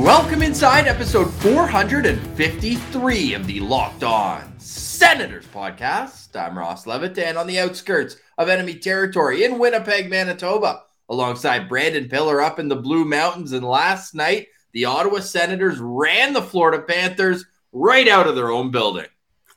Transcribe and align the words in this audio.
Welcome 0.00 0.42
inside 0.42 0.86
episode 0.86 1.30
453 1.34 3.34
of 3.34 3.46
the 3.46 3.60
Locked 3.60 4.02
On 4.02 4.58
Senators 4.58 5.44
podcast. 5.48 6.34
I'm 6.34 6.58
Ross 6.58 6.86
Levitt, 6.86 7.18
and 7.18 7.36
on 7.36 7.46
the 7.46 7.60
outskirts 7.60 8.16
of 8.38 8.48
enemy 8.48 8.76
territory 8.76 9.44
in 9.44 9.58
Winnipeg, 9.58 10.08
Manitoba, 10.08 10.84
alongside 11.10 11.68
Brandon 11.68 12.08
Pillar 12.08 12.40
up 12.40 12.58
in 12.58 12.68
the 12.68 12.76
Blue 12.76 13.04
Mountains. 13.04 13.52
And 13.52 13.62
last 13.62 14.14
night, 14.14 14.46
the 14.72 14.86
Ottawa 14.86 15.20
Senators 15.20 15.78
ran 15.78 16.32
the 16.32 16.40
Florida 16.40 16.82
Panthers 16.82 17.44
right 17.70 18.08
out 18.08 18.26
of 18.26 18.36
their 18.36 18.50
own 18.50 18.70
building. 18.70 19.06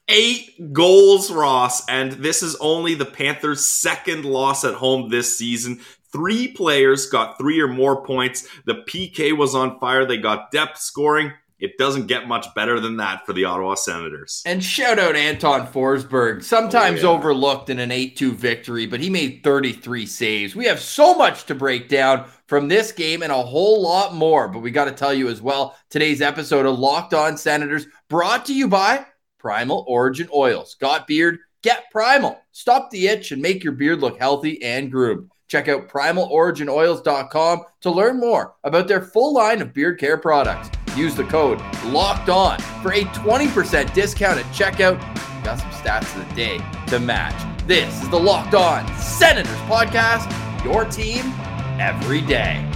Eight 0.09 0.73
goals, 0.73 1.31
Ross, 1.31 1.87
and 1.87 2.11
this 2.11 2.43
is 2.43 2.57
only 2.57 2.95
the 2.95 3.05
Panthers' 3.05 3.63
second 3.63 4.25
loss 4.25 4.65
at 4.65 4.73
home 4.73 5.07
this 5.07 5.37
season. 5.37 5.79
Three 6.13 6.47
players 6.47 7.07
got 7.07 7.37
three 7.37 7.59
or 7.59 7.67
more 7.67 8.05
points. 8.05 8.47
The 8.65 8.85
PK 8.87 9.35
was 9.35 9.55
on 9.55 9.79
fire. 9.79 10.05
They 10.05 10.17
got 10.17 10.51
depth 10.51 10.77
scoring. 10.77 11.33
It 11.59 11.77
doesn't 11.77 12.07
get 12.07 12.27
much 12.27 12.45
better 12.55 12.79
than 12.81 12.97
that 12.97 13.25
for 13.25 13.31
the 13.33 13.45
Ottawa 13.45 13.75
Senators. 13.75 14.43
And 14.45 14.61
shout 14.63 14.99
out 14.99 15.15
Anton 15.15 15.65
Forsberg, 15.65 16.43
sometimes 16.43 17.03
Oh, 17.05 17.11
yeah. 17.13 17.17
overlooked 17.17 17.69
in 17.69 17.79
an 17.79 17.89
8 17.89 18.17
2 18.17 18.33
victory, 18.33 18.85
but 18.85 18.99
he 18.99 19.09
made 19.09 19.41
33 19.43 20.05
saves. 20.05 20.55
We 20.55 20.65
have 20.65 20.79
so 20.81 21.15
much 21.15 21.45
to 21.45 21.55
break 21.55 21.87
down 21.89 22.25
from 22.47 22.67
this 22.67 22.91
game 22.91 23.23
and 23.23 23.31
a 23.31 23.41
whole 23.41 23.81
lot 23.81 24.13
more. 24.13 24.49
But 24.49 24.59
we 24.59 24.71
got 24.71 24.85
to 24.85 24.91
tell 24.91 25.13
you 25.13 25.29
as 25.29 25.41
well 25.41 25.77
today's 25.89 26.21
episode 26.21 26.65
of 26.65 26.77
Locked 26.77 27.13
On 27.13 27.37
Senators 27.37 27.87
brought 28.09 28.45
to 28.47 28.53
you 28.53 28.67
by 28.67 29.05
Primal 29.39 29.85
Origin 29.87 30.27
Oils. 30.35 30.75
Got 30.81 31.07
beard? 31.07 31.39
Get 31.61 31.85
Primal. 31.91 32.37
Stop 32.51 32.91
the 32.91 33.07
itch 33.07 33.31
and 33.31 33.41
make 33.41 33.63
your 33.63 33.73
beard 33.73 34.01
look 34.01 34.19
healthy 34.19 34.61
and 34.61 34.91
groomed. 34.91 35.29
Check 35.53 35.67
out 35.67 35.87
primaloriginoils.com 35.87 37.65
to 37.81 37.91
learn 37.91 38.19
more 38.19 38.55
about 38.63 38.87
their 38.87 39.01
full 39.01 39.35
line 39.35 39.61
of 39.61 39.71
beard 39.71 39.99
care 39.99 40.17
products. 40.17 40.71
Use 40.97 41.13
the 41.13 41.25
code 41.25 41.61
LOCKED 41.85 42.29
ON 42.29 42.59
for 42.81 42.91
a 42.91 43.03
20% 43.03 43.93
discount 43.93 44.39
at 44.39 44.45
checkout. 44.45 44.99
Got 45.43 45.59
some 45.59 45.69
stats 45.69 46.19
of 46.19 46.27
the 46.27 46.33
day 46.33 46.59
to 46.87 46.99
match. 46.99 47.39
This 47.67 48.01
is 48.01 48.09
the 48.09 48.19
Locked 48.19 48.55
On 48.55 48.83
Senators 48.97 49.53
podcast, 49.69 50.27
your 50.63 50.85
team 50.85 51.31
every 51.79 52.21
day. 52.21 52.72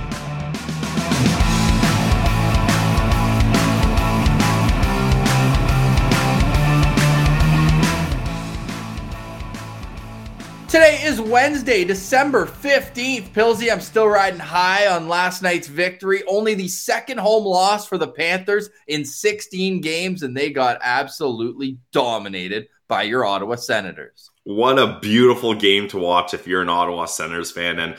Today 10.68 11.00
is 11.02 11.22
Wednesday, 11.22 11.86
December 11.86 12.46
15th. 12.46 13.32
Pilsy, 13.32 13.72
I'm 13.72 13.80
still 13.80 14.06
riding 14.06 14.42
high 14.42 14.88
on 14.88 15.08
last 15.08 15.42
night's 15.42 15.70
victory. 15.70 16.24
Only 16.28 16.56
the 16.56 16.68
second 16.68 17.20
home 17.20 17.46
loss 17.46 17.88
for 17.88 17.98
the 17.98 18.10
Panthers 18.10 18.70
in 18.86 19.06
16 19.06 19.80
games, 19.80 20.24
and 20.24 20.36
they 20.36 20.50
got 20.50 20.78
absolutely 20.82 21.80
dominated 21.94 22.68
by 22.90 23.04
your 23.04 23.24
Ottawa 23.24 23.56
Senators. 23.56 24.30
What 24.44 24.78
a 24.78 25.00
beautiful 25.00 25.54
game 25.54 25.88
to 25.88 26.00
watch 26.00 26.34
if 26.34 26.46
you're 26.46 26.64
an 26.64 26.70
Ottawa 26.70 27.06
Senators 27.06 27.50
fan. 27.50 27.80
And 27.80 27.96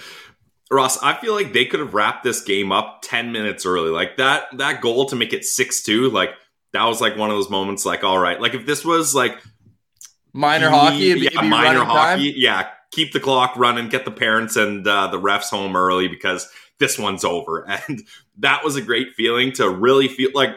Ross, 0.70 1.02
I 1.02 1.14
feel 1.14 1.32
like 1.32 1.54
they 1.54 1.64
could 1.64 1.80
have 1.80 1.94
wrapped 1.94 2.22
this 2.22 2.42
game 2.42 2.70
up 2.70 3.00
10 3.02 3.32
minutes 3.32 3.64
early. 3.64 3.88
Like 3.88 4.18
that 4.18 4.44
that 4.58 4.82
goal 4.82 5.06
to 5.06 5.16
make 5.16 5.32
it 5.32 5.40
6-2, 5.40 6.12
like 6.12 6.32
that 6.74 6.84
was 6.84 7.00
like 7.00 7.16
one 7.16 7.30
of 7.30 7.36
those 7.36 7.48
moments 7.48 7.86
like 7.86 8.04
all 8.04 8.18
right, 8.18 8.38
like 8.38 8.52
if 8.52 8.66
this 8.66 8.84
was 8.84 9.14
like 9.14 9.38
Minor 10.32 10.70
hockey, 10.70 11.10
it'd 11.10 11.20
be, 11.20 11.24
yeah, 11.32 11.40
it'd 11.40 11.50
minor 11.50 11.84
hockey. 11.84 12.32
time. 12.32 12.40
Yeah, 12.40 12.68
keep 12.90 13.12
the 13.12 13.20
clock 13.20 13.56
running, 13.56 13.88
get 13.88 14.04
the 14.04 14.10
parents 14.10 14.56
and 14.56 14.86
uh, 14.86 15.08
the 15.08 15.20
refs 15.20 15.50
home 15.50 15.76
early 15.76 16.08
because 16.08 16.48
this 16.78 16.98
one's 16.98 17.24
over. 17.24 17.66
And 17.88 18.02
that 18.38 18.64
was 18.64 18.76
a 18.76 18.82
great 18.82 19.14
feeling 19.14 19.52
to 19.52 19.68
really 19.68 20.08
feel 20.08 20.30
like 20.34 20.50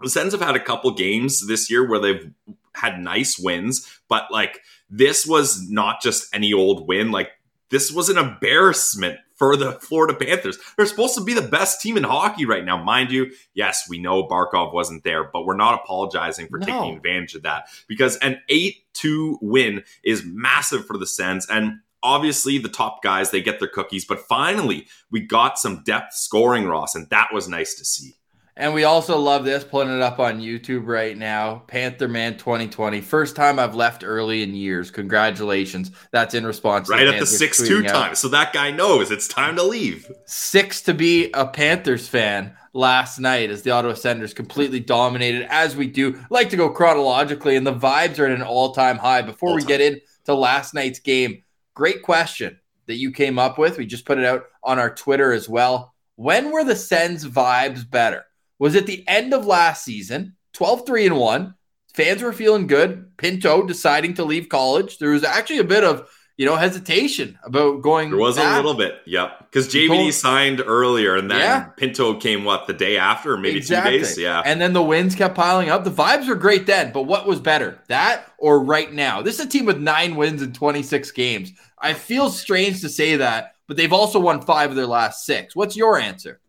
the 0.00 0.08
Sens 0.08 0.32
have 0.32 0.40
had 0.40 0.56
a 0.56 0.60
couple 0.60 0.90
games 0.92 1.46
this 1.46 1.70
year 1.70 1.86
where 1.88 1.98
they've 1.98 2.32
had 2.74 2.98
nice 2.98 3.38
wins, 3.38 4.00
but 4.08 4.30
like 4.30 4.60
this 4.90 5.26
was 5.26 5.68
not 5.70 6.00
just 6.02 6.34
any 6.34 6.52
old 6.52 6.88
win. 6.88 7.10
Like 7.10 7.30
this 7.70 7.92
was 7.92 8.08
an 8.08 8.18
embarrassment 8.18 9.18
for 9.52 9.56
the 9.56 9.72
Florida 9.72 10.14
Panthers. 10.14 10.58
They're 10.76 10.86
supposed 10.86 11.14
to 11.16 11.24
be 11.24 11.34
the 11.34 11.42
best 11.42 11.80
team 11.80 11.96
in 11.96 12.04
hockey 12.04 12.46
right 12.46 12.64
now. 12.64 12.82
Mind 12.82 13.10
you, 13.10 13.30
yes, 13.54 13.86
we 13.88 13.98
know 13.98 14.26
Barkov 14.26 14.72
wasn't 14.72 15.04
there, 15.04 15.24
but 15.24 15.44
we're 15.44 15.56
not 15.56 15.82
apologizing 15.82 16.48
for 16.48 16.58
No. 16.58 16.66
taking 16.66 16.96
advantage 16.96 17.34
of 17.34 17.42
that 17.42 17.68
because 17.86 18.16
an 18.16 18.40
8 18.48 18.76
2 18.94 19.38
win 19.42 19.84
is 20.02 20.22
massive 20.24 20.86
for 20.86 20.96
the 20.96 21.06
Sens. 21.06 21.46
And 21.50 21.80
obviously, 22.02 22.58
the 22.58 22.68
top 22.68 23.02
guys, 23.02 23.30
they 23.30 23.42
get 23.42 23.58
their 23.58 23.68
cookies, 23.68 24.04
but 24.04 24.20
finally, 24.20 24.86
we 25.10 25.20
got 25.20 25.58
some 25.58 25.82
depth 25.84 26.14
scoring, 26.14 26.66
Ross, 26.66 26.94
and 26.94 27.08
that 27.10 27.28
was 27.32 27.48
nice 27.48 27.74
to 27.74 27.84
see. 27.84 28.14
And 28.56 28.72
we 28.72 28.84
also 28.84 29.18
love 29.18 29.44
this, 29.44 29.64
pulling 29.64 29.88
it 29.94 30.00
up 30.00 30.20
on 30.20 30.40
YouTube 30.40 30.86
right 30.86 31.16
now. 31.16 31.64
Panther 31.66 32.06
Man 32.06 32.36
2020. 32.36 33.00
First 33.00 33.34
time 33.34 33.58
I've 33.58 33.74
left 33.74 34.04
early 34.04 34.44
in 34.44 34.54
years. 34.54 34.92
Congratulations. 34.92 35.90
That's 36.12 36.34
in 36.34 36.46
response 36.46 36.86
to 36.86 36.92
Right 36.92 37.02
at 37.02 37.06
the 37.06 37.12
Panthers 37.18 37.38
6 37.38 37.58
2 37.58 37.64
tweeting 37.64 37.88
out. 37.88 37.92
time. 37.92 38.14
So 38.14 38.28
that 38.28 38.52
guy 38.52 38.70
knows 38.70 39.10
it's 39.10 39.26
time 39.26 39.56
to 39.56 39.64
leave. 39.64 40.08
six 40.26 40.82
to 40.82 40.94
be 40.94 41.32
a 41.32 41.46
Panthers 41.46 42.06
fan 42.06 42.56
last 42.72 43.18
night 43.18 43.50
as 43.50 43.62
the 43.62 43.72
Ottawa 43.72 43.94
Senators 43.94 44.32
completely 44.34 44.78
dominated, 44.78 45.46
as 45.50 45.74
we 45.74 45.88
do. 45.88 46.20
Like 46.30 46.50
to 46.50 46.56
go 46.56 46.70
chronologically, 46.70 47.56
and 47.56 47.66
the 47.66 47.74
vibes 47.74 48.20
are 48.20 48.26
at 48.26 48.32
an 48.32 48.42
all 48.42 48.72
time 48.72 48.98
high. 48.98 49.22
Before 49.22 49.50
we 49.50 49.62
All-time. 49.62 49.66
get 49.68 49.80
into 49.80 50.34
last 50.34 50.74
night's 50.74 51.00
game, 51.00 51.42
great 51.74 52.02
question 52.02 52.60
that 52.86 52.96
you 52.96 53.10
came 53.10 53.36
up 53.38 53.58
with. 53.58 53.78
We 53.78 53.86
just 53.86 54.04
put 54.04 54.18
it 54.18 54.24
out 54.24 54.44
on 54.62 54.78
our 54.78 54.94
Twitter 54.94 55.32
as 55.32 55.48
well. 55.48 55.92
When 56.14 56.52
were 56.52 56.62
the 56.62 56.76
Sens 56.76 57.24
vibes 57.26 57.88
better? 57.88 58.24
Was 58.58 58.74
it 58.74 58.86
the 58.86 59.04
end 59.08 59.34
of 59.34 59.46
last 59.46 59.84
season, 59.84 60.36
12 60.54 60.86
3 60.86 61.06
and 61.06 61.16
1? 61.16 61.54
Fans 61.94 62.22
were 62.22 62.32
feeling 62.32 62.66
good. 62.66 63.16
Pinto 63.16 63.64
deciding 63.66 64.14
to 64.14 64.24
leave 64.24 64.48
college. 64.48 64.98
There 64.98 65.10
was 65.10 65.22
actually 65.24 65.58
a 65.58 65.64
bit 65.64 65.84
of 65.84 66.08
you 66.36 66.44
know 66.46 66.56
hesitation 66.56 67.38
about 67.44 67.80
going. 67.82 68.10
There 68.10 68.18
was 68.18 68.38
a 68.38 68.56
little 68.56 68.74
bit, 68.74 68.96
yep. 69.06 69.38
Because 69.38 69.68
JVD 69.68 70.12
signed 70.12 70.60
earlier, 70.66 71.14
and 71.14 71.30
then 71.30 71.38
Yeah. 71.38 71.64
Pinto 71.76 72.14
came 72.18 72.42
what 72.42 72.66
the 72.66 72.72
day 72.72 72.96
after, 72.96 73.36
maybe 73.36 73.58
Exactly. 73.58 73.98
two 73.98 74.04
days. 74.04 74.18
Yeah, 74.18 74.42
And 74.44 74.60
then 74.60 74.72
the 74.72 74.82
wins 74.82 75.14
kept 75.14 75.36
piling 75.36 75.68
up. 75.68 75.84
The 75.84 75.92
vibes 75.92 76.26
were 76.26 76.34
great 76.34 76.66
then, 76.66 76.90
but 76.92 77.02
what 77.02 77.26
was 77.28 77.38
better, 77.38 77.78
that 77.86 78.32
or 78.38 78.58
right 78.64 78.92
now? 78.92 79.22
This 79.22 79.38
is 79.38 79.46
a 79.46 79.48
team 79.48 79.64
with 79.64 79.78
nine 79.78 80.16
wins 80.16 80.42
in 80.42 80.52
26 80.52 81.12
games. 81.12 81.52
I 81.78 81.92
feel 81.92 82.28
strange 82.30 82.80
to 82.80 82.88
say 82.88 83.14
that, 83.14 83.54
but 83.68 83.76
they've 83.76 83.92
also 83.92 84.18
won 84.18 84.40
five 84.42 84.70
of 84.70 84.76
their 84.76 84.86
last 84.86 85.24
six. 85.24 85.54
What's 85.54 85.76
your 85.76 86.00
answer? 86.00 86.40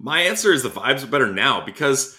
My 0.00 0.22
answer 0.22 0.52
is 0.52 0.62
the 0.62 0.70
vibes 0.70 1.04
are 1.04 1.08
better 1.08 1.32
now 1.32 1.64
because 1.64 2.18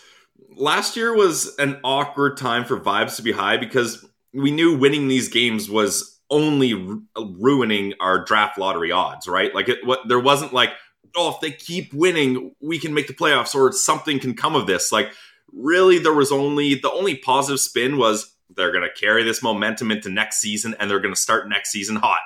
last 0.55 0.95
year 0.95 1.15
was 1.15 1.55
an 1.57 1.79
awkward 1.83 2.37
time 2.37 2.63
for 2.63 2.79
vibes 2.79 3.15
to 3.15 3.23
be 3.23 3.31
high 3.31 3.57
because 3.57 4.05
we 4.33 4.51
knew 4.51 4.77
winning 4.77 5.07
these 5.07 5.29
games 5.29 5.69
was 5.69 6.19
only 6.29 6.75
ru- 6.75 7.03
ruining 7.17 7.93
our 7.99 8.23
draft 8.23 8.57
lottery 8.57 8.91
odds, 8.91 9.27
right? 9.27 9.53
Like 9.53 9.67
it, 9.67 9.85
what 9.85 10.07
there 10.07 10.19
wasn't 10.19 10.53
like, 10.53 10.69
oh, 11.15 11.31
if 11.33 11.41
they 11.41 11.51
keep 11.51 11.91
winning, 11.91 12.53
we 12.61 12.77
can 12.77 12.93
make 12.93 13.07
the 13.07 13.13
playoffs 13.13 13.55
or 13.55 13.71
something 13.71 14.19
can 14.19 14.35
come 14.35 14.55
of 14.55 14.67
this. 14.67 14.91
Like 14.91 15.11
really, 15.51 15.97
there 15.97 16.13
was 16.13 16.31
only 16.31 16.75
the 16.75 16.91
only 16.91 17.15
positive 17.15 17.59
spin 17.59 17.97
was 17.97 18.33
they're 18.55 18.71
going 18.71 18.87
to 18.87 18.99
carry 18.99 19.23
this 19.23 19.41
momentum 19.41 19.91
into 19.91 20.09
next 20.09 20.39
season 20.39 20.75
and 20.79 20.89
they're 20.89 20.99
going 20.99 21.15
to 21.15 21.19
start 21.19 21.49
next 21.49 21.71
season 21.71 21.95
hot. 21.95 22.21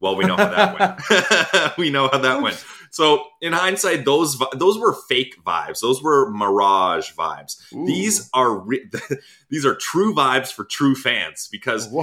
Well, 0.00 0.16
we 0.16 0.24
know 0.24 0.36
how 0.36 0.48
that 0.48 0.78
went. 1.10 1.76
we 1.78 1.90
know 1.90 2.08
how 2.08 2.18
that 2.18 2.42
went. 2.42 2.64
So, 2.90 3.24
in 3.40 3.52
hindsight, 3.52 4.04
those 4.04 4.40
those 4.54 4.78
were 4.78 4.94
fake 5.08 5.36
vibes. 5.44 5.80
Those 5.80 6.02
were 6.02 6.30
mirage 6.30 7.12
vibes. 7.12 7.56
These 7.70 8.28
are 8.32 8.58
re- 8.58 8.90
these 9.50 9.66
are 9.66 9.74
true 9.74 10.14
vibes 10.14 10.52
for 10.52 10.64
true 10.64 10.94
fans 10.94 11.48
because 11.50 11.94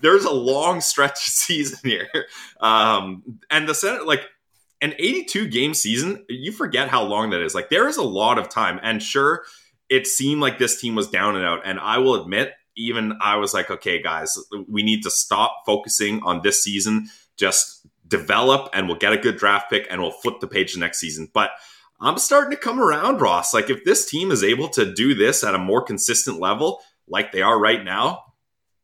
there's 0.00 0.24
a 0.24 0.32
long 0.32 0.80
stretch 0.80 1.26
of 1.26 1.32
season 1.32 1.78
here, 1.82 2.26
um, 2.60 3.22
and 3.50 3.68
the 3.68 3.74
Senate 3.74 4.06
like 4.06 4.22
an 4.80 4.94
82 4.98 5.48
game 5.48 5.74
season. 5.74 6.24
You 6.28 6.52
forget 6.52 6.88
how 6.88 7.04
long 7.04 7.30
that 7.30 7.40
is. 7.40 7.54
Like 7.54 7.70
there 7.70 7.88
is 7.88 7.96
a 7.96 8.02
lot 8.02 8.38
of 8.38 8.48
time, 8.48 8.78
and 8.82 9.02
sure, 9.02 9.44
it 9.88 10.06
seemed 10.06 10.40
like 10.40 10.58
this 10.58 10.80
team 10.80 10.94
was 10.94 11.08
down 11.08 11.36
and 11.36 11.44
out. 11.44 11.60
And 11.64 11.78
I 11.78 11.98
will 11.98 12.20
admit, 12.20 12.52
even 12.76 13.14
I 13.20 13.36
was 13.36 13.54
like, 13.54 13.70
okay, 13.70 14.02
guys, 14.02 14.36
we 14.68 14.82
need 14.82 15.02
to 15.02 15.10
stop 15.10 15.62
focusing 15.66 16.22
on 16.24 16.42
this 16.42 16.62
season. 16.62 17.08
Just 17.36 17.86
develop, 18.16 18.68
and 18.72 18.86
we'll 18.86 18.98
get 18.98 19.12
a 19.12 19.18
good 19.18 19.36
draft 19.36 19.70
pick, 19.70 19.86
and 19.90 20.00
we'll 20.00 20.12
flip 20.12 20.38
the 20.40 20.46
page 20.46 20.74
the 20.74 20.80
next 20.80 21.00
season. 21.00 21.28
But 21.32 21.50
I'm 22.00 22.18
starting 22.18 22.50
to 22.50 22.56
come 22.56 22.78
around, 22.80 23.20
Ross. 23.20 23.52
Like 23.54 23.70
if 23.70 23.84
this 23.84 24.08
team 24.08 24.30
is 24.30 24.44
able 24.44 24.68
to 24.70 24.92
do 24.94 25.14
this 25.14 25.42
at 25.42 25.54
a 25.54 25.58
more 25.58 25.82
consistent 25.82 26.38
level, 26.38 26.80
like 27.08 27.32
they 27.32 27.42
are 27.42 27.58
right 27.58 27.82
now, 27.82 28.22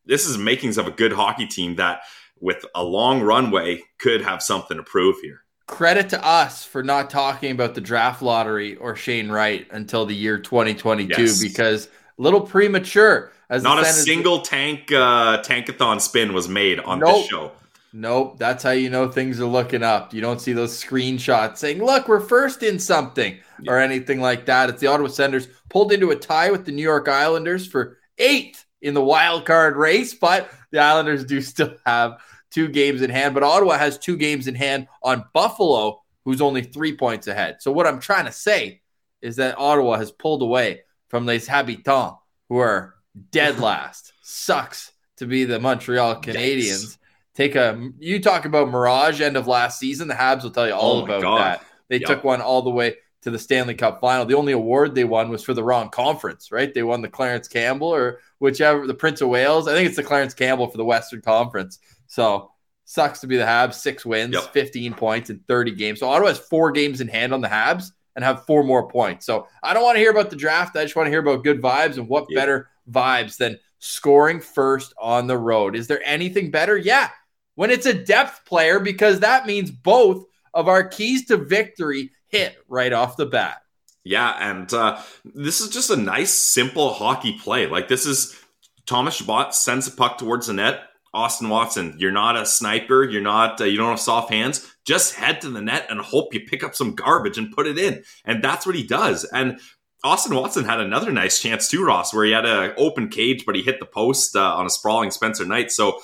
this 0.07 0.27
is 0.27 0.37
makings 0.39 0.79
of 0.79 0.87
a 0.87 0.91
good 0.91 1.13
hockey 1.13 1.47
team 1.47 1.77
that, 1.77 2.01
with 2.41 2.65
a 2.75 2.83
long 2.83 3.21
runway, 3.23 3.83
could 3.99 4.23
have 4.23 4.43
something 4.43 4.77
to 4.77 4.83
prove 4.83 5.17
here. 5.23 5.43
Credit 5.67 6.09
to 6.11 6.25
us 6.27 6.65
for 6.65 6.83
not 6.83 7.11
talking 7.11 7.51
about 7.51 7.75
the 7.75 7.81
draft 7.83 8.23
lottery 8.23 8.77
or 8.77 8.97
Shane 8.97 9.31
Wright 9.31 9.67
until 9.71 10.07
the 10.07 10.15
year 10.15 10.39
2022 10.39 11.21
Yes. 11.23 11.43
because 11.43 11.89
a 12.19 12.23
little 12.23 12.41
premature. 12.41 13.33
As 13.51 13.63
Not 13.63 13.81
a 13.81 13.85
single 13.87 14.41
tank 14.43 14.93
uh, 14.93 15.43
tankathon 15.43 16.01
spin 16.01 16.33
was 16.35 16.49
made 16.49 16.81
on 16.81 17.01
Nope. 17.01 17.17
this 17.17 17.27
show. 17.29 17.53
Nope, 17.93 18.39
that's 18.39 18.63
how 18.63 18.71
you 18.71 18.91
know 18.91 19.09
things 19.09 19.41
are 19.41 19.47
looking 19.47 19.83
up. 19.83 20.13
You 20.13 20.21
don't 20.21 20.41
see 20.41 20.53
those 20.53 20.83
screenshots 20.83 21.57
saying, 21.57 21.83
"Look, 21.83 22.07
we're 22.07 22.21
first 22.21 22.63
in 22.63 22.79
something" 22.79 23.39
or 23.67 23.79
anything 23.79 24.21
like 24.21 24.47
that. 24.47 24.69
It's 24.69 24.81
the 24.81 24.89
Ottawa 24.89 25.09
Senators 25.09 25.49
pulled 25.71 25.93
into 25.93 26.11
a 26.11 26.17
tie 26.17 26.51
with 26.51 26.65
the 26.67 26.73
New 26.73 26.83
York 26.83 27.09
Islanders 27.09 27.67
for 27.67 27.99
eighth 28.19 28.67
in 28.83 28.95
the 28.95 29.03
wild 29.03 29.47
card 29.47 29.77
race, 29.77 30.15
but 30.15 30.51
the 30.71 30.81
Islanders 30.81 31.25
do 31.25 31.41
still 31.41 31.75
have 31.87 32.19
two 32.51 32.69
games 32.69 33.01
in 33.03 33.11
hand. 33.11 33.35
But 33.35 33.43
Ottawa 33.43 33.79
has 33.79 33.99
two 33.99 34.17
games 34.17 34.47
in 34.47 34.55
hand 34.55 34.87
on 35.03 35.25
Buffalo, 35.33 36.03
who's 36.25 36.43
only 36.43 36.63
three 36.63 36.97
points 36.97 37.27
ahead. 37.27 37.57
So 37.61 37.73
what 37.73 37.87
I'm 37.87 38.01
trying 38.01 38.27
to 38.27 38.33
say 38.33 38.83
is 39.23 39.37
that 39.37 39.59
Ottawa 39.59 39.97
has 39.97 40.13
pulled 40.13 40.43
away 40.43 40.83
from 41.09 41.25
Les 41.25 41.47
Habitants, 41.47 42.19
who 42.51 42.59
are 42.59 42.97
dead 43.31 43.59
last. 43.61 44.13
Sucks 44.23 44.93
to 45.17 45.27
be 45.27 45.45
the 45.45 45.59
Montreal 45.59 46.21
Canadiens 46.21 46.98
take 47.39 47.55
a 47.55 47.91
you 48.01 48.21
talk 48.21 48.45
about 48.47 48.69
mirage 48.69 49.21
end 49.21 49.37
of 49.37 49.47
last 49.47 49.79
season 49.79 50.09
the 50.09 50.15
habs 50.15 50.43
will 50.43 50.51
tell 50.51 50.67
you 50.67 50.75
all 50.75 51.01
Oh 51.01 51.05
about 51.05 51.23
God. 51.23 51.39
that. 51.39 51.65
They 51.89 51.99
Yep. 51.99 52.07
took 52.09 52.25
one 52.25 52.41
all 52.41 52.63
the 52.63 52.71
way 52.71 52.97
to 53.23 53.31
the 53.31 53.39
stanley 53.39 53.75
cup 53.75 54.01
final. 54.01 54.25
The 54.27 54.35
only 54.35 54.53
award 54.53 54.95
they 54.97 55.05
won 55.05 55.31
was 55.31 55.45
for 55.45 55.55
the 55.55 55.63
wrong 55.63 55.89
conference 55.89 56.51
right? 56.51 56.75
They 56.75 56.83
won 56.83 57.01
the 57.01 57.09
clarence 57.09 57.47
campbell 57.47 57.95
or 57.95 58.19
whichever 58.41 58.89
the 58.89 58.95
prince 58.95 59.21
of 59.21 59.29
wales. 59.29 59.69
I 59.69 59.73
think 59.73 59.87
it's 59.87 59.97
the 59.97 60.03
clarence 60.03 60.35
campbell 60.35 60.67
for 60.69 60.79
the 60.79 60.85
western 60.85 61.21
conference. 61.23 61.79
So 62.09 62.51
sucks 62.85 63.21
to 63.21 63.29
be 63.29 63.37
the 63.37 63.45
habs 63.45 63.75
six 63.75 64.05
wins 64.05 64.35
Yep. 64.35 64.53
15 64.53 64.95
points 64.95 65.31
in 65.31 65.39
30 65.47 65.71
games. 65.77 66.01
So 66.01 66.09
ottawa 66.09 66.29
has 66.31 66.39
four 66.41 66.73
games 66.73 67.01
in 67.01 67.07
hand 67.07 67.33
on 67.33 67.41
the 67.41 67.49
habs 67.49 67.93
and 68.17 68.25
have 68.25 68.47
four 68.47 68.65
more 68.65 68.89
points. 68.89 69.27
So 69.27 69.47
i 69.63 69.73
don't 69.73 69.85
want 69.85 69.95
to 69.95 70.01
hear 70.01 70.11
about 70.11 70.31
the 70.31 70.37
draft. 70.37 70.77
I 70.77 70.83
just 70.83 70.97
want 70.97 71.07
to 71.07 71.11
hear 71.11 71.21
about 71.21 71.45
good 71.45 71.63
vibes 71.63 71.99
and 71.99 72.09
what 72.09 72.27
Yeah. 72.29 72.41
better 72.41 72.69
vibes 72.91 73.37
than 73.37 73.61
scoring 73.79 74.41
first 74.41 74.93
on 75.01 75.29
the 75.29 75.39
road. 75.39 75.77
Is 75.77 75.87
there 75.87 76.03
anything 76.05 76.51
better? 76.51 76.77
Yeah 76.77 77.11
when 77.59 77.73
it's 77.73 77.87
a 77.87 77.93
depth 77.93 78.45
player 78.45 78.79
because 78.79 79.19
that 79.19 79.45
means 79.45 79.73
both 79.73 80.25
of 80.55 80.69
our 80.69 80.87
keys 80.87 81.27
to 81.27 81.37
victory 81.37 82.13
hit 82.29 82.57
right 82.69 82.93
off 82.93 83.17
the 83.17 83.27
bat. 83.27 83.57
Yeah, 84.05 84.33
and 84.39 84.73
uh, 84.73 85.03
this 85.25 85.61
is 85.61 85.69
just 85.71 85.91
a 85.91 85.97
nice, 85.97 86.31
simple 86.31 86.93
hockey 86.93 87.33
play. 87.33 87.67
Like 87.67 87.89
this 87.89 88.07
is 88.07 88.39
Thomas 88.87 89.17
Chabot 89.17 89.57
sends 89.57 89.89
a 89.89 89.91
puck 89.91 90.19
towards 90.19 90.47
the 90.47 90.53
net. 90.53 90.83
Austin 91.13 91.49
Watson, 91.49 91.97
you're 91.99 92.13
not 92.13 92.37
a 92.37 92.47
sniper. 92.47 93.03
You're 93.03 93.23
not. 93.23 93.61
Uh, 93.61 93.65
you 93.65 93.77
don't 93.77 93.91
have 93.91 93.99
soft 93.99 94.33
hands. 94.33 94.73
Just 94.87 95.17
head 95.17 95.41
to 95.41 95.51
the 95.51 95.61
net 95.61 95.87
and 95.91 96.01
hope 96.01 96.33
you 96.33 96.41
pick 96.47 96.63
up 96.63 96.77
some 96.77 96.95
garbage 96.95 97.39
and 97.39 97.51
put 97.51 97.67
it 97.67 97.77
in. 97.77 98.05
And 98.25 98.41
that's 98.41 98.67
what 98.67 98.77
he 98.77 98.87
does. 98.87 99.25
And 99.25 99.59
Austin 100.05 100.37
Watson 100.37 100.65
had 100.65 100.79
another 100.79 101.11
nice 101.11 101.43
chance 101.43 101.69
too, 101.69 101.85
Ross, 101.85 102.15
where 102.15 102.25
he 102.25 102.31
had 102.31 102.47
an 102.47 102.73
open 102.77 103.09
cage, 103.09 103.45
but 103.45 103.57
he 103.57 103.63
hit 103.63 103.81
the 103.81 103.87
post 103.87 104.37
uh, 104.37 104.55
on 104.55 104.65
a 104.65 104.71
sprawling 104.71 105.11
Spencer 105.11 105.45
Knight. 105.45 105.73
So 105.73 105.99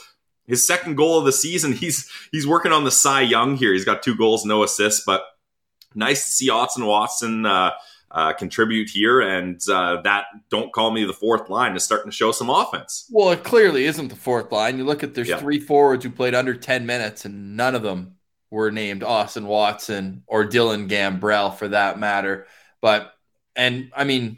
his 0.46 0.67
second 0.67 0.96
goal 0.96 1.19
of 1.19 1.25
the 1.25 1.32
season, 1.32 1.73
he's 1.82 2.11
he's 2.32 2.46
working 2.46 2.73
on 2.73 2.85
the 2.85 2.91
Cy 2.91 3.23
Young 3.23 3.56
here. 3.56 3.73
He's 3.73 3.85
got 3.85 4.02
two 4.02 4.17
goals, 4.17 4.44
no 4.44 4.62
assists, 4.62 5.02
but 5.05 5.23
nice 5.94 6.25
to 6.25 6.31
see 6.31 6.50
Austin 6.50 6.87
Watson 6.87 7.46
uh, 7.46 7.70
uh, 8.11 8.32
contribute 8.32 8.88
here, 8.91 9.20
and 9.20 9.61
uh, 9.69 10.00
that 10.02 10.26
don't 10.50 10.73
call 10.73 10.91
me 10.93 11.05
the 11.05 11.12
fourth 11.12 11.49
line 11.49 11.75
is 11.76 11.82
starting 11.82 12.11
to 12.11 12.17
show 12.17 12.31
some 12.32 12.50
offense. 12.50 13.08
Well, 13.11 13.31
it 13.32 13.43
clearly 13.43 13.87
isn't 13.87 14.08
the 14.08 14.17
fourth 14.17 14.52
line. 14.52 14.79
You 14.79 14.85
look 14.85 15.02
at 15.02 15.14
there's 15.14 15.29
Yeah. 15.29 15.38
three 15.38 15.58
forwards 15.61 16.05
who 16.05 16.11
played 16.11 16.35
under 16.35 16.55
10 16.55 16.87
minutes, 16.87 17.25
and 17.25 17.56
none 17.56 17.75
of 17.75 17.82
them 17.82 18.17
were 18.50 18.70
named 18.70 19.02
Austin 19.02 19.46
Watson 19.46 20.23
or 20.29 20.44
Dylan 20.44 20.88
Gambrell 20.88 21.56
for 21.56 21.67
that 21.69 21.99
matter. 21.99 22.46
But, 22.81 23.12
and 23.56 23.91
I 23.96 24.05
mean, 24.05 24.37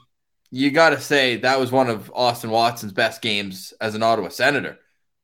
you 0.51 0.71
got 0.71 0.91
to 0.91 1.01
say 1.01 1.37
that 1.39 1.61
was 1.61 1.71
one 1.71 1.91
of 1.91 2.11
Austin 2.15 2.49
Watson's 2.51 2.93
best 2.95 3.21
games 3.21 3.75
as 3.79 3.95
an 3.95 4.03
Ottawa 4.03 4.29
Senator. 4.31 4.79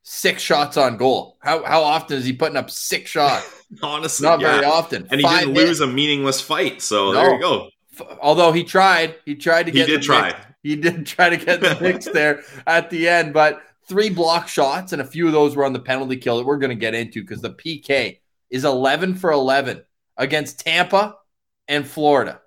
Six 0.05 0.43
shots 0.43 0.77
on 0.77 0.97
goal. 0.97 1.37
How, 1.41 1.63
how 1.65 1.83
often 1.83 2.19
is 2.19 2.25
he 2.25 2.33
putting 2.33 2.57
up 2.57 2.71
six 2.71 3.11
shots? 3.11 3.47
Honestly, 3.83 4.25
Not 4.27 4.41
yeah. 4.41 4.55
very 4.55 4.67
often. 4.67 5.07
And 5.11 5.21
he 5.21 5.27
didn't 5.27 5.55
lose 5.55 5.81
a 5.81 5.87
meaningless 5.87 6.41
fight, 6.41 6.83
so 6.83 7.13
No. 7.13 7.23
there 7.23 7.35
you 7.35 7.41
go. 7.41 7.69
F- 8.01 8.19
although 8.21 8.51
he 8.53 8.65
tried, 8.65 9.15
he 9.25 9.35
tried 9.37 9.65
to 9.67 9.73
He 9.73 9.79
get. 9.79 9.87
did 9.87 10.01
the 10.01 10.05
try. 10.05 10.29
mix- 10.29 10.41
He 10.63 10.77
did 10.77 11.07
try 11.07 11.31
to 11.31 11.37
get 11.37 11.61
the 11.61 11.79
mix 11.81 12.07
there 12.07 12.43
at 12.67 12.91
the 12.91 13.09
end, 13.09 13.33
but 13.33 13.63
three 13.89 14.11
block 14.11 14.49
shots 14.49 14.93
and 14.93 15.01
a 15.01 15.05
few 15.05 15.27
of 15.27 15.33
those 15.33 15.55
were 15.55 15.65
on 15.65 15.73
the 15.73 15.79
penalty 15.81 16.17
kill 16.17 16.39
that 16.39 16.47
we're 16.47 16.59
going 16.59 16.71
to 16.71 16.75
get 16.77 16.95
into 16.95 17.21
because 17.23 17.41
the 17.41 17.51
PK 17.51 18.19
is 18.51 18.65
11 18.65 19.15
for 19.15 19.31
11 19.31 19.83
against 20.17 20.61
Tampa 20.61 21.15
and 21.69 21.87
Florida. 21.87 22.41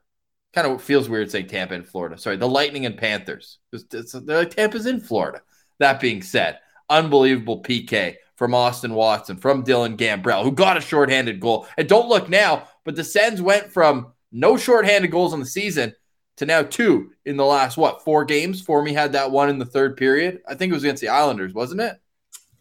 Kind 0.54 0.68
of 0.68 0.82
feels 0.82 1.08
weird 1.10 1.32
saying 1.32 1.48
Tampa 1.48 1.74
and 1.74 1.88
Florida. 1.88 2.18
Sorry, 2.18 2.36
the 2.38 2.48
Lightning 2.50 2.86
and 2.86 2.98
Panthers. 2.98 3.60
It's- 3.72 3.94
it's- 3.94 4.24
they're 4.26 4.40
like 4.40 4.52
Tampa's 4.56 4.86
in 4.86 5.00
Florida. 5.00 5.42
That 5.80 6.00
being 6.00 6.22
said, 6.22 6.60
unbelievable 6.90 7.62
PK 7.64 8.16
from 8.36 8.54
Austin 8.54 8.94
Watson, 8.94 9.38
from 9.38 9.64
Dylan 9.64 9.98
Gambrell, 9.98 10.44
who 10.44 10.52
got 10.52 10.78
a 10.78 10.82
shorthanded 10.82 11.40
goal. 11.40 11.68
And 11.78 11.88
don't 11.88 12.10
look 12.10 12.30
now, 12.30 12.68
but 12.84 12.96
the 12.96 13.04
Sens 13.04 13.42
went 13.42 13.72
from 13.72 14.12
no 14.32 14.58
shorthanded 14.58 15.12
goals 15.12 15.34
on 15.34 15.40
the 15.40 15.46
season 15.46 15.96
to 16.38 16.46
now 16.46 16.64
two 16.64 17.12
in 17.24 17.38
the 17.38 17.46
last 17.46 17.78
what 17.78 18.04
four 18.04 18.26
games. 18.26 18.62
Formie 18.66 18.94
had 18.94 19.14
that 19.14 19.32
one 19.32 19.50
in 19.50 19.58
the 19.58 19.66
third 19.66 19.96
period. 19.96 20.42
I 20.48 20.56
think 20.56 20.72
it 20.72 20.74
was 20.74 20.84
against 20.84 21.02
the 21.02 21.08
Islanders, 21.10 21.54
wasn't 21.54 21.82
it? 21.82 21.94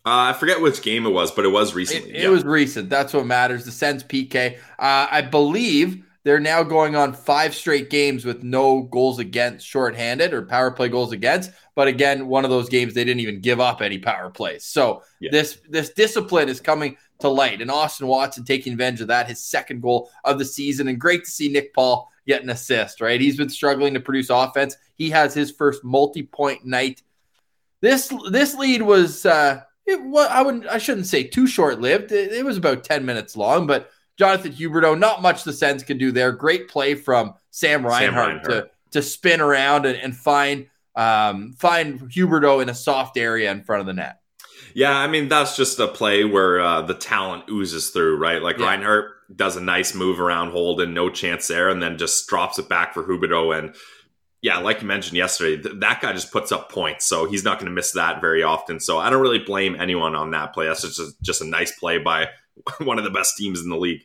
Uh, 0.06 0.30
I 0.30 0.32
forget 0.34 0.60
which 0.60 0.82
game 0.82 1.06
it 1.06 1.10
was, 1.10 1.30
but 1.32 1.44
it 1.46 1.48
was 1.48 1.70
It, 1.70 1.76
recently. 1.76 2.10
it 2.14 2.22
yeah. 2.24 2.28
was 2.28 2.44
recent. 2.44 2.90
That's 2.90 3.12
what 3.14 3.26
matters. 3.26 3.64
The 3.64 3.72
Sens 3.72 4.04
PK. 4.04 4.58
Uh, 4.78 5.08
I 5.10 5.22
believe 5.22 6.04
they're 6.24 6.40
now 6.40 6.62
going 6.62 6.96
on 6.96 7.12
five 7.12 7.54
straight 7.54 7.90
games 7.90 8.24
with 8.24 8.42
no 8.42 8.82
goals 8.82 9.18
against 9.18 9.66
shorthanded 9.66 10.32
or 10.32 10.42
power 10.42 10.70
play 10.70 10.88
goals 10.88 11.12
against. 11.12 11.50
But 11.74 11.86
again, 11.86 12.26
one 12.28 12.44
of 12.44 12.50
those 12.50 12.68
games 12.70 12.94
they 12.94 13.04
didn't 13.04 13.20
even 13.20 13.40
give 13.40 13.60
up 13.60 13.82
any 13.82 13.98
power 13.98 14.30
plays. 14.30 14.64
So 14.64 15.02
Yeah. 15.20 15.30
this 15.30 15.58
this 15.68 15.90
discipline 15.90 16.48
is 16.48 16.60
coming 16.60 16.96
to 17.20 17.28
light. 17.28 17.60
And 17.60 17.70
Austin 17.70 18.06
Watson 18.06 18.44
taking 18.44 18.72
advantage 18.72 19.02
of 19.02 19.08
that, 19.08 19.28
his 19.28 19.44
second 19.44 19.82
goal 19.82 20.10
of 20.24 20.38
the 20.38 20.44
season. 20.44 20.88
And 20.88 20.98
great 20.98 21.24
to 21.24 21.30
see 21.30 21.48
Nick 21.48 21.74
Paul 21.74 22.10
get 22.26 22.42
an 22.42 22.50
assist, 22.50 23.02
right? 23.02 23.20
He's 23.20 23.36
been 23.36 23.50
struggling 23.50 23.92
to 23.94 24.00
produce 24.00 24.30
offense. 24.30 24.76
He 24.96 25.10
has 25.10 25.34
his 25.34 25.50
first 25.50 25.84
multi-point 25.84 26.64
night. 26.64 27.02
This 27.82 28.10
this 28.30 28.54
lead 28.54 28.80
was 28.82 29.26
uh 29.26 29.60
it 29.86 30.02
was 30.02 30.26
I 30.30 30.40
wouldn't 30.40 30.66
I 30.68 30.78
shouldn't 30.78 31.06
say 31.06 31.24
too 31.24 31.46
short-lived. 31.46 32.12
It, 32.12 32.32
it 32.32 32.44
was 32.44 32.56
about 32.56 32.84
10 32.84 33.04
minutes 33.04 33.36
long, 33.36 33.66
but 33.66 33.90
Jonathan 34.18 34.52
Huberdeau, 34.52 34.98
not 34.98 35.22
much 35.22 35.44
the 35.44 35.52
Sens 35.52 35.82
can 35.82 35.98
do 35.98 36.12
there. 36.12 36.32
Great 36.32 36.68
play 36.68 36.94
from 36.94 37.34
Sam 37.50 37.84
Reinhart, 37.84 38.44
to 38.44 38.48
Reinhart. 38.50 38.70
to 38.92 39.02
spin 39.02 39.40
around 39.40 39.86
and, 39.86 39.98
and 39.98 40.16
find 40.16 40.66
um 40.96 41.52
find 41.54 42.00
Huberdeau 42.00 42.62
in 42.62 42.68
a 42.68 42.74
soft 42.74 43.16
area 43.16 43.50
in 43.50 43.64
front 43.64 43.80
of 43.80 43.86
the 43.86 43.94
net. 43.94 44.20
Yeah, 44.74 44.96
I 44.96 45.06
mean 45.08 45.28
that's 45.28 45.56
just 45.56 45.78
a 45.80 45.88
play 45.88 46.24
where 46.24 46.60
uh, 46.60 46.82
the 46.82 46.94
talent 46.94 47.44
oozes 47.50 47.90
through, 47.90 48.16
right? 48.18 48.40
Like 48.42 48.58
Yeah. 48.58 48.66
Reinhart 48.66 49.10
does 49.34 49.56
a 49.56 49.60
nice 49.60 49.94
move 49.94 50.20
around 50.20 50.50
Holden, 50.50 50.94
no 50.94 51.10
chance 51.10 51.48
there, 51.48 51.68
and 51.68 51.82
then 51.82 51.98
just 51.98 52.28
drops 52.28 52.58
it 52.58 52.68
back 52.68 52.92
for 52.94 53.02
Huberdeau. 53.04 53.56
And 53.58 53.74
yeah, 54.42 54.58
like 54.58 54.82
you 54.82 54.86
mentioned 54.86 55.16
yesterday, 55.16 55.60
th- 55.62 55.76
that 55.80 56.00
guy 56.02 56.12
just 56.12 56.30
puts 56.30 56.52
up 56.52 56.70
points, 56.70 57.06
so 57.06 57.26
he's 57.26 57.44
not 57.44 57.58
going 57.58 57.70
to 57.70 57.74
miss 57.74 57.92
that 57.92 58.20
very 58.20 58.42
often. 58.42 58.78
So 58.78 58.98
I 58.98 59.10
don't 59.10 59.22
really 59.22 59.38
blame 59.38 59.74
anyone 59.78 60.14
on 60.14 60.32
that 60.32 60.52
play. 60.52 60.66
That's 60.66 60.82
just 60.82 61.22
just 61.22 61.40
a 61.40 61.46
nice 61.46 61.76
play 61.78 61.98
by 61.98 62.28
one 62.80 62.98
of 62.98 63.04
the 63.04 63.10
best 63.10 63.36
teams 63.36 63.60
in 63.60 63.68
the 63.68 63.76
league. 63.76 64.02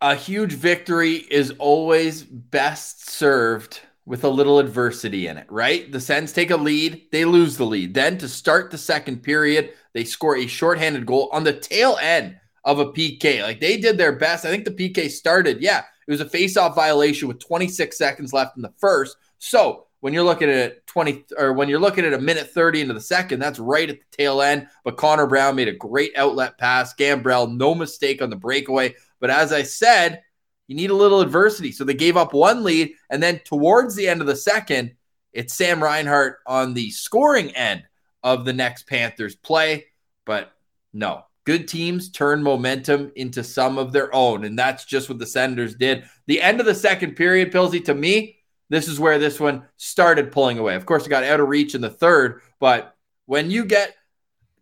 a 0.00 0.14
huge 0.14 0.52
victory 0.52 1.14
is 1.30 1.52
always 1.58 2.22
best 2.22 3.08
served 3.10 3.80
with 4.06 4.24
a 4.24 4.28
little 4.28 4.58
adversity 4.58 5.26
in 5.26 5.36
it, 5.36 5.46
right? 5.50 5.92
The 5.92 6.00
Sens 6.00 6.32
take 6.32 6.50
a 6.50 6.56
lead, 6.56 7.06
they 7.12 7.24
lose 7.24 7.56
the 7.56 7.66
lead. 7.66 7.94
Then 7.94 8.18
to 8.18 8.28
start 8.28 8.70
the 8.70 8.78
second 8.78 9.22
period, 9.22 9.72
they 9.92 10.04
score 10.04 10.36
a 10.36 10.46
shorthanded 10.46 11.06
goal 11.06 11.28
on 11.32 11.44
the 11.44 11.52
tail 11.52 11.96
end 12.00 12.36
of 12.64 12.78
a 12.78 12.92
PK. 12.92 13.42
Like 13.42 13.60
they 13.60 13.76
did 13.76 13.98
their 13.98 14.12
best. 14.12 14.44
I 14.44 14.50
think 14.50 14.64
the 14.64 14.70
PK 14.72 15.08
started, 15.10 15.60
yeah, 15.60 15.84
it 16.06 16.10
was 16.10 16.20
a 16.20 16.28
face-off 16.28 16.74
violation 16.74 17.28
with 17.28 17.38
26 17.38 17.96
seconds 17.96 18.32
left 18.32 18.56
in 18.56 18.62
the 18.62 18.74
first. 18.78 19.16
So 19.38 19.86
when 20.00 20.14
you're 20.14 20.24
looking 20.24 20.50
at 20.50 20.86
20 20.86 21.26
or 21.36 21.52
when 21.52 21.68
you're 21.68 21.78
looking 21.78 22.04
at 22.04 22.12
a 22.12 22.18
minute 22.18 22.50
30 22.50 22.82
into 22.82 22.94
the 22.94 23.00
second, 23.00 23.38
that's 23.38 23.58
right 23.58 23.88
at 23.88 23.98
the 23.98 24.16
tail 24.16 24.42
end. 24.42 24.66
But 24.82 24.96
Connor 24.96 25.26
Brown 25.26 25.56
made 25.56 25.68
a 25.68 25.72
great 25.72 26.12
outlet 26.16 26.58
pass. 26.58 26.94
Gambrell, 26.94 27.54
no 27.54 27.74
mistake 27.74 28.22
on 28.22 28.30
the 28.30 28.36
breakaway. 28.36 28.94
But 29.20 29.30
as 29.30 29.52
I 29.52 29.62
said, 29.62 30.22
you 30.66 30.76
need 30.76 30.90
a 30.90 30.94
little 30.94 31.20
adversity. 31.20 31.72
So 31.72 31.84
they 31.84 31.94
gave 31.94 32.16
up 32.16 32.32
one 32.32 32.64
lead. 32.64 32.94
And 33.10 33.22
then 33.22 33.40
towards 33.44 33.94
the 33.94 34.08
end 34.08 34.20
of 34.20 34.26
the 34.26 34.36
second, 34.36 34.94
it's 35.32 35.54
Sam 35.54 35.82
Reinhart 35.82 36.38
on 36.46 36.74
the 36.74 36.90
scoring 36.90 37.50
end 37.50 37.84
of 38.22 38.44
the 38.44 38.52
next 38.52 38.86
Panthers 38.86 39.36
play. 39.36 39.86
But 40.24 40.52
no, 40.92 41.24
good 41.44 41.68
teams 41.68 42.10
turn 42.10 42.42
momentum 42.42 43.12
into 43.16 43.44
some 43.44 43.76
of 43.76 43.92
their 43.92 44.14
own. 44.14 44.44
And 44.44 44.58
that's 44.58 44.86
just 44.86 45.10
what 45.10 45.18
the 45.18 45.26
Senators 45.26 45.74
did. 45.74 46.04
The 46.26 46.40
end 46.40 46.60
of 46.60 46.66
the 46.66 46.74
second 46.74 47.16
period, 47.16 47.52
Pilsy, 47.52 47.84
to 47.84 47.94
me, 47.94 48.39
this 48.70 48.88
is 48.88 48.98
where 48.98 49.18
this 49.18 49.38
one 49.38 49.64
started 49.76 50.32
pulling 50.32 50.58
away. 50.58 50.76
Of 50.76 50.86
course, 50.86 51.04
it 51.04 51.10
got 51.10 51.24
out 51.24 51.40
of 51.40 51.48
reach 51.48 51.74
in 51.74 51.82
the 51.82 51.90
third, 51.90 52.40
but 52.58 52.96
when 53.26 53.50
you 53.50 53.64
get 53.64 53.94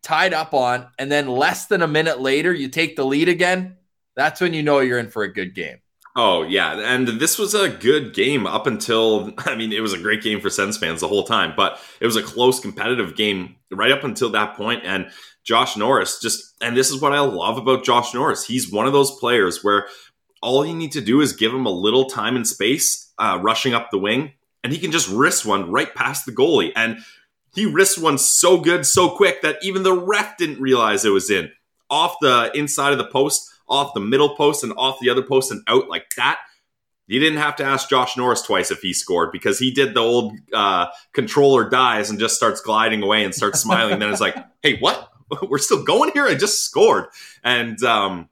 tied 0.03 0.35
up 0.35 0.55
on 0.55 0.89
and 0.99 1.13
then 1.13 1.29
less 1.29 1.67
than 1.67 1.83
a 1.83 1.89
minute 1.89 2.21
later 2.21 2.53
you 2.53 2.69
take 2.69 2.97
the 2.97 3.05
lead 3.05 3.29
again, 3.29 3.77
that's 4.17 4.41
when 4.41 4.55
you 4.55 4.63
know 4.63 4.81
you're 4.81 4.99
in 4.99 5.11
for 5.11 5.23
a 5.23 5.33
good 5.33 5.55
game. 5.55 5.77
Oh 6.17 6.43
yeah, 6.43 6.73
and 6.81 7.07
this 7.07 7.39
was 7.39 7.55
a 7.55 7.69
good 7.69 8.13
game 8.15 8.47
up 8.47 8.67
until 8.67 9.33
I 9.39 9.55
mean 9.55 9.73
it 9.73 9.81
was 9.81 9.93
a 9.93 9.99
great 9.99 10.23
game 10.23 10.41
for 10.41 10.51
Sens 10.51 10.77
fans 10.77 11.01
the 11.01 11.09
whole 11.09 11.25
time, 11.25 11.53
but 11.57 11.79
it 12.01 12.07
was 12.07 12.17
a 12.17 12.23
close 12.23 12.59
competitive 12.59 13.15
game 13.15 13.57
right 13.71 13.93
up 13.93 14.03
until 14.03 14.31
that 14.31 14.57
point 14.57 14.83
and 14.85 15.11
Josh 15.45 15.77
Norris 15.77 16.21
just 16.21 16.55
and 16.61 16.77
this 16.77 16.91
is 16.91 17.01
what 17.01 17.13
I 17.13 17.21
love 17.21 17.59
about 17.59 17.85
Josh 17.85 18.15
Norris. 18.15 18.45
He's 18.45 18.73
one 18.73 18.87
of 18.87 18.93
those 18.93 19.13
players 19.19 19.63
where 19.63 19.87
all 20.43 20.65
you 20.65 20.75
need 20.75 20.93
to 20.93 21.01
do 21.01 21.21
is 21.21 21.33
give 21.33 21.53
him 21.53 21.67
a 21.67 21.71
little 21.71 22.07
time 22.07 22.37
and 22.37 22.47
space 22.47 23.08
uh, 23.19 23.39
rushing 23.43 23.75
up 23.75 23.91
the 23.91 23.99
wing 23.99 24.33
and 24.65 24.73
he 24.73 24.79
can 24.79 24.91
just 24.91 25.09
wrist 25.09 25.45
one 25.45 25.71
right 25.71 25.95
past 25.95 26.27
the 26.27 26.33
goalie 26.33 26.73
and 26.77 26.99
he 27.55 27.67
wrist 27.67 28.01
one 28.01 28.19
so 28.19 28.61
good 28.61 28.87
so 28.87 29.09
quick 29.09 29.43
that 29.43 29.57
even 29.63 29.83
the 29.83 29.93
ref 29.93 30.37
didn't 30.37 30.61
realize 30.61 31.05
it 31.05 31.11
was 31.11 31.31
in 31.31 31.51
off 31.91 32.17
the 32.21 32.51
inside 32.55 32.93
of 32.93 32.99
the 32.99 33.07
post 33.07 33.51
off 33.69 33.95
the 33.95 34.01
middle 34.01 34.35
post 34.35 34.65
and 34.65 34.73
off 34.77 34.99
the 35.01 35.11
other 35.11 35.23
post 35.23 35.51
and 35.53 35.63
out 35.67 35.89
like 35.89 36.07
that. 36.17 36.39
You 37.07 37.21
didn't 37.21 37.39
have 37.39 37.57
to 37.57 37.65
ask 37.65 37.89
Josh 37.89 38.17
Norris 38.17 38.43
twice 38.43 38.71
if 38.71 38.81
he 38.81 38.93
scored 38.93 39.33
because 39.33 39.59
he 39.59 39.71
did 39.71 39.95
the 39.95 40.01
old 40.01 40.35
uh, 40.53 40.89
controller 41.13 41.69
dies 41.69 42.11
and 42.11 42.19
just 42.19 42.37
starts 42.37 42.61
gliding 42.61 43.03
away 43.03 43.25
and 43.25 43.35
starts 43.35 43.61
smiling. 43.61 43.99
then 43.99 44.11
it's 44.11 44.21
like, 44.21 44.37
hey, 44.63 44.79
what? 44.79 45.11
We're 45.49 45.59
still 45.59 45.85
going 45.85 46.11
here? 46.13 46.27
I 46.27 46.35
just 46.35 46.65
scored. 46.65 47.07
And 47.43 47.83
um, 47.83 48.29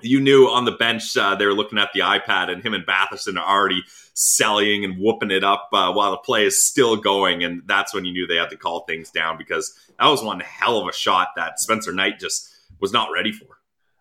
you 0.00 0.20
knew 0.20 0.46
on 0.46 0.64
the 0.64 0.72
bench 0.72 1.16
uh, 1.16 1.34
they 1.34 1.46
were 1.46 1.54
looking 1.54 1.78
at 1.78 1.90
the 1.92 2.00
iPad 2.00 2.50
and 2.50 2.62
him 2.62 2.74
and 2.74 2.86
Batherson 2.86 3.36
are 3.36 3.46
already 3.46 3.82
selling 4.14 4.84
and 4.84 4.98
whooping 4.98 5.30
it 5.30 5.44
up 5.44 5.68
uh, 5.72 5.92
while 5.92 6.12
the 6.12 6.18
play 6.18 6.44
is 6.44 6.64
still 6.64 6.96
going. 6.96 7.44
And 7.44 7.62
that's 7.66 7.92
when 7.92 8.04
you 8.04 8.12
knew 8.12 8.26
they 8.26 8.36
had 8.36 8.50
to 8.50 8.56
call 8.56 8.84
things 8.84 9.10
down 9.10 9.36
because 9.36 9.74
that 9.98 10.06
was 10.06 10.22
one 10.22 10.40
hell 10.40 10.78
of 10.78 10.88
a 10.88 10.92
shot 10.92 11.28
that 11.36 11.60
Spencer 11.60 11.92
Knight 11.92 12.18
just 12.18 12.48
was 12.80 12.92
not 12.92 13.10
ready 13.12 13.32
for 13.32 13.54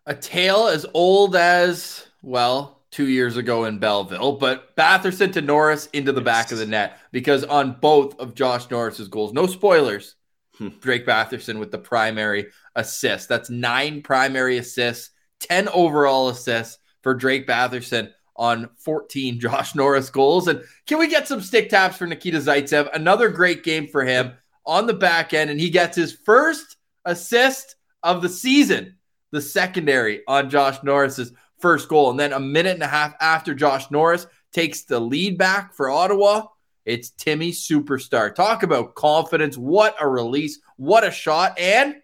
a 0.05 0.15
tale 0.15 0.67
as 0.67 0.85
old 0.93 1.35
as 1.35 2.07
well 2.21 2.81
two 2.91 3.07
years 3.07 3.37
ago 3.37 3.65
in 3.65 3.79
Belleville, 3.79 4.33
but 4.33 4.75
Batherson 4.75 5.33
to 5.33 5.41
Norris 5.41 5.87
into 5.93 6.11
the 6.11 6.21
back 6.21 6.51
of 6.51 6.59
the 6.59 6.65
net 6.65 6.99
because 7.11 7.43
on 7.43 7.77
both 7.81 8.19
of 8.19 8.35
Josh 8.35 8.69
Norris's 8.69 9.07
goals, 9.07 9.33
no 9.33 9.47
spoilers. 9.47 10.15
Hmm. 10.57 10.67
Drake 10.81 11.07
Batherson 11.07 11.57
with 11.57 11.71
the 11.71 11.79
primary 11.79 12.51
assist. 12.75 13.27
That's 13.27 13.49
nine 13.49 14.03
primary 14.03 14.59
assists, 14.59 15.09
10 15.39 15.67
overall 15.69 16.29
assists 16.29 16.77
for 17.01 17.15
Drake 17.15 17.47
Batherson 17.47 18.11
on 18.35 18.69
14 18.77 19.39
Josh 19.39 19.75
Norris 19.75 20.09
goals. 20.09 20.47
And 20.47 20.63
can 20.87 20.99
we 20.99 21.07
get 21.07 21.27
some 21.27 21.41
stick 21.41 21.69
taps 21.69 21.97
for 21.97 22.07
Nikita 22.07 22.39
Zaitsev? 22.39 22.89
Another 22.93 23.29
great 23.29 23.63
game 23.63 23.87
for 23.87 24.03
him 24.03 24.33
on 24.65 24.87
the 24.87 24.93
back 24.93 25.33
end, 25.33 25.49
and 25.49 25.59
he 25.59 25.69
gets 25.69 25.95
his 25.95 26.13
first 26.13 26.77
assist 27.05 27.75
of 28.01 28.21
the 28.21 28.29
season 28.29 28.95
the 29.31 29.41
secondary 29.41 30.21
on 30.27 30.49
Josh 30.49 30.83
Norris's 30.83 31.33
first 31.59 31.89
goal. 31.89 32.11
And 32.11 32.19
then 32.19 32.33
a 32.33 32.39
minute 32.39 32.75
and 32.75 32.83
a 32.83 32.87
half 32.87 33.15
after 33.19 33.55
Josh 33.55 33.89
Norris 33.89 34.27
takes 34.51 34.83
the 34.83 34.99
lead 34.99 35.37
back 35.37 35.73
for 35.73 35.89
Ottawa, 35.89 36.45
it's 36.85 37.11
Timmy 37.11 37.51
Superstar. 37.51 38.33
Talk 38.33 38.63
about 38.63 38.95
confidence. 38.95 39.57
What 39.57 39.95
a 39.99 40.07
release. 40.07 40.59
What 40.77 41.03
a 41.03 41.11
shot. 41.11 41.57
And 41.57 41.95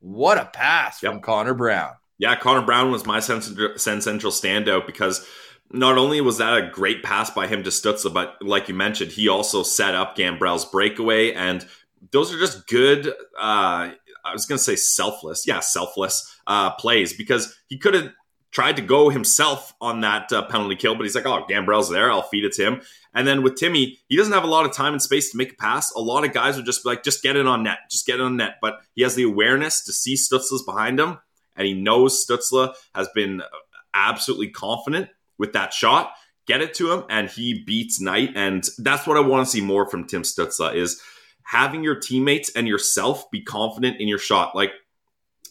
what 0.00 0.38
a 0.38 0.46
pass 0.46 1.02
yep. 1.02 1.12
from 1.12 1.20
Connor 1.22 1.54
Brown. 1.54 1.92
Yeah, 2.18 2.36
Connor 2.36 2.66
Brown 2.66 2.90
was 2.90 3.06
my 3.06 3.20
Sens 3.20 3.46
Central 3.76 4.32
standout 4.32 4.86
because 4.86 5.26
not 5.70 5.98
only 5.98 6.20
was 6.20 6.38
that 6.38 6.56
a 6.56 6.70
great 6.70 7.02
pass 7.02 7.30
by 7.30 7.46
him 7.46 7.62
to 7.64 7.70
Stützle, 7.70 8.12
but 8.12 8.36
like 8.40 8.68
you 8.68 8.74
mentioned, 8.74 9.12
he 9.12 9.28
also 9.28 9.62
set 9.62 9.94
up 9.94 10.16
Gambrell's 10.16 10.64
breakaway. 10.64 11.32
And 11.32 11.66
those 12.12 12.32
are 12.32 12.38
just 12.38 12.66
good, 12.68 13.08
uh, 13.08 13.12
I 13.38 14.32
was 14.32 14.46
going 14.46 14.58
to 14.58 14.64
say 14.64 14.76
selfless. 14.76 15.46
Yeah, 15.46 15.60
selfless 15.60 16.38
uh, 16.46 16.72
plays 16.74 17.12
because 17.12 17.56
he 17.68 17.78
could 17.78 17.94
have 17.94 18.12
tried 18.54 18.76
to 18.76 18.82
go 18.82 19.08
himself 19.08 19.74
on 19.80 20.00
that 20.02 20.32
uh, 20.32 20.46
penalty 20.46 20.76
kill, 20.76 20.94
but 20.94 21.02
he's 21.02 21.16
like, 21.16 21.26
oh, 21.26 21.44
Gambrell's 21.50 21.90
there. 21.90 22.10
I'll 22.10 22.22
feed 22.22 22.44
it 22.44 22.52
to 22.52 22.64
him. 22.64 22.82
And 23.12 23.26
then 23.26 23.42
with 23.42 23.56
Timmy, 23.56 23.98
he 24.08 24.16
doesn't 24.16 24.32
have 24.32 24.44
a 24.44 24.48
lot 24.48 24.64
of 24.64 24.72
time 24.72 24.92
and 24.92 25.02
space 25.02 25.32
to 25.32 25.36
make 25.36 25.52
a 25.52 25.56
pass. 25.56 25.92
A 25.92 26.00
lot 26.00 26.24
of 26.24 26.32
guys 26.32 26.56
would 26.56 26.64
just 26.64 26.84
be 26.84 26.90
like, 26.90 27.02
just 27.02 27.22
get 27.22 27.36
it 27.36 27.46
on 27.46 27.64
net, 27.64 27.78
just 27.90 28.06
get 28.06 28.16
it 28.16 28.22
on 28.22 28.36
net. 28.36 28.56
But 28.60 28.80
he 28.94 29.02
has 29.02 29.16
the 29.16 29.24
awareness 29.24 29.84
to 29.84 29.92
see 29.92 30.14
Stützle's 30.14 30.62
behind 30.62 31.00
him, 31.00 31.18
and 31.56 31.66
he 31.66 31.74
knows 31.74 32.24
Stützle 32.24 32.74
has 32.94 33.08
been 33.08 33.42
absolutely 33.92 34.48
confident 34.48 35.08
with 35.38 35.52
that 35.52 35.72
shot. 35.72 36.12
Get 36.46 36.60
it 36.60 36.74
to 36.74 36.92
him, 36.92 37.04
and 37.08 37.30
he 37.30 37.64
beats 37.64 38.00
Knight. 38.00 38.30
And 38.34 38.64
that's 38.78 39.06
what 39.06 39.16
I 39.16 39.20
want 39.20 39.46
to 39.46 39.50
see 39.50 39.62
more 39.62 39.88
from 39.88 40.06
Tim 40.06 40.22
Stützle 40.22 40.74
is 40.74 41.00
having 41.44 41.82
your 41.82 41.98
teammates 41.98 42.50
and 42.54 42.68
yourself 42.68 43.30
be 43.30 43.42
confident 43.42 44.00
in 44.00 44.08
your 44.08 44.18
shot. 44.18 44.54
Like 44.54 44.72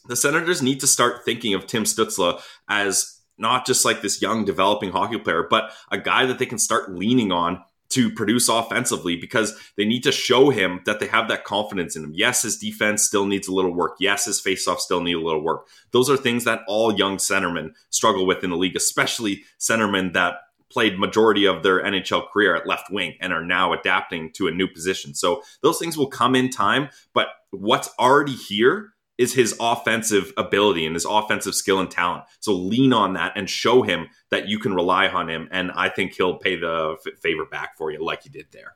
the 0.07 0.15
Senators 0.15 0.61
need 0.61 0.79
to 0.81 0.87
start 0.87 1.25
thinking 1.25 1.53
of 1.53 1.65
Tim 1.65 1.83
Stützle 1.83 2.41
as 2.69 3.21
not 3.37 3.65
just 3.65 3.85
like 3.85 4.01
this 4.01 4.21
young 4.21 4.45
developing 4.45 4.91
hockey 4.91 5.17
player, 5.17 5.47
but 5.49 5.71
a 5.91 5.97
guy 5.97 6.25
that 6.25 6.39
they 6.39 6.45
can 6.45 6.59
start 6.59 6.93
leaning 6.93 7.31
on 7.31 7.63
to 7.93 8.11
produce 8.11 8.49
offensively 8.49 9.15
because 9.15 9.55
they 9.77 9.85
need 9.85 10.03
to 10.03 10.11
show 10.11 10.49
him 10.49 10.81
that 10.85 10.99
they 10.99 11.07
have 11.07 11.27
that 11.27 11.43
confidence 11.43 11.95
in 11.95 12.03
him. 12.03 12.11
Yes, 12.13 12.41
his 12.41 12.57
defense 12.57 13.03
still 13.03 13.25
needs 13.25 13.47
a 13.47 13.53
little 13.53 13.73
work. 13.73 13.95
Yes, 13.99 14.25
his 14.25 14.41
faceoff 14.41 14.79
still 14.79 15.01
need 15.01 15.13
a 15.13 15.21
little 15.21 15.43
work. 15.43 15.67
Those 15.91 16.09
are 16.09 16.17
things 16.17 16.43
that 16.45 16.61
all 16.67 16.93
young 16.93 17.17
centermen 17.17 17.73
struggle 17.91 18.25
with 18.25 18.43
in 18.43 18.49
the 18.49 18.57
league, 18.57 18.75
especially 18.75 19.43
centermen 19.59 20.13
that 20.13 20.35
played 20.71 20.97
majority 20.97 21.45
of 21.45 21.61
their 21.61 21.83
NHL 21.83 22.29
career 22.31 22.55
at 22.55 22.67
left 22.67 22.89
wing 22.89 23.15
and 23.21 23.31
are 23.31 23.45
now 23.45 23.73
adapting 23.73 24.31
to 24.33 24.47
a 24.47 24.51
new 24.51 24.67
position. 24.67 25.13
So 25.13 25.43
those 25.61 25.77
things 25.77 25.95
will 25.95 26.07
come 26.07 26.35
in 26.35 26.49
time, 26.49 26.89
but 27.13 27.27
what's 27.51 27.89
already 27.99 28.33
here 28.33 28.92
is 29.17 29.33
his 29.33 29.55
offensive 29.59 30.33
ability 30.37 30.85
and 30.85 30.95
his 30.95 31.05
offensive 31.05 31.53
skill 31.55 31.79
and 31.79 31.89
talent. 31.89 32.23
So 32.39 32.53
lean 32.53 32.93
on 32.93 33.13
that 33.13 33.33
and 33.35 33.49
show 33.49 33.83
him 33.83 34.07
that 34.31 34.47
you 34.47 34.59
can 34.59 34.73
rely 34.73 35.07
on 35.07 35.29
him. 35.29 35.47
And 35.51 35.71
I 35.71 35.89
think 35.89 36.13
he'll 36.13 36.37
pay 36.37 36.55
the 36.55 36.97
f- 37.05 37.19
favor 37.21 37.45
back 37.45 37.77
for 37.77 37.91
you 37.91 38.03
like 38.03 38.23
he 38.23 38.29
did 38.29 38.47
there. 38.51 38.75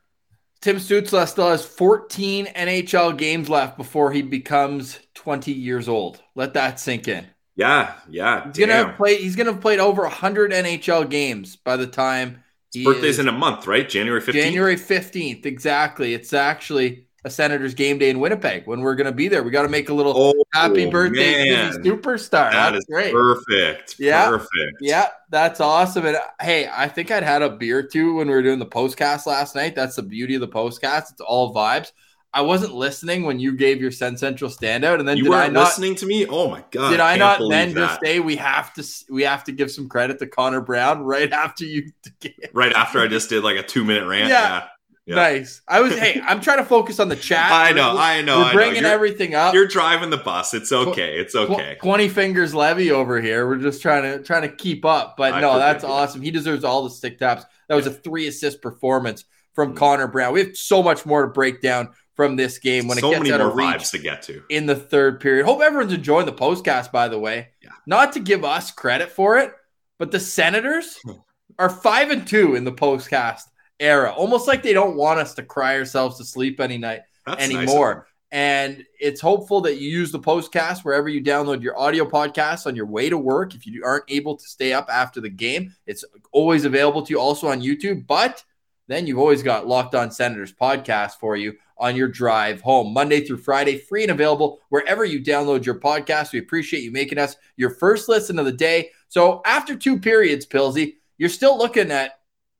Tim 0.62 0.78
Stützle 0.78 1.28
still 1.28 1.50
has 1.50 1.64
14 1.66 2.48
NHL 2.48 3.18
games 3.18 3.50
left 3.50 3.78
before 3.78 4.12
he 4.12 4.22
becomes 4.22 5.00
20 5.14 5.52
years 5.52 5.88
old. 5.88 6.22
Let 6.36 6.54
that 6.54 6.80
sink 6.80 7.08
in. 7.08 7.28
Yeah, 7.56 7.96
yeah. 8.10 8.46
He's 8.46 8.54
damn. 8.54 8.86
gonna 8.86 8.98
play. 8.98 9.16
He's 9.18 9.36
gonna 9.36 9.52
have 9.52 9.62
played 9.62 9.80
over 9.80 10.04
100 10.04 10.52
NHL 10.52 11.10
games 11.10 11.56
by 11.56 11.76
the 11.76 11.88
time. 11.88 12.44
His 12.74 12.86
birthday's 12.86 13.18
in 13.18 13.28
a 13.28 13.32
month, 13.32 13.66
right? 13.66 13.88
January 13.88 14.22
15th. 14.22 14.34
January 14.34 14.76
15th, 14.76 15.46
exactly. 15.46 16.14
It's 16.14 16.34
actually 16.34 17.07
a 17.28 17.30
Senators 17.30 17.74
game 17.74 17.98
day 17.98 18.10
in 18.10 18.20
Winnipeg 18.20 18.66
when 18.66 18.80
we're 18.80 18.96
going 18.96 19.06
to 19.06 19.12
be 19.12 19.28
there. 19.28 19.44
We 19.44 19.52
got 19.52 19.64
to 19.64 19.70
make 19.70 19.90
a 19.90 19.94
little 19.94 20.14
oh, 20.16 20.44
happy 20.54 20.90
birthday 20.90 21.46
superstar. 21.74 22.52
That 22.52 22.72
that's 22.72 22.86
great. 22.86 23.14
Perfect. 23.14 23.98
Yeah. 24.00 24.30
Perfect. 24.30 24.78
Yeah. 24.80 25.10
That's 25.30 25.60
awesome. 25.60 26.06
And 26.06 26.16
uh, 26.16 26.22
hey, 26.42 26.70
I 26.74 26.88
think 26.88 27.12
I'd 27.12 27.24
had 27.24 27.42
a 27.42 27.50
beer 27.50 27.84
too 27.84 28.16
when 28.16 28.28
we 28.28 28.34
were 28.34 28.42
doing 28.42 28.60
the 28.60 28.66
postcast 28.66 29.28
last 29.28 29.56
night. 29.56 29.76
That's 29.76 29.98
the 29.98 30.04
beauty 30.04 30.36
of 30.36 30.42
the 30.42 30.48
postcast. 30.48 31.12
It's 31.12 31.22
all 31.22 31.54
vibes. 31.54 31.92
I 32.34 32.42
wasn't 32.42 32.74
listening 32.74 33.24
when 33.24 33.40
you 33.40 33.56
gave 33.56 33.82
your 33.82 33.90
Sen 33.90 34.16
Central 34.16 34.50
standout, 34.50 35.00
and 35.00 35.08
then 35.08 35.18
you 35.18 35.24
did 35.24 35.34
I 35.34 35.48
not, 35.48 35.66
listening 35.66 35.96
to 35.96 36.06
me. 36.06 36.28
Oh 36.28 36.50
my 36.50 36.64
god! 36.72 36.92
Did 36.92 37.00
I 37.00 37.16
not 37.16 37.40
then 37.50 37.74
that. 37.74 37.88
just 37.88 38.02
say 38.02 38.20
we 38.20 38.36
have 38.36 38.74
to 38.76 38.84
we 39.10 39.24
have 39.24 39.44
to 39.46 39.52
give 39.52 39.72
some 39.72 39.90
credit 39.90 40.20
to 40.20 40.28
Connor 40.28 40.62
Brown 40.62 41.02
right 41.02 41.32
after 41.32 41.64
you? 41.64 41.92
right 42.54 42.74
after 42.74 43.00
I 43.00 43.08
just 43.08 43.30
did 43.30 43.44
like 43.44 43.58
a 43.58 43.64
two 43.64 43.84
minute 43.84 44.08
rant. 44.08 44.30
Yeah. 44.30 44.50
yeah. 44.50 44.68
Yeah. 45.08 45.16
Nice. 45.16 45.62
I 45.70 45.80
was. 45.80 45.98
hey, 45.98 46.22
I'm 46.22 46.42
trying 46.42 46.58
to 46.58 46.66
focus 46.66 47.00
on 47.00 47.08
the 47.08 47.16
chat. 47.16 47.50
I 47.52 47.72
know. 47.72 47.96
We're, 47.96 48.02
I 48.02 48.22
know. 48.22 48.40
We're 48.42 48.54
bringing 48.54 48.84
everything 48.84 49.36
up. 49.36 49.54
You're 49.54 49.66
driving 49.66 50.10
the 50.10 50.18
bus. 50.18 50.54
It's 50.54 50.74
okay. 50.74 51.18
It's 51.18 51.34
okay. 51.34 51.78
Twenty 51.82 52.10
fingers 52.10 52.54
Levy 52.54 52.92
over 52.92 53.22
here. 53.22 53.48
We're 53.48 53.56
just 53.56 53.82
trying 53.82 54.04
to 54.04 54.22
trying 54.22 54.42
to 54.42 54.54
keep 54.54 54.84
up. 54.84 55.16
But 55.16 55.34
I 55.34 55.40
no, 55.40 55.58
that's 55.58 55.86
awesome. 55.86 56.22
He 56.22 56.30
deserves 56.30 56.66
all 56.66 56.84
the 56.84 56.90
stick 56.90 57.20
taps. 57.20 57.46
That 57.70 57.76
was 57.76 57.88
a 57.88 57.92
three 57.92 58.28
assist 58.28 58.62
performance 58.62 59.24
from 59.54 59.70
mm-hmm. 59.70 59.78
Connor 59.78 60.08
Brown. 60.08 60.34
We 60.34 60.42
have 60.42 60.58
so 60.58 60.84
much 60.84 61.06
more 61.06 61.22
to 61.22 61.30
break 61.30 61.62
down 61.62 61.94
from 62.18 62.36
this 62.36 62.58
game 62.58 62.90
when 62.90 62.98
so 62.98 63.14
it 63.14 63.24
gets 63.24 63.32
out 63.32 63.40
of 63.40 63.56
reach 63.56 63.90
to 63.92 64.00
get 64.00 64.24
to 64.24 64.44
in 64.50 64.66
the 64.66 64.76
third 64.76 65.22
period. 65.22 65.46
Hope 65.46 65.62
everyone's 65.62 65.94
enjoying 65.94 66.26
the 66.26 66.34
postcast. 66.34 66.92
By 66.92 67.08
the 67.08 67.18
way, 67.18 67.48
yeah. 67.64 67.70
not 67.86 68.12
to 68.14 68.20
give 68.20 68.44
us 68.44 68.72
credit 68.72 69.10
for 69.10 69.38
it, 69.38 69.54
but 70.00 70.12
the 70.12 70.20
Senators 70.20 71.00
are 71.58 71.70
five 71.70 72.12
and 72.12 72.28
two 72.28 72.56
in 72.56 72.66
the 72.66 72.74
postcast 72.74 73.44
era, 73.80 74.12
almost 74.12 74.48
like 74.48 74.64
they 74.64 74.74
don't 74.74 74.96
want 74.96 75.20
us 75.20 75.34
to 75.36 75.44
cry 75.44 75.78
ourselves 75.78 76.18
to 76.18 76.26
sleep 76.26 76.60
any 76.60 76.78
night 76.78 77.02
That's 77.26 77.44
anymore. 77.44 77.96
Nice 77.96 78.14
and 78.32 78.84
it's 79.00 79.22
hopeful 79.22 79.62
that 79.62 79.78
you 79.78 79.90
use 79.90 80.12
the 80.12 80.20
postcast 80.20 80.84
wherever 80.84 81.08
you 81.08 81.24
download 81.24 81.62
your 81.62 81.80
audio 81.80 82.06
podcasts 82.06 82.68
on 82.68 82.76
your 82.76 82.86
way 82.86 83.10
to 83.10 83.18
work. 83.18 83.56
If 83.56 83.66
you 83.66 83.84
aren't 83.86 84.04
able 84.10 84.36
to 84.36 84.48
stay 84.48 84.74
up 84.74 84.90
after 84.92 85.22
the 85.22 85.30
game, 85.30 85.74
it's 85.86 86.04
always 86.34 86.66
available 86.66 87.04
to 87.04 87.12
you 87.12 87.20
also 87.20 87.48
on 87.48 87.62
YouTube. 87.62 88.06
But 88.06 88.44
then 88.88 89.08
you've 89.08 89.20
always 89.20 89.44
got 89.44 89.68
Locked 89.68 89.96
On 89.96 90.12
Senators 90.12 90.52
podcast 90.52 91.20
for 91.20 91.38
you 91.38 91.56
on 91.78 91.96
your 91.96 92.10
drive 92.10 92.60
home, 92.62 92.92
Monday 92.92 93.22
through 93.22 93.38
Friday, 93.38 93.78
free 93.78 94.02
and 94.02 94.12
available 94.12 94.60
wherever 94.70 95.06
you 95.06 95.24
download 95.24 95.66
your 95.66 95.80
podcast. 95.80 96.34
We 96.34 96.40
appreciate 96.40 96.84
you 96.84 96.92
making 96.92 97.20
us 97.20 97.38
your 97.56 97.70
first 97.70 98.10
listen 98.10 98.40
of 98.40 98.46
the 98.46 98.52
day. 98.52 98.90
So 99.08 99.42
after 99.46 99.76
two 99.76 100.00
periods, 100.00 100.46
Pilsy, 100.46 100.96
you're 101.18 101.30
still 101.30 101.58
looking 101.58 101.92
at 101.92 102.17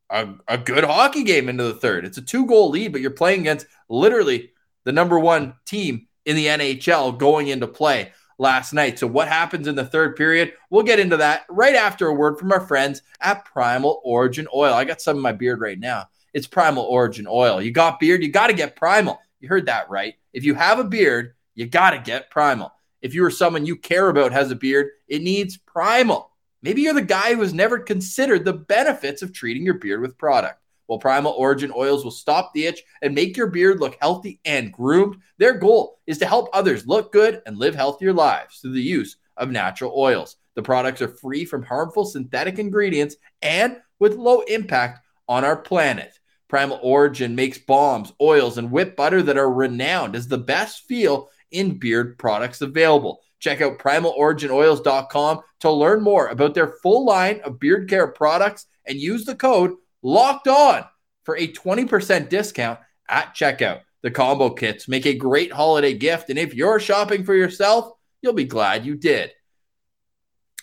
a, 0.10 0.28
a 0.48 0.58
good 0.58 0.84
hockey 0.84 1.24
game 1.24 1.50
into 1.50 1.64
the 1.64 1.74
third. 1.74 2.06
It's 2.06 2.18
a 2.18 2.22
two 2.22 2.46
goal 2.46 2.70
lead, 2.70 2.92
but 2.92 3.02
you're 3.02 3.12
playing 3.12 3.42
against 3.42 3.68
literally 3.90 4.52
the 4.84 4.92
number 4.92 5.20
one 5.20 5.56
team 5.66 6.08
in 6.26 6.36
the 6.36 6.48
NHL 6.48 7.18
going 7.18 7.48
into 7.48 7.68
play 7.68 8.12
last 8.38 8.74
night. 8.74 9.00
So, 9.00 9.08
what 9.08 9.28
happens 9.28 9.68
in 9.68 9.76
the 9.76 9.86
third 9.86 10.16
period? 10.16 10.54
We'll 10.70 10.84
get 10.84 11.00
into 11.00 11.18
that 11.18 11.46
right 11.50 11.76
after 11.76 12.08
a 12.08 12.14
word 12.14 12.38
from 12.38 12.52
our 12.52 12.62
friends 12.62 13.02
at 13.22 13.46
Primal 13.46 14.02
Origin 14.04 14.48
Oil. 14.54 14.74
I 14.74 14.86
got 14.86 15.02
some 15.02 15.18
in 15.18 15.24
my 15.24 15.32
beard 15.32 15.62
right 15.62 15.80
now. 15.80 16.06
It's 16.34 16.48
Primal 16.48 16.84
Origin 16.84 17.28
Oil. 17.28 17.62
You 17.62 17.72
got 17.72 18.00
beard, 18.00 18.24
you 18.24 18.32
got 18.32 18.48
to 18.48 18.54
get 18.54 18.76
Primal. 18.76 19.20
You 19.40 19.50
heard 19.50 19.68
that 19.68 19.90
right. 19.90 20.16
If 20.34 20.44
you 20.44 20.56
have 20.56 20.80
a 20.80 20.84
beard, 20.84 21.34
you 21.56 21.68
got 21.68 21.92
to 21.92 22.00
get 22.00 22.30
Primal. 22.30 22.72
If 23.02 23.14
you 23.14 23.24
are 23.26 23.32
someone 23.32 23.66
you 23.66 23.76
care 23.76 24.10
about 24.10 24.32
has 24.32 24.52
a 24.52 24.56
beard, 24.56 24.90
it 25.08 25.22
needs 25.22 25.58
Primal. 25.58 26.32
Maybe 26.68 26.82
you're 26.82 26.94
the 26.94 27.02
guy 27.02 27.34
who 27.34 27.40
has 27.40 27.54
never 27.54 27.80
considered 27.80 28.44
the 28.44 28.52
benefits 28.52 29.22
of 29.22 29.32
treating 29.32 29.64
your 29.64 29.76
beard 29.76 30.02
with 30.02 30.18
product. 30.18 30.60
Well, 30.90 31.00
Primal 31.00 31.32
Origin 31.32 31.72
oils 31.74 32.04
will 32.04 32.12
stop 32.12 32.52
the 32.54 32.66
itch 32.66 32.84
and 33.02 33.16
make 33.16 33.38
your 33.38 33.48
beard 33.48 33.80
look 33.80 33.96
healthy 34.02 34.42
and 34.44 34.74
groomed. 34.74 35.16
Their 35.38 35.54
goal 35.54 36.02
is 36.08 36.18
to 36.18 36.26
help 36.26 36.50
others 36.52 36.86
look 36.86 37.14
good 37.14 37.42
and 37.46 37.58
live 37.58 37.74
healthier 37.74 38.12
lives 38.12 38.60
through 38.60 38.74
the 38.74 38.82
use 38.82 39.16
of 39.38 39.50
natural 39.50 39.94
oils. 39.96 40.36
The 40.56 40.62
products 40.62 41.02
are 41.02 41.08
free 41.08 41.46
from 41.46 41.64
harmful 41.64 42.04
synthetic 42.04 42.60
ingredients 42.60 43.16
and 43.42 43.78
with 44.00 44.16
low 44.16 44.42
impact 44.42 45.00
on 45.30 45.46
our 45.46 45.56
planet. 45.56 46.20
Primal 46.50 46.82
Origin 46.84 47.34
makes 47.34 47.58
balms, 47.58 48.12
oils, 48.20 48.58
and 48.58 48.72
whip 48.72 48.98
butter 48.98 49.24
that 49.24 49.38
are 49.38 49.54
renowned 49.54 50.18
as 50.18 50.28
the 50.28 50.38
best 50.38 50.86
feel 50.86 51.30
in 51.50 51.80
beard 51.80 52.18
products 52.18 52.60
available. 52.60 53.22
Check 53.40 53.62
out 53.62 53.80
primaloriginoils.com 53.80 55.42
to 55.60 55.72
learn 55.72 56.02
more 56.02 56.28
about 56.28 56.54
their 56.54 56.76
full 56.82 57.06
line 57.06 57.40
of 57.42 57.60
beard 57.60 57.90
care 57.90 58.08
products 58.08 58.66
and 58.86 59.00
use 59.00 59.26
the 59.26 59.36
code 59.36 59.76
locked 60.02 60.48
on 60.48 60.86
for 61.24 61.38
a 61.38 61.48
20% 61.48 62.30
discount 62.30 62.80
at 63.10 63.36
checkout. 63.36 63.82
The 64.02 64.12
combo 64.12 64.52
kits 64.52 64.88
make 64.88 65.06
a 65.06 65.14
great 65.14 65.52
holiday 65.52 65.94
gift, 65.94 66.30
and 66.30 66.40
if 66.40 66.54
you're 66.54 66.80
shopping 66.80 67.24
for 67.24 67.36
yourself, 67.36 67.92
you'll 68.22 68.34
be 68.34 68.46
glad 68.46 68.86
you 68.86 68.96
did. 68.96 69.32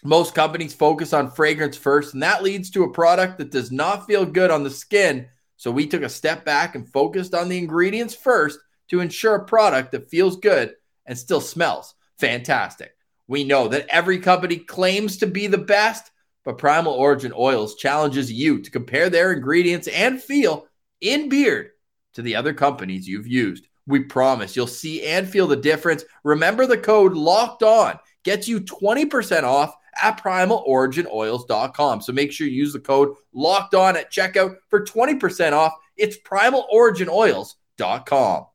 Most 0.03 0.35
companies 0.35 0.75
focus 0.75 1.13
on 1.13 1.31
fragrance 1.31 1.77
first, 1.77 2.15
and 2.15 2.23
that 2.23 2.43
leads 2.43 2.71
to 2.71 2.85
a 2.85 2.93
product 2.93 3.39
that 3.39 3.51
does 3.51 3.73
not 3.73 4.07
feel 4.07 4.25
good 4.25 4.51
on 4.51 4.63
the 4.63 4.71
skin. 4.71 5.29
So 5.57 5.71
we 5.71 5.87
took 5.87 6.03
a 6.03 6.09
step 6.09 6.45
back 6.45 6.75
and 6.75 6.89
focused 6.89 7.35
on 7.35 7.49
the 7.49 7.59
ingredients 7.59 8.15
first 8.15 8.59
to 8.91 9.01
ensure 9.01 9.37
a 9.37 9.45
product 9.45 9.93
that 9.93 10.11
feels 10.11 10.37
good 10.37 10.75
and 11.07 11.17
still 11.17 11.41
smells 11.41 11.95
fantastic. 12.19 12.95
We 13.27 13.45
know 13.45 13.69
that 13.69 13.89
every 13.89 14.19
company 14.19 14.57
claims 14.57 15.19
to 15.19 15.27
be 15.27 15.47
the 15.47 15.59
best, 15.59 16.11
but 16.45 16.59
Primal 16.59 16.93
Origin 16.93 17.33
Oils 17.35 17.77
challenges 17.77 18.31
you 18.31 18.61
to 18.61 18.71
compare 18.71 19.09
their 19.09 19.33
ingredients 19.33 19.89
and 19.89 20.23
feel 20.23 20.67
in 21.01 21.29
beard 21.29 21.71
to 22.15 22.23
the 22.23 22.37
other 22.37 22.53
companies 22.53 23.09
you've 23.09 23.27
used. 23.27 23.67
We 23.87 24.01
promise 24.01 24.57
you'll 24.57 24.67
see 24.67 25.05
and 25.05 25.29
feel 25.29 25.47
the 25.47 25.57
difference. 25.57 26.05
Remember 26.23 26.67
the 26.67 26.79
code 26.79 27.15
locked 27.15 27.63
on 27.63 27.99
gets 28.25 28.49
you 28.49 28.61
20% 28.61 29.45
off 29.45 29.75
at 30.03 30.23
primaloriginoils.com. 30.23 32.01
So 32.01 32.13
make 32.13 32.33
sure 32.33 32.47
you 32.47 32.55
use 32.55 32.73
the 32.73 32.81
code 32.81 33.15
locked 33.33 33.75
on 33.75 33.97
at 33.97 34.11
checkout 34.11 34.57
for 34.69 34.85
20% 34.85 35.53
off. 35.53 35.75
It's 35.97 36.19
primaloriginoils.com. 36.19 38.47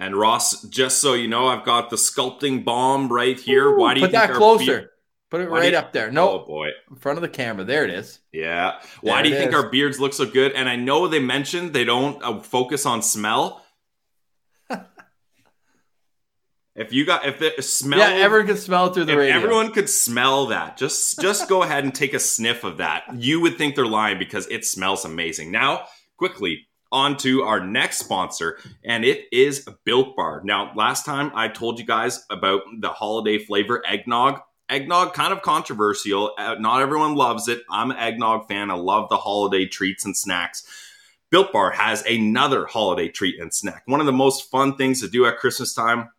And 0.00 0.16
Ross, 0.16 0.62
just 0.62 1.02
so 1.02 1.12
you 1.12 1.28
know, 1.28 1.46
I've 1.48 1.66
got 1.66 1.90
the 1.90 1.96
sculpting 1.96 2.64
bomb 2.64 3.12
right 3.12 3.38
here. 3.38 3.66
Ooh, 3.66 3.78
Why 3.78 3.92
do 3.92 4.00
you 4.00 4.06
put 4.06 4.12
that 4.12 4.32
closer? 4.32 4.92
Put 5.28 5.42
it 5.42 5.50
Why 5.50 5.60
right 5.60 5.72
you, 5.72 5.78
up 5.78 5.92
there. 5.92 6.10
No, 6.10 6.30
oh 6.30 6.46
boy, 6.46 6.70
in 6.90 6.96
front 6.96 7.18
of 7.18 7.22
the 7.22 7.28
camera. 7.28 7.64
There 7.64 7.84
it 7.84 7.90
is. 7.90 8.18
Yeah. 8.32 8.80
Why 9.02 9.20
do 9.20 9.28
you 9.28 9.34
think 9.36 9.52
our 9.52 9.68
beards 9.68 10.00
look 10.00 10.14
so 10.14 10.24
good? 10.24 10.52
And 10.52 10.70
I 10.70 10.76
know 10.76 11.06
they 11.06 11.18
mentioned 11.20 11.74
they 11.74 11.84
don't 11.84 12.20
uh, 12.24 12.40
focus 12.40 12.86
on 12.86 13.02
smell. 13.02 13.62
if 16.74 16.94
you 16.94 17.04
got 17.04 17.26
if 17.26 17.38
the 17.38 17.62
smell, 17.62 17.98
yeah, 17.98 18.24
everyone 18.24 18.46
could 18.46 18.58
smell 18.58 18.94
through 18.94 19.04
the 19.04 19.12
if 19.12 19.18
radio. 19.18 19.36
Everyone 19.36 19.70
could 19.70 19.90
smell 19.90 20.46
that. 20.46 20.78
Just 20.78 21.20
just 21.20 21.46
go 21.46 21.62
ahead 21.62 21.84
and 21.84 21.94
take 21.94 22.14
a 22.14 22.18
sniff 22.18 22.64
of 22.64 22.78
that. 22.78 23.02
You 23.14 23.42
would 23.42 23.58
think 23.58 23.76
they're 23.76 23.84
lying 23.84 24.18
because 24.18 24.46
it 24.46 24.64
smells 24.64 25.04
amazing. 25.04 25.52
Now, 25.52 25.84
quickly, 26.16 26.69
on 26.92 27.16
to 27.18 27.42
our 27.42 27.64
next 27.64 27.98
sponsor, 27.98 28.58
and 28.84 29.04
it 29.04 29.26
is 29.32 29.68
Built 29.84 30.16
Bar. 30.16 30.42
Now, 30.44 30.72
last 30.74 31.04
time 31.04 31.30
I 31.34 31.48
told 31.48 31.78
you 31.78 31.86
guys 31.86 32.24
about 32.30 32.62
the 32.80 32.90
holiday 32.90 33.38
flavor 33.38 33.82
eggnog 33.86 34.40
eggnog 34.68 35.14
kind 35.14 35.32
of 35.32 35.42
controversial. 35.42 36.32
Uh, 36.38 36.54
not 36.58 36.80
everyone 36.80 37.16
loves 37.16 37.48
it. 37.48 37.62
I'm 37.68 37.90
an 37.90 37.96
eggnog 37.96 38.46
fan. 38.46 38.70
I 38.70 38.74
love 38.74 39.08
the 39.08 39.16
holiday 39.16 39.66
treats 39.66 40.04
and 40.04 40.16
snacks. 40.16 40.64
Built 41.30 41.52
Bar 41.52 41.72
has 41.72 42.04
another 42.06 42.66
holiday 42.66 43.08
treat 43.08 43.40
and 43.40 43.52
snack. 43.52 43.82
One 43.86 44.00
of 44.00 44.06
the 44.06 44.12
most 44.12 44.50
fun 44.50 44.76
things 44.76 45.00
to 45.00 45.08
do 45.08 45.26
at 45.26 45.38
Christmas 45.38 45.74
time, 45.74 46.10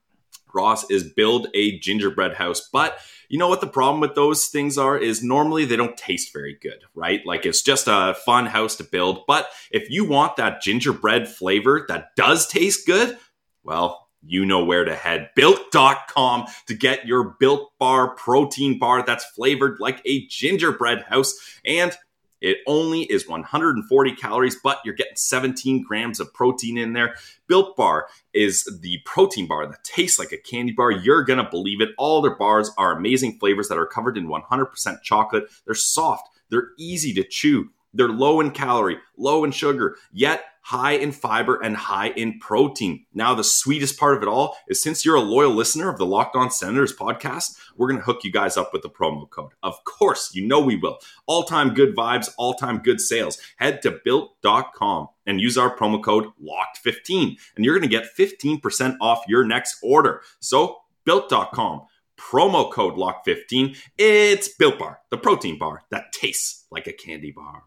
Ross, 0.53 0.89
is 0.89 1.03
build 1.03 1.47
a 1.53 1.79
gingerbread 1.79 2.33
house. 2.33 2.67
But 2.71 2.97
you 3.29 3.37
know 3.37 3.47
what 3.47 3.61
the 3.61 3.67
problem 3.67 4.01
with 4.01 4.15
those 4.15 4.47
things 4.47 4.77
are 4.77 4.97
is 4.97 5.23
normally 5.23 5.65
they 5.65 5.77
don't 5.77 5.97
taste 5.97 6.33
very 6.33 6.57
good, 6.61 6.83
right? 6.93 7.25
Like 7.25 7.45
it's 7.45 7.61
just 7.61 7.87
a 7.87 8.15
fun 8.25 8.45
house 8.45 8.75
to 8.77 8.83
build. 8.83 9.21
But 9.25 9.49
if 9.71 9.89
you 9.89 10.03
want 10.05 10.35
that 10.35 10.61
gingerbread 10.61 11.29
flavor 11.29 11.85
that 11.87 12.15
does 12.17 12.47
taste 12.47 12.85
good, 12.85 13.17
well, 13.63 14.09
you 14.23 14.45
know 14.45 14.63
where 14.63 14.85
to 14.85 14.95
head. 14.95 15.29
Built.com 15.35 16.45
to 16.67 16.73
get 16.73 17.07
your 17.07 17.35
built 17.39 17.71
bar 17.79 18.15
protein 18.15 18.77
bar 18.77 19.03
that's 19.03 19.25
flavored 19.25 19.79
like 19.79 20.01
a 20.05 20.27
gingerbread 20.27 21.03
house. 21.03 21.33
And 21.65 21.95
it 22.41 22.57
only 22.67 23.03
is 23.03 23.27
140 23.27 24.15
calories, 24.15 24.57
but 24.61 24.79
you're 24.83 24.95
getting 24.95 25.15
17 25.15 25.83
grams 25.83 26.19
of 26.19 26.33
protein 26.33 26.77
in 26.77 26.93
there. 26.93 27.15
Built 27.47 27.75
Bar 27.77 28.07
is 28.33 28.65
the 28.81 28.99
protein 29.05 29.47
bar 29.47 29.67
that 29.67 29.83
tastes 29.83 30.17
like 30.17 30.31
a 30.31 30.37
candy 30.37 30.73
bar. 30.73 30.91
You're 30.91 31.23
going 31.23 31.43
to 31.43 31.49
believe 31.49 31.81
it. 31.81 31.89
All 31.97 32.21
their 32.21 32.35
bars 32.35 32.71
are 32.77 32.97
amazing 32.97 33.37
flavors 33.39 33.67
that 33.67 33.77
are 33.77 33.85
covered 33.85 34.17
in 34.17 34.27
100% 34.27 35.01
chocolate. 35.03 35.45
They're 35.65 35.75
soft, 35.75 36.29
they're 36.49 36.69
easy 36.77 37.13
to 37.13 37.23
chew, 37.23 37.69
they're 37.93 38.09
low 38.09 38.39
in 38.39 38.51
calorie, 38.51 38.97
low 39.17 39.43
in 39.43 39.51
sugar, 39.51 39.97
yet 40.11 40.43
high 40.61 40.93
in 40.93 41.11
fiber 41.11 41.59
and 41.61 41.75
high 41.75 42.09
in 42.09 42.39
protein. 42.39 43.05
Now, 43.13 43.33
the 43.33 43.43
sweetest 43.43 43.99
part 43.99 44.15
of 44.15 44.23
it 44.23 44.29
all 44.29 44.55
is 44.67 44.81
since 44.81 45.03
you're 45.03 45.15
a 45.15 45.21
loyal 45.21 45.51
listener 45.51 45.89
of 45.89 45.97
the 45.97 46.05
Locked 46.05 46.35
On 46.35 46.51
Senators 46.51 46.95
podcast, 46.95 47.57
we're 47.75 47.87
going 47.87 47.99
to 47.99 48.05
hook 48.05 48.23
you 48.23 48.31
guys 48.31 48.57
up 48.57 48.71
with 48.71 48.81
the 48.83 48.89
promo 48.89 49.29
code. 49.29 49.51
Of 49.63 49.83
course, 49.83 50.33
you 50.33 50.45
know 50.45 50.59
we 50.59 50.75
will. 50.75 50.99
All 51.25 51.43
time 51.43 51.73
good 51.73 51.95
vibes, 51.95 52.29
all 52.37 52.53
time 52.53 52.79
good 52.79 53.01
sales. 53.01 53.39
Head 53.57 53.81
to 53.81 53.99
built.com 54.05 55.07
and 55.25 55.41
use 55.41 55.57
our 55.57 55.75
promo 55.75 56.03
code 56.03 56.27
LOCKED15, 56.41 57.37
and 57.55 57.65
you're 57.65 57.77
going 57.77 57.89
to 57.89 57.95
get 57.95 58.15
15% 58.17 58.97
off 59.01 59.23
your 59.27 59.43
next 59.43 59.77
order. 59.81 60.21
So, 60.39 60.81
built.com 61.05 61.87
promo 62.17 62.71
code 62.71 62.95
LOCK15. 62.95 63.75
It's 63.97 64.47
Built 64.47 64.77
Bar, 64.77 64.99
the 65.09 65.17
protein 65.17 65.57
bar 65.57 65.83
that 65.89 66.11
tastes 66.11 66.65
like 66.69 66.85
a 66.85 66.93
candy 66.93 67.31
bar. 67.31 67.63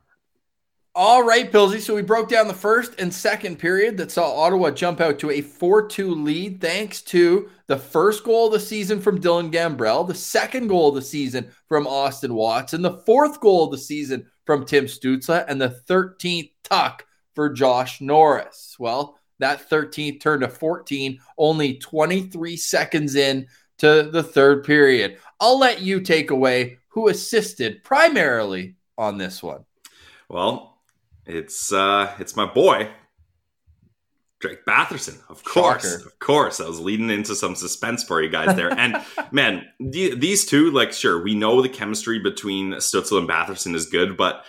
All 0.97 1.25
right, 1.25 1.51
Pilsy. 1.51 1.81
So 1.81 1.93
we 1.97 2.03
broke 2.03 2.29
down 2.29 2.47
the 2.47 2.55
first 2.55 3.01
and 3.01 3.13
second 3.13 3.59
period 3.59 3.97
that 3.97 4.13
saw 4.13 4.33
Ottawa 4.33 4.71
jump 4.71 5.01
out 5.01 5.19
to 5.19 5.31
a 5.33 5.41
4 5.41 5.89
2 5.89 6.15
lead 6.15 6.61
thanks 6.61 7.03
to 7.03 7.51
the 7.67 7.77
first 7.77 8.23
goal 8.23 8.47
of 8.47 8.53
the 8.53 8.61
season 8.61 9.01
from 9.01 9.21
Dylan 9.21 9.51
Gambrell, 9.51 10.07
the 10.07 10.15
second 10.15 10.69
goal 10.69 10.91
of 10.91 10.95
the 10.95 11.03
season 11.03 11.51
from 11.67 11.89
Austin 11.89 12.35
Watson, 12.35 12.81
the 12.81 13.03
fourth 13.05 13.41
goal 13.41 13.65
of 13.65 13.73
the 13.73 13.79
season 13.79 14.25
from 14.47 14.65
Tim 14.65 14.85
Stützle, 14.85 15.45
and 15.49 15.61
the 15.61 15.81
13th 15.89 16.53
tuck 16.63 17.05
for 17.35 17.51
Josh 17.51 18.01
Norris. 18.01 18.77
Well, 18.79 19.19
that 19.41 19.69
13th 19.69 20.21
turned 20.21 20.43
to 20.43 20.49
14 20.49 21.19
only 21.37 21.75
23 21.79 22.57
seconds 22.57 23.17
in 23.17 23.49
to 23.79 24.05
the 24.13 24.23
third 24.23 24.63
period. 24.63 25.19
I'll 25.41 25.59
let 25.59 25.83
you 25.83 26.01
take 26.01 26.31
away 26.31 26.79
who 26.87 27.09
assisted 27.09 27.83
primarily 27.83 28.77
on 28.97 29.19
this 29.19 29.43
one. 29.43 29.65
Well, 30.29 30.74
it's 31.27 31.73
uh, 31.73 32.13
it's 32.19 32.37
my 32.37 32.47
boy, 32.47 32.91
Drake 34.41 34.65
Batherson. 34.67 35.19
Of 35.31 35.43
course, 35.43 35.91
Shocker. 35.91 36.07
of 36.07 36.19
course. 36.19 36.61
I 36.61 36.69
was 36.69 36.79
leading 36.79 37.09
into 37.09 37.35
some 37.35 37.55
suspense 37.55 38.05
for 38.05 38.21
you 38.21 38.29
guys 38.29 38.55
there. 38.57 38.71
and 38.71 39.03
man, 39.33 39.67
the, 39.81 40.15
these 40.15 40.45
two, 40.45 40.71
like, 40.71 40.93
sure, 40.93 41.23
we 41.23 41.35
know 41.35 41.63
the 41.63 41.69
chemistry 41.69 42.19
between 42.19 42.73
Stützle 42.75 43.19
and 43.19 43.29
Batherson 43.29 43.75
is 43.75 43.87
good, 43.87 44.19
but 44.19 44.45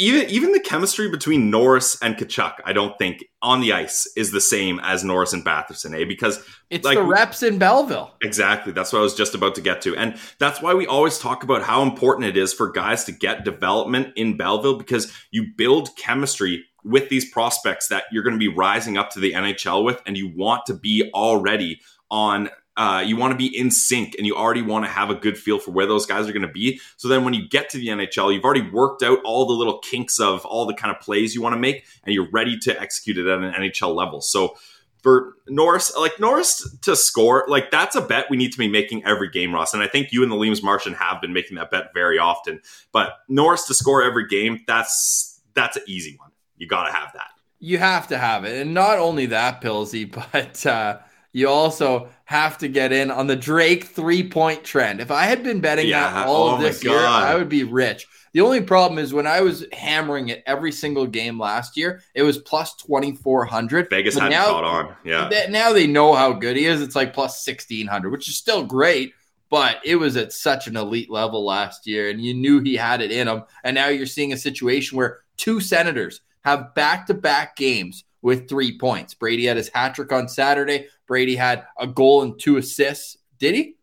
even 0.00 0.30
even 0.30 0.52
the 0.52 0.60
chemistry 0.60 1.10
between 1.10 1.50
Norris 1.50 2.00
and 2.00 2.16
Tkachuk, 2.16 2.54
I 2.64 2.72
don't 2.72 2.96
think 2.96 3.22
on 3.42 3.60
the 3.60 3.74
ice 3.74 4.10
is 4.16 4.32
the 4.32 4.40
same 4.40 4.80
as 4.82 5.04
Norris 5.04 5.34
and 5.34 5.44
Batherson, 5.44 5.94
eh? 5.94 6.06
Because 6.06 6.42
it's 6.70 6.86
like, 6.86 6.96
the 6.96 7.04
reps 7.04 7.42
in 7.42 7.58
Belleville. 7.58 8.14
Exactly. 8.22 8.72
That's 8.72 8.94
what 8.94 9.00
I 9.00 9.02
was 9.02 9.14
just 9.14 9.34
about 9.34 9.54
to 9.56 9.60
get 9.60 9.82
to. 9.82 9.94
And 9.94 10.18
that's 10.38 10.62
why 10.62 10.72
we 10.72 10.86
always 10.86 11.18
talk 11.18 11.42
about 11.42 11.62
how 11.62 11.82
important 11.82 12.28
it 12.28 12.38
is 12.38 12.54
for 12.54 12.70
guys 12.70 13.04
to 13.04 13.12
get 13.12 13.44
development 13.44 14.14
in 14.16 14.38
Belleville 14.38 14.78
because 14.78 15.12
you 15.32 15.48
build 15.56 15.94
chemistry 15.96 16.64
with 16.82 17.10
these 17.10 17.30
prospects 17.30 17.88
that 17.88 18.04
you're 18.10 18.22
going 18.22 18.34
to 18.34 18.38
be 18.38 18.48
rising 18.48 18.96
up 18.96 19.10
to 19.10 19.20
the 19.20 19.34
NHL 19.34 19.84
with, 19.84 20.00
and 20.06 20.16
you 20.16 20.32
want 20.34 20.64
to 20.66 20.74
be 20.74 21.10
already 21.12 21.78
on 22.10 22.48
uh, 22.76 23.02
you 23.04 23.16
want 23.16 23.32
to 23.32 23.36
be 23.36 23.46
in 23.46 23.70
sync 23.70 24.14
and 24.16 24.26
you 24.26 24.34
already 24.34 24.62
want 24.62 24.84
to 24.84 24.90
have 24.90 25.10
a 25.10 25.14
good 25.14 25.36
feel 25.36 25.58
for 25.58 25.70
where 25.70 25.86
those 25.86 26.06
guys 26.06 26.28
are 26.28 26.32
going 26.32 26.46
to 26.46 26.48
be. 26.48 26.80
So 26.96 27.08
then 27.08 27.24
when 27.24 27.34
you 27.34 27.48
get 27.48 27.68
to 27.70 27.78
the 27.78 27.88
NHL, 27.88 28.32
you've 28.32 28.44
already 28.44 28.68
worked 28.70 29.02
out 29.02 29.18
all 29.24 29.46
the 29.46 29.52
little 29.52 29.78
kinks 29.78 30.18
of 30.18 30.46
all 30.46 30.66
the 30.66 30.74
kind 30.74 30.94
of 30.94 31.02
plays 31.02 31.34
you 31.34 31.42
want 31.42 31.54
to 31.54 31.60
make 31.60 31.84
and 32.04 32.14
you're 32.14 32.30
ready 32.30 32.58
to 32.60 32.80
execute 32.80 33.18
it 33.18 33.26
at 33.26 33.38
an 33.38 33.52
NHL 33.52 33.94
level. 33.94 34.20
So 34.20 34.56
for 35.02 35.34
Norris, 35.48 35.94
like 35.96 36.18
Norris 36.20 36.76
to 36.82 36.94
score, 36.94 37.44
like 37.48 37.70
that's 37.70 37.96
a 37.96 38.00
bet 38.00 38.26
we 38.30 38.36
need 38.36 38.52
to 38.52 38.58
be 38.58 38.68
making 38.68 39.04
every 39.04 39.28
game, 39.28 39.54
Ross. 39.54 39.74
And 39.74 39.82
I 39.82 39.86
think 39.86 40.12
you 40.12 40.22
and 40.22 40.30
the 40.30 40.36
Leams 40.36 40.62
Martian 40.62 40.94
have 40.94 41.20
been 41.20 41.32
making 41.32 41.56
that 41.56 41.70
bet 41.70 41.92
very 41.94 42.18
often. 42.18 42.60
But 42.92 43.14
Norris 43.28 43.66
to 43.66 43.74
score 43.74 44.02
every 44.02 44.26
game, 44.26 44.62
that's 44.66 45.40
that's 45.54 45.76
an 45.76 45.82
easy 45.86 46.16
one. 46.18 46.30
You 46.56 46.66
got 46.68 46.86
to 46.86 46.92
have 46.92 47.12
that. 47.14 47.28
You 47.58 47.78
have 47.78 48.08
to 48.08 48.18
have 48.18 48.44
it. 48.44 48.60
And 48.60 48.74
not 48.74 48.98
only 48.98 49.26
that, 49.26 49.60
Pillsy, 49.60 50.10
but 50.32 50.64
uh, 50.66 50.98
you 51.32 51.48
also 51.48 52.08
have 52.30 52.56
to 52.58 52.68
get 52.68 52.92
in 52.92 53.10
on 53.10 53.26
the 53.26 53.34
Drake 53.34 53.82
three 53.82 54.22
point 54.28 54.62
trend. 54.62 55.00
If 55.00 55.10
I 55.10 55.24
had 55.24 55.42
been 55.42 55.58
betting 55.60 55.88
Yeah. 55.88 56.12
that 56.12 56.28
oh 56.28 56.30
all 56.30 56.48
Oh 56.50 56.54
of 56.54 56.60
this 56.60 56.84
year, 56.84 56.96
I 56.96 57.34
would 57.34 57.48
be 57.48 57.64
rich. 57.64 58.06
The 58.32 58.40
only 58.40 58.60
problem 58.60 59.00
is 59.00 59.12
when 59.12 59.26
I 59.26 59.40
was 59.40 59.66
hammering 59.72 60.28
it 60.28 60.44
every 60.46 60.70
single 60.70 61.08
game 61.08 61.40
last 61.40 61.76
year, 61.76 62.02
it 62.14 62.22
was 62.22 62.38
plus 62.38 62.76
2,400. 62.76 63.90
Vegas 63.90 64.14
But 64.14 64.22
hadn't 64.22 64.38
now- 64.38 64.44
caught 64.46 64.62
on. 64.62 64.94
Yeah. 65.04 65.28
That- 65.28 65.50
now 65.50 65.72
they 65.72 65.88
know 65.88 66.14
how 66.14 66.32
good 66.32 66.56
he 66.56 66.66
is. 66.66 66.80
It's 66.80 66.94
like 66.94 67.12
plus 67.12 67.42
1600, 67.44 68.10
which 68.10 68.28
is 68.28 68.36
still 68.36 68.64
great, 68.64 69.12
but 69.50 69.78
it 69.84 69.96
was 69.96 70.16
at 70.16 70.32
such 70.32 70.68
an 70.68 70.76
elite 70.76 71.10
level 71.10 71.44
last 71.44 71.84
year, 71.84 72.10
and 72.10 72.24
you 72.24 72.32
knew 72.32 72.60
he 72.60 72.76
had 72.76 73.00
it 73.02 73.10
in 73.10 73.26
him. 73.26 73.42
And 73.64 73.74
now 73.74 73.88
you're 73.88 74.06
seeing 74.06 74.32
a 74.32 74.36
situation 74.36 74.96
where 74.96 75.18
two 75.36 75.58
Senators 75.58 76.20
have 76.44 76.76
back 76.76 77.08
to 77.08 77.14
back 77.14 77.56
games 77.56 78.04
with 78.22 78.48
three 78.48 78.78
points. 78.78 79.14
Brady 79.14 79.46
had 79.46 79.56
his 79.56 79.70
hat 79.74 79.94
trick 79.96 80.12
on 80.12 80.28
Saturday. 80.28 80.86
Brady 81.10 81.34
had 81.34 81.66
a 81.76 81.88
goal 81.88 82.22
and 82.22 82.38
two 82.38 82.56
assists. 82.56 83.16
Did 83.40 83.56
he? 83.56 83.74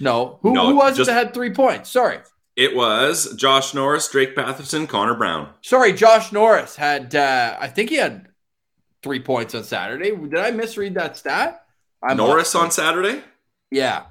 No. 0.00 0.38
Who, 0.40 0.54
No, 0.54 0.68
who 0.68 0.76
was 0.76 0.96
just- 0.96 1.10
it 1.10 1.12
that 1.12 1.26
had 1.26 1.34
three 1.34 1.52
points? 1.52 1.90
Sorry. 1.90 2.18
It 2.56 2.74
was 2.74 3.34
Josh 3.36 3.74
Norris, 3.74 4.08
Drake 4.10 4.34
Batherson, 4.34 4.88
Connor 4.88 5.14
Brown. 5.14 5.50
Sorry, 5.60 5.92
Josh 5.92 6.32
Norris 6.32 6.76
had, 6.76 7.14
uh, 7.14 7.56
I 7.60 7.68
think 7.68 7.90
he 7.90 7.96
had 7.96 8.28
three 9.02 9.20
points 9.20 9.54
on 9.54 9.64
Saturday. 9.64 10.16
Did 10.16 10.36
I 10.38 10.50
misread 10.50 10.94
that 10.94 11.18
stat? 11.18 11.62
I'm 12.02 12.16
Norris 12.16 12.54
on 12.54 12.70
Saturday? 12.70 13.22
Yeah. 13.70 14.04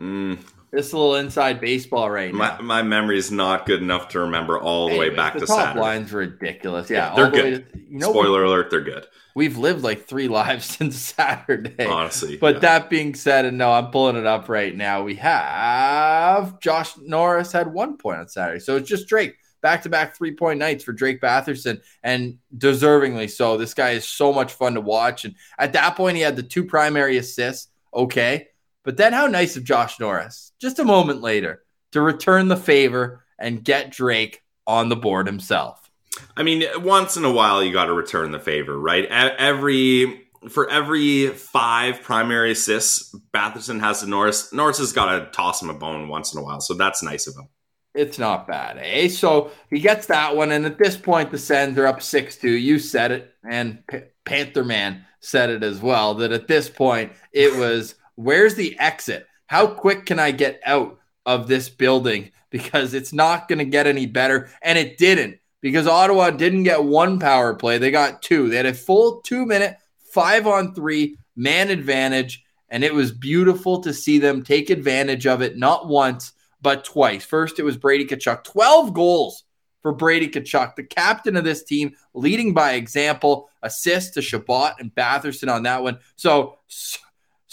Mm, 0.00 0.38
This 0.76 0.92
little 0.92 1.14
inside 1.16 1.58
baseball 1.60 2.10
right 2.10 2.32
now. 2.34 2.58
my, 2.58 2.60
my 2.60 2.82
memory 2.82 3.16
is 3.18 3.32
not 3.32 3.64
good 3.64 3.80
enough 3.80 4.08
to 4.10 4.20
remember 4.20 4.58
all 4.60 4.88
the 4.90 4.98
way 4.98 5.06
Anyways, 5.06 5.16
back 5.16 5.32
the 5.34 5.40
to 5.40 5.46
top 5.46 5.58
Saturday. 5.58 5.80
line's 5.80 6.12
ridiculous. 6.12 6.90
Yeah, 6.90 7.08
Yeah, 7.08 7.14
they're 7.16 7.30
the 7.30 7.36
good. 7.58 7.72
to- 7.72 7.78
you 7.88 7.98
know, 8.00 8.10
Spoiler 8.10 8.44
alert, 8.44 8.68
they're 8.70 8.80
good. 8.82 9.06
we've 9.34 9.56
lived 9.56 9.82
like 9.82 10.06
three 10.06 10.28
lives 10.40 10.66
since 10.66 10.96
Saturday. 10.98 11.86
Honestly. 11.86 12.36
But 12.36 12.54
yeah. 12.56 12.60
that 12.60 12.90
being 12.90 13.14
said, 13.14 13.46
and 13.46 13.56
no, 13.56 13.72
I'm 13.72 13.90
pulling 13.90 14.16
it 14.16 14.26
up 14.26 14.48
right 14.50 14.76
now. 14.76 15.02
We 15.02 15.14
have 15.16 16.60
Josh 16.60 16.96
Norris 16.98 17.52
had 17.52 17.72
one 17.72 17.96
point 17.96 18.18
on 18.18 18.28
Saturday, 18.28 18.60
so 18.60 18.76
it's 18.76 18.88
just 18.88 19.08
Drake 19.08 19.36
back 19.62 19.82
to 19.84 19.88
back 19.88 20.14
three 20.16 20.34
point 20.34 20.58
nights 20.58 20.84
for 20.84 20.92
Drake 20.92 21.20
Batherson, 21.20 21.80
and 22.02 22.38
deservingly 22.56 23.30
so. 23.30 23.56
This 23.56 23.72
guy 23.74 23.90
is 23.92 24.06
so 24.06 24.32
much 24.32 24.52
fun 24.52 24.74
to 24.74 24.80
watch, 24.80 25.24
and 25.24 25.34
at 25.58 25.72
that 25.72 25.96
point, 25.96 26.16
he 26.16 26.22
had 26.22 26.36
the 26.36 26.42
two 26.42 26.64
primary 26.64 27.16
assists. 27.16 27.68
Okay, 27.94 28.48
but 28.86 28.96
then 28.96 29.12
how 29.12 29.26
nice 29.26 29.56
of 29.56 29.64
Josh 29.64 29.98
Norris 29.98 30.52
just 30.60 30.78
a 30.78 30.84
moment 30.84 31.20
later 31.20 31.62
to 31.90 32.00
return 32.00 32.46
the 32.46 32.56
favor 32.56 33.24
and 33.36 33.64
get 33.64 33.90
Drake 33.90 34.42
on 34.66 34.88
the 34.88 34.96
board 34.96 35.26
himself. 35.26 35.90
I 36.36 36.44
mean, 36.44 36.64
once 36.78 37.16
in 37.16 37.24
a 37.24 37.32
while, 37.32 37.62
you 37.62 37.72
got 37.72 37.86
to 37.86 37.92
return 37.92 38.30
the 38.30 38.38
favor, 38.38 38.78
right? 38.78 39.04
Every 39.04 40.22
for 40.48 40.70
every 40.70 41.28
five 41.28 42.00
primary 42.02 42.52
assists, 42.52 43.12
Batherson 43.34 43.80
has 43.80 44.00
to 44.00 44.06
Norris. 44.06 44.52
Norris 44.52 44.78
has 44.78 44.92
got 44.92 45.18
to 45.18 45.30
toss 45.32 45.60
him 45.60 45.68
a 45.68 45.74
bone 45.74 46.08
once 46.08 46.32
in 46.32 46.38
a 46.38 46.44
while, 46.44 46.60
so 46.60 46.74
that's 46.74 47.02
nice 47.02 47.26
of 47.26 47.34
him. 47.34 47.48
It's 47.92 48.18
not 48.18 48.46
bad, 48.46 48.78
eh? 48.78 49.08
So 49.08 49.50
he 49.68 49.80
gets 49.80 50.06
that 50.06 50.36
one, 50.36 50.52
and 50.52 50.64
at 50.64 50.78
this 50.78 50.96
point, 50.96 51.32
the 51.32 51.38
Sens 51.38 51.76
are 51.76 51.86
up 51.86 52.00
six 52.00 52.36
two. 52.36 52.50
You 52.52 52.78
said 52.78 53.10
it, 53.10 53.34
and 53.44 53.84
P- 53.88 54.02
Panther 54.24 54.64
Man 54.64 55.04
said 55.20 55.50
it 55.50 55.64
as 55.64 55.80
well. 55.80 56.14
That 56.14 56.30
at 56.30 56.46
this 56.46 56.68
point, 56.68 57.12
it 57.32 57.56
was 57.56 57.96
where's 58.16 58.54
the 58.54 58.78
exit? 58.78 59.26
How 59.46 59.68
quick 59.68 60.06
can 60.06 60.18
I 60.18 60.32
get 60.32 60.60
out 60.66 60.98
of 61.24 61.46
this 61.46 61.68
building? 61.68 62.32
Because 62.50 62.94
it's 62.94 63.12
not 63.12 63.48
going 63.48 63.58
to 63.58 63.64
get 63.64 63.86
any 63.86 64.06
better, 64.06 64.50
and 64.62 64.78
it 64.78 64.98
didn't. 64.98 65.38
Because 65.60 65.86
Ottawa 65.86 66.30
didn't 66.30 66.62
get 66.62 66.82
one 66.84 67.18
power 67.18 67.54
play; 67.54 67.78
they 67.78 67.90
got 67.90 68.22
two. 68.22 68.48
They 68.48 68.56
had 68.56 68.66
a 68.66 68.74
full 68.74 69.20
two 69.22 69.46
minute, 69.46 69.76
five 70.12 70.46
on 70.46 70.74
three 70.74 71.18
man 71.34 71.70
advantage, 71.70 72.42
and 72.68 72.82
it 72.82 72.94
was 72.94 73.12
beautiful 73.12 73.82
to 73.82 73.92
see 73.92 74.18
them 74.18 74.42
take 74.42 74.70
advantage 74.70 75.26
of 75.26 75.42
it. 75.42 75.56
Not 75.56 75.88
once 75.88 76.32
but 76.60 76.84
twice. 76.84 77.24
First, 77.24 77.58
it 77.58 77.64
was 77.64 77.76
Brady 77.76 78.04
Tkachuk, 78.06 78.42
12 78.44 78.92
goals 78.92 79.44
for 79.82 79.92
Brady 79.92 80.28
Tkachuk, 80.28 80.74
the 80.74 80.82
captain 80.82 81.36
of 81.36 81.44
this 81.44 81.62
team, 81.62 81.94
leading 82.12 82.54
by 82.54 82.72
example, 82.72 83.48
assist 83.62 84.14
to 84.14 84.20
Chabot 84.22 84.72
and 84.80 84.92
Batherson 84.92 85.48
on 85.48 85.62
that 85.62 85.82
one. 85.82 85.98
So, 86.16 86.58
s- 86.68 86.98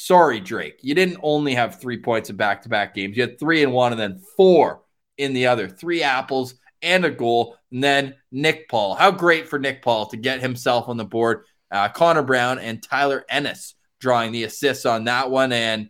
sorry, 0.06 0.40
Drake. 0.40 0.80
You 0.82 0.96
didn't 0.96 1.20
only 1.24 1.56
have 1.56 1.80
three 1.80 1.98
points 1.98 2.30
in 2.30 2.36
back 2.36 2.62
to 2.64 2.70
back 2.70 2.94
games. 2.94 3.16
You 3.16 3.24
had 3.24 3.40
three 3.40 3.64
in 3.64 3.72
one 3.72 3.94
and 3.94 4.02
then 4.02 4.22
four 4.36 4.82
in 5.18 5.34
the 5.34 5.48
other. 5.48 5.70
Three 5.70 6.04
apples 6.04 6.56
and 6.82 7.06
a 7.06 7.12
goal. 7.12 7.56
And 7.72 7.84
then 7.84 8.16
Nick 8.32 8.70
Paul. 8.70 8.96
How 8.96 9.12
great 9.12 9.48
for 9.48 9.60
Nick 9.60 9.82
Paul 9.82 10.08
to 10.08 10.18
get 10.18 10.42
himself 10.42 10.90
on 10.90 10.98
the 10.98 11.06
board. 11.06 11.46
Uh, 11.72 11.90
Connor 11.90 12.22
Brown 12.22 12.60
and 12.60 12.84
Tyler 12.84 13.26
Ennis 13.30 13.76
drawing 14.00 14.32
the 14.32 14.44
assists 14.44 14.86
on 14.86 15.06
that 15.06 15.32
one. 15.32 15.54
And 15.54 15.90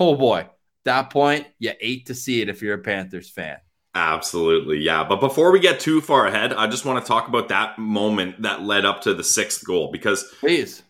oh 0.00 0.16
boy, 0.16 0.48
that 0.84 1.10
point, 1.10 1.46
you 1.58 1.72
ate 1.80 2.06
to 2.06 2.14
see 2.14 2.42
it 2.42 2.48
if 2.48 2.60
you're 2.60 2.74
a 2.74 2.82
Panthers 2.82 3.30
fan. 3.30 3.58
Absolutely, 3.94 4.78
yeah. 4.78 5.04
But 5.04 5.20
before 5.20 5.52
we 5.52 5.60
get 5.60 5.78
too 5.78 6.00
far 6.00 6.26
ahead, 6.26 6.52
I 6.54 6.66
just 6.66 6.84
want 6.84 7.04
to 7.04 7.06
talk 7.06 7.28
about 7.28 7.48
that 7.50 7.78
moment 7.78 8.42
that 8.42 8.62
led 8.62 8.84
up 8.84 9.02
to 9.02 9.14
the 9.14 9.22
sixth 9.22 9.64
goal 9.64 9.92
because 9.92 10.24
Please. 10.40 10.82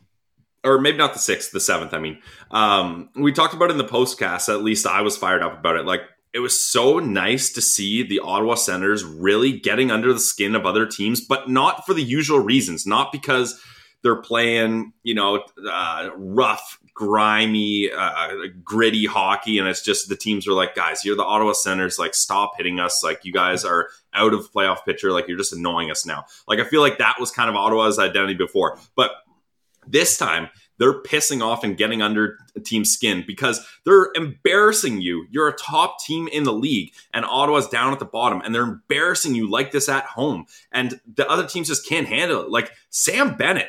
Or 0.64 0.80
maybe 0.80 0.98
not 0.98 1.12
the 1.12 1.18
sixth, 1.18 1.52
the 1.52 1.60
seventh. 1.60 1.94
I 1.94 1.98
mean, 1.98 2.18
um, 2.50 3.10
we 3.16 3.32
talked 3.32 3.54
about 3.54 3.70
in 3.70 3.78
the 3.78 3.84
postcast. 3.84 4.48
At 4.48 4.62
least 4.62 4.86
I 4.86 5.00
was 5.00 5.16
fired 5.16 5.42
up 5.42 5.58
about 5.58 5.76
it. 5.76 5.86
Like 5.86 6.02
it 6.32 6.38
was 6.38 6.58
so 6.58 6.98
nice 6.98 7.52
to 7.52 7.60
see 7.60 8.02
the 8.02 8.20
Ottawa 8.20 8.54
Senators 8.54 9.04
really 9.04 9.58
getting 9.58 9.90
under 9.90 10.12
the 10.12 10.20
skin 10.20 10.54
of 10.54 10.64
other 10.64 10.86
teams, 10.86 11.20
but 11.20 11.50
not 11.50 11.84
for 11.84 11.92
the 11.94 12.02
usual 12.02 12.38
reasons. 12.38 12.86
Not 12.86 13.12
because 13.12 13.60
they're 14.02 14.20
playing, 14.20 14.92
you 15.02 15.14
know, 15.14 15.44
uh, 15.70 16.10
rough, 16.16 16.78
grimy, 16.94 17.90
uh, 17.92 18.28
gritty 18.64 19.06
hockey, 19.06 19.58
and 19.58 19.68
it's 19.68 19.82
just 19.82 20.08
the 20.08 20.16
teams 20.16 20.48
are 20.48 20.54
like, 20.54 20.74
guys, 20.74 21.04
you're 21.04 21.16
the 21.16 21.24
Ottawa 21.24 21.52
Senators. 21.52 21.98
Like, 21.98 22.14
stop 22.14 22.52
hitting 22.56 22.80
us. 22.80 23.02
Like, 23.04 23.24
you 23.24 23.32
guys 23.32 23.64
are 23.64 23.88
out 24.14 24.34
of 24.34 24.50
playoff 24.52 24.84
picture. 24.84 25.12
Like, 25.12 25.28
you're 25.28 25.38
just 25.38 25.52
annoying 25.52 25.90
us 25.90 26.04
now. 26.04 26.24
Like, 26.48 26.58
I 26.58 26.64
feel 26.64 26.80
like 26.80 26.98
that 26.98 27.16
was 27.20 27.30
kind 27.30 27.48
of 27.48 27.56
Ottawa's 27.56 27.98
identity 27.98 28.34
before, 28.34 28.78
but 28.96 29.12
this 29.86 30.16
time, 30.16 30.48
they're 30.78 31.02
pissing 31.02 31.42
off 31.44 31.62
and 31.64 31.76
getting 31.76 32.02
under 32.02 32.38
team 32.64 32.84
skin 32.84 33.22
because 33.26 33.64
they're 33.84 34.08
embarrassing 34.14 35.00
you. 35.00 35.26
You're 35.30 35.48
a 35.48 35.56
top 35.56 36.00
team 36.00 36.28
in 36.28 36.42
the 36.44 36.52
league, 36.52 36.92
and 37.14 37.24
Ottawa's 37.24 37.68
down 37.68 37.92
at 37.92 37.98
the 37.98 38.04
bottom, 38.04 38.40
and 38.44 38.54
they're 38.54 38.62
embarrassing 38.62 39.34
you 39.34 39.48
like 39.50 39.70
this 39.70 39.88
at 39.88 40.04
home. 40.04 40.46
And 40.72 41.00
the 41.14 41.28
other 41.28 41.46
teams 41.46 41.68
just 41.68 41.86
can't 41.88 42.08
handle 42.08 42.42
it. 42.42 42.50
Like 42.50 42.72
Sam 42.90 43.36
Bennett. 43.36 43.68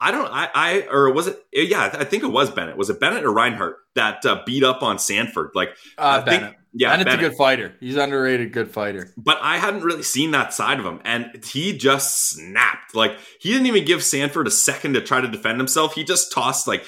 I 0.00 0.10
don't, 0.10 0.26
I, 0.32 0.48
I, 0.54 0.86
or 0.90 1.12
was 1.12 1.28
it, 1.28 1.44
yeah, 1.52 1.90
I 1.94 2.02
think 2.04 2.24
it 2.24 2.30
was 2.30 2.50
Bennett. 2.50 2.76
Was 2.76 2.90
it 2.90 2.98
Bennett 2.98 3.24
or 3.24 3.32
Reinhart 3.32 3.76
that 3.94 4.24
uh, 4.26 4.42
beat 4.44 4.64
up 4.64 4.82
on 4.82 4.98
Sanford? 4.98 5.52
Like, 5.54 5.70
Uh, 5.96 6.20
I 6.24 6.28
think- 6.28 6.42
Bennett. 6.42 6.56
Yeah, 6.72 6.90
Bennett's 6.90 7.10
Bennett. 7.10 7.24
a 7.24 7.28
good 7.28 7.36
fighter. 7.36 7.74
He's 7.80 7.96
underrated 7.96 8.52
good 8.52 8.70
fighter. 8.70 9.12
but 9.16 9.38
I 9.42 9.58
hadn't 9.58 9.82
really 9.82 10.02
seen 10.02 10.30
that 10.30 10.54
side 10.54 10.78
of 10.80 10.86
him, 10.86 11.00
and 11.04 11.44
he 11.44 11.76
just 11.76 12.30
snapped. 12.30 12.94
Like 12.94 13.16
he 13.40 13.50
didn't 13.52 13.66
even 13.66 13.84
give 13.84 14.02
Sanford 14.02 14.46
a 14.46 14.50
second 14.50 14.94
to 14.94 15.02
try 15.02 15.20
to 15.20 15.28
defend 15.28 15.58
himself. 15.58 15.94
He 15.94 16.04
just 16.04 16.32
tossed 16.32 16.66
like 16.66 16.84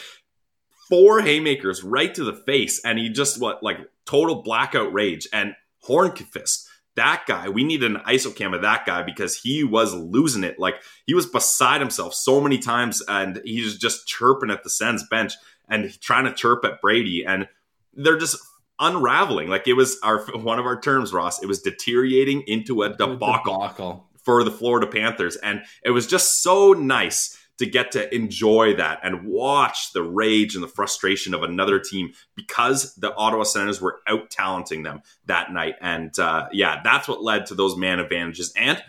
four 0.89 1.21
haymakers 1.21 1.83
right 1.83 2.15
to 2.15 2.25
the 2.25 2.35
face, 2.35 2.81
and 2.85 2.99
he 2.99 3.09
just 3.11 3.41
what 3.41 3.63
like 3.63 3.79
total 4.07 4.43
blackout 4.43 4.93
rage 4.93 5.29
and 5.33 5.55
Hornfist. 5.87 6.67
That 6.97 7.25
guy, 7.27 7.49
we 7.49 7.65
need 7.65 7.83
an 7.83 7.97
ISO 8.07 8.35
cam 8.35 8.55
of 8.55 8.63
that 8.63 8.87
guy 8.87 9.03
because 9.03 9.37
he 9.37 9.65
was 9.65 9.93
losing 9.93 10.45
it. 10.45 10.59
Like 10.61 10.77
he 11.07 11.15
was 11.15 11.27
beside 11.27 11.81
himself 11.81 12.15
so 12.15 12.41
many 12.41 12.59
times, 12.59 13.03
and 13.09 13.41
he 13.45 13.63
was 13.63 13.77
just 13.77 14.07
chirping 14.07 14.51
at 14.51 14.63
the 14.63 14.71
Sens 14.71 15.05
bench 15.11 15.35
and 15.69 16.01
trying 16.01 16.25
to 16.25 16.33
chirp 16.33 16.65
at 16.65 16.81
Brady, 16.81 17.25
and 17.27 17.49
they're 17.95 18.17
just 18.19 18.39
unraveling. 18.81 19.49
Like 19.49 19.67
it 19.69 19.75
was 19.75 19.99
our 20.03 20.25
one 20.37 20.59
of 20.59 20.67
our 20.67 20.81
terms, 20.81 21.13
Ross. 21.13 21.43
It 21.43 21.47
was 21.47 21.63
deteriorating 21.63 22.43
into 22.47 22.83
a 22.83 22.91
debacle 22.91 23.61
Debacle. 23.61 24.09
for 24.23 24.45
the 24.45 24.51
Florida 24.51 24.87
Panthers, 24.87 25.37
and 25.37 25.63
it 25.85 25.91
was 25.91 26.07
just 26.07 26.43
so 26.43 26.73
nice 26.73 27.39
to 27.57 27.67
get 27.67 27.93
to 27.93 28.13
enjoy 28.15 28.75
that 28.75 28.99
and 29.03 29.25
watch 29.27 29.93
the 29.93 30.03
rage 30.03 30.55
and 30.55 30.65
the 30.65 30.69
frustration 30.69 31.35
of 31.35 31.43
another 31.43 31.79
team 31.79 32.13
because 32.35 32.95
the 32.97 33.15
Ottawa 33.15 33.45
Senators 33.45 33.81
were 33.81 34.01
out 34.09 34.31
talenting 34.31 34.83
them 34.83 35.03
that 35.27 35.53
night. 35.53 35.77
And 35.81 36.17
uh, 36.19 36.49
yeah, 36.53 36.81
that's 36.83 37.07
what 37.07 37.23
led 37.23 37.47
to 37.47 37.55
those 37.55 37.77
man 37.77 38.01
advantages. 38.01 38.53
And 38.57 38.83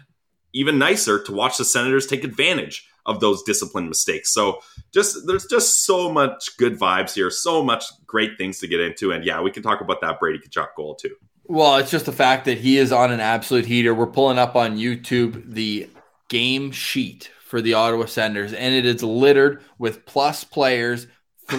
even 0.51 0.79
nicer 0.79 1.21
to 1.23 1.31
watch 1.31 1.57
the 1.57 1.65
Senators 1.65 2.07
take 2.07 2.23
advantage 2.23 2.87
of 3.05 3.19
those 3.19 3.43
disciplined 3.43 3.87
mistakes. 3.87 4.33
So 4.33 4.59
just 4.93 5.27
there's 5.27 5.45
just 5.45 5.85
so 5.85 6.11
much 6.11 6.57
good 6.57 6.79
vibes 6.79 7.13
here, 7.13 7.29
so 7.29 7.63
much 7.63 7.85
great 8.05 8.37
things 8.37 8.59
to 8.59 8.67
get 8.67 8.79
into. 8.79 9.11
And 9.11 9.23
yeah, 9.23 9.41
we 9.41 9.51
can 9.51 9.63
talk 9.63 9.81
about 9.81 10.01
that 10.01 10.19
Brady 10.19 10.39
Tkachuk 10.39 10.75
goal 10.75 10.95
too. 10.95 11.15
Well, 11.47 11.77
it's 11.77 11.91
just 11.91 12.07
the 12.07 12.11
fact 12.11 12.45
that 12.45 12.57
he 12.57 12.77
is 12.77 12.91
on 12.91 13.11
an 13.11 13.19
absolute 13.19 13.65
heater. 13.65 13.93
We're 13.93 14.07
pulling 14.07 14.39
up 14.39 14.55
on 14.55 14.77
YouTube 14.77 15.53
the 15.53 15.87
game 16.27 16.71
sheet 16.71 17.29
for 17.45 17.61
the 17.61 17.75
Ottawa 17.75 18.05
Senators, 18.05 18.53
and 18.53 18.73
it 18.73 18.85
is 18.85 19.03
littered 19.03 19.61
with 19.77 20.05
plus 20.07 20.43
players, 20.43 21.05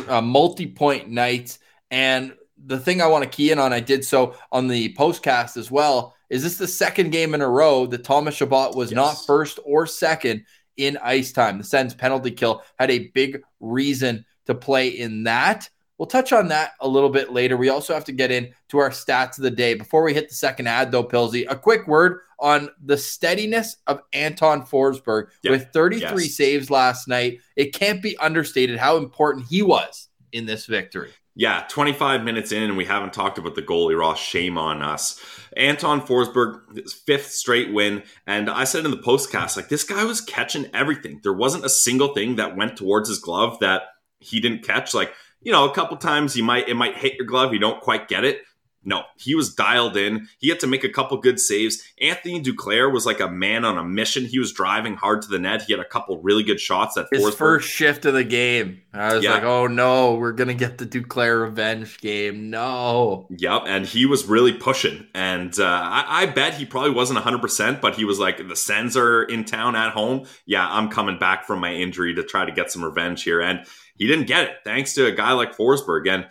uh, 0.09 0.21
multi 0.21 0.67
point 0.67 1.09
nights. 1.09 1.61
And 1.93 2.35
the 2.65 2.81
thing 2.81 3.01
I 3.01 3.07
want 3.07 3.23
to 3.23 3.31
key 3.31 3.53
in 3.53 3.61
on, 3.61 3.73
I 3.73 3.79
did 3.79 4.05
so 4.05 4.35
on 4.51 4.67
the 4.67 4.93
postcast 4.95 5.57
as 5.57 5.71
well. 5.71 6.17
Is 6.29 6.43
this 6.43 6.59
the 6.59 6.67
second 6.67 7.11
game 7.11 7.35
in 7.35 7.41
a 7.41 7.49
row 7.49 7.87
that 7.87 8.03
Thomas 8.03 8.35
Chabot 8.35 8.75
was 8.75 8.91
yes. 8.91 8.97
not 8.97 9.27
first 9.27 9.61
or 9.65 9.87
second 9.87 10.45
in 10.77 10.99
ice 11.03 11.33
time? 11.33 11.59
The 11.59 11.65
Sens 11.65 11.95
penalty 11.95 12.31
kill 12.31 12.63
had 12.79 12.91
a 12.91 13.09
big 13.09 13.43
reason 13.61 14.25
to 14.47 14.55
play 14.55 14.89
in 14.89 15.25
that. 15.25 15.69
We'll 15.99 16.07
touch 16.07 16.33
on 16.33 16.49
that 16.49 16.73
a 16.81 16.89
little 16.89 17.09
bit 17.09 17.33
later. 17.33 17.57
We 17.57 17.71
also 17.71 17.95
have 17.95 18.05
to 18.05 18.13
get 18.13 18.31
into 18.31 18.79
our 18.79 18.91
stats 18.91 19.39
of 19.39 19.45
the 19.45 19.51
day. 19.51 19.75
Before 19.75 20.03
we 20.03 20.13
hit 20.13 20.29
the 20.29 20.35
second 20.35 20.67
ad, 20.67 20.93
though, 20.93 21.05
Pilsy, 21.05 21.47
a 21.49 21.57
quick 21.57 21.87
word 21.87 22.21
on 22.39 22.69
the 22.85 22.99
steadiness 22.99 23.77
of 23.87 24.03
Anton 24.13 24.63
Forsberg 24.63 25.29
with 25.45 25.69
33 25.73 26.25
yes. 26.25 26.35
saves 26.35 26.71
last 26.71 27.09
night. 27.09 27.39
It 27.57 27.73
can't 27.73 28.03
be 28.03 28.17
understated 28.19 28.79
how 28.79 28.99
important 28.99 29.47
he 29.47 29.63
was 29.63 30.09
in 30.33 30.45
this 30.45 30.67
victory. 30.67 31.13
Yeah, 31.39 31.67
25 31.69 32.25
minutes 32.25 32.51
in, 32.51 32.63
and 32.63 32.79
we 32.79 32.87
haven't 32.87 33.13
talked 33.13 33.37
about 33.37 33.55
the 33.55 33.63
goalie, 33.63 33.99
Ross. 33.99 34.19
Shame 34.19 34.57
on 34.57 34.83
us. 34.83 35.21
Anton 35.55 36.01
Forsberg, 36.01 36.91
fifth 37.05 37.31
straight 37.31 37.75
win. 37.75 38.05
And 38.27 38.49
I 38.49 38.65
said 38.65 38.87
in 38.87 38.91
the 38.91 38.97
postcast, 38.97 39.55
like, 39.55 39.69
this 39.69 39.85
guy 39.85 40.03
was 40.05 40.23
catching 40.23 40.67
everything. 40.73 41.21
There 41.23 41.35
wasn't 41.35 41.67
a 41.67 41.71
single 41.71 42.15
thing 42.15 42.37
that 42.37 42.57
went 42.57 42.79
towards 42.79 43.11
his 43.11 43.19
glove 43.19 43.59
that 43.61 43.83
he 44.19 44.41
didn't 44.41 44.65
catch. 44.65 44.95
Like, 44.95 45.13
you 45.43 45.53
know, 45.53 45.69
a 45.69 45.75
couple 45.75 45.99
times 45.99 46.37
you 46.37 46.43
might 46.43 46.71
it 46.71 46.75
might 46.75 46.97
hit 46.97 47.17
your 47.19 47.27
glove, 47.27 47.53
you 47.53 47.59
don't 47.59 47.83
quite 47.83 48.09
get 48.09 48.25
it. 48.25 48.41
No, 48.87 49.03
he 49.19 49.35
was 49.35 49.53
dialed 49.53 49.97
in. 49.97 50.29
He 50.39 50.49
had 50.49 50.61
to 50.61 50.69
make 50.69 50.85
a 50.85 50.89
couple 50.89 51.19
good 51.19 51.41
saves. 51.41 51.83
Anthony 52.01 52.41
Duclair 52.41 52.91
was 52.93 53.05
like 53.05 53.19
a 53.19 53.29
man 53.29 53.65
on 53.65 53.77
a 53.77 53.83
mission. 53.83 54.25
He 54.25 54.39
was 54.39 54.53
driving 54.53 54.95
hard 54.95 55.23
to 55.23 55.29
the 55.29 55.41
net. 55.41 55.63
He 55.63 55.73
had 55.73 55.81
a 55.81 55.85
couple 55.85 56.23
really 56.23 56.45
good 56.45 56.61
shots. 56.61 56.95
That 56.95 57.09
his 57.11 57.21
Forsberg. 57.21 57.35
first 57.35 57.69
shift 57.69 58.05
of 58.05 58.15
the 58.15 58.23
game, 58.23 58.83
I 58.95 59.15
was 59.15 59.25
yeah. 59.25 59.33
like, 59.33 59.43
"Oh 59.43 59.67
no, 59.67 60.15
we're 60.15 60.33
gonna 60.33 60.55
get 60.55 60.79
the 60.79 60.87
Duclair 60.87 61.43
revenge 61.43 61.99
game." 61.99 62.49
No. 62.49 63.27
Yep, 63.37 63.63
and 63.67 63.85
he 63.85 64.07
was 64.07 64.25
really 64.25 64.53
pushing, 64.53 65.09
and 65.15 65.59
uh, 65.59 65.65
I, 65.65 66.23
I, 66.23 66.27
bet 66.27 66.55
he 66.55 66.65
probably 66.65 66.93
wasn't 66.93 67.17
100, 67.17 67.43
percent 67.43 67.81
but 67.81 67.97
he 67.97 68.05
was 68.05 68.21
like, 68.21 68.47
"The 68.47 68.57
Sens 68.57 68.97
are 68.97 69.25
in 69.25 69.45
town 69.45 69.75
at 69.75 69.93
home. 69.93 70.27
Yeah, 70.47 70.65
I'm 70.65 70.91
coming 70.91 71.19
back 71.19 71.45
from 71.45 71.59
my 71.59 71.75
injury 71.75 72.15
to 72.15 72.23
try 72.23 72.45
to 72.45 72.53
get 72.53 72.71
some 72.71 72.85
revenge 72.85 73.25
here." 73.25 73.41
And 73.41 73.67
he 73.99 74.07
didn't 74.07 74.27
get 74.27 74.45
it, 74.45 74.57
thanks 74.63 74.95
to 74.95 75.07
a 75.07 75.13
guy 75.13 75.33
like 75.33 75.57
Forsberg. 75.57 76.09
And 76.09 76.27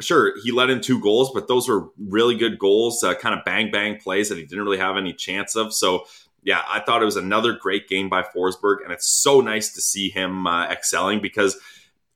sure, 0.00 0.34
he 0.42 0.52
let 0.52 0.70
in 0.70 0.80
two 0.80 1.00
goals, 1.00 1.30
but 1.32 1.48
those 1.48 1.68
were 1.68 1.88
really 1.98 2.36
good 2.36 2.58
goals, 2.58 3.02
uh, 3.02 3.14
kind 3.14 3.38
of 3.38 3.44
bang 3.44 3.70
bang 3.70 3.98
plays 3.98 4.28
that 4.28 4.38
he 4.38 4.44
didn't 4.44 4.64
really 4.64 4.78
have 4.78 4.96
any 4.96 5.12
chance 5.12 5.56
of. 5.56 5.72
So, 5.72 6.04
yeah, 6.42 6.62
I 6.68 6.80
thought 6.80 7.02
it 7.02 7.06
was 7.06 7.16
another 7.16 7.52
great 7.52 7.88
game 7.88 8.08
by 8.08 8.22
Forsberg, 8.22 8.84
and 8.84 8.92
it's 8.92 9.06
so 9.06 9.40
nice 9.40 9.72
to 9.74 9.80
see 9.80 10.10
him 10.10 10.46
uh, 10.46 10.68
excelling 10.68 11.20
because 11.20 11.58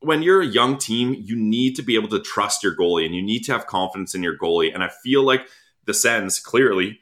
when 0.01 0.23
you're 0.23 0.43
a 0.43 0.47
young 0.47 0.77
team, 0.77 1.15
you 1.19 1.37
need 1.37 1.77
to 1.77 1.83
be 1.83 1.95
able 1.95 2.09
to 2.09 2.21
trust 2.21 2.63
your 2.63 2.77
goalie 2.77 3.07
and 3.07 3.15
you 3.15 3.23
need 3.23 3.41
to 3.45 3.53
have 3.53 3.67
confidence 3.67 4.15
in 4.15 4.23
your 4.23 4.37
goalie. 4.37 4.73
And 4.73 4.83
I 4.83 4.91
feel 5.03 5.23
like 5.23 5.47
the 5.87 5.95
Sens 5.95 6.39
clearly 6.39 7.01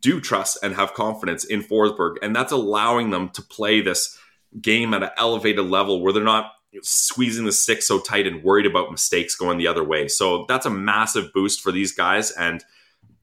do 0.00 0.20
trust 0.20 0.58
and 0.62 0.74
have 0.74 0.94
confidence 0.94 1.44
in 1.44 1.62
Forsberg, 1.62 2.16
and 2.22 2.34
that's 2.34 2.52
allowing 2.52 3.10
them 3.10 3.28
to 3.30 3.42
play 3.42 3.80
this 3.80 4.18
game 4.60 4.94
at 4.94 5.02
an 5.02 5.10
elevated 5.16 5.66
level 5.66 6.00
where 6.00 6.12
they're 6.12 6.24
not 6.24 6.52
squeezing 6.82 7.44
the 7.46 7.52
stick 7.52 7.82
so 7.82 7.98
tight 7.98 8.26
and 8.26 8.42
worried 8.42 8.66
about 8.66 8.90
mistakes 8.90 9.34
going 9.34 9.58
the 9.58 9.66
other 9.66 9.84
way. 9.84 10.08
So 10.08 10.44
that's 10.48 10.66
a 10.66 10.70
massive 10.70 11.32
boost 11.32 11.60
for 11.60 11.72
these 11.72 11.92
guys. 11.92 12.30
And 12.32 12.64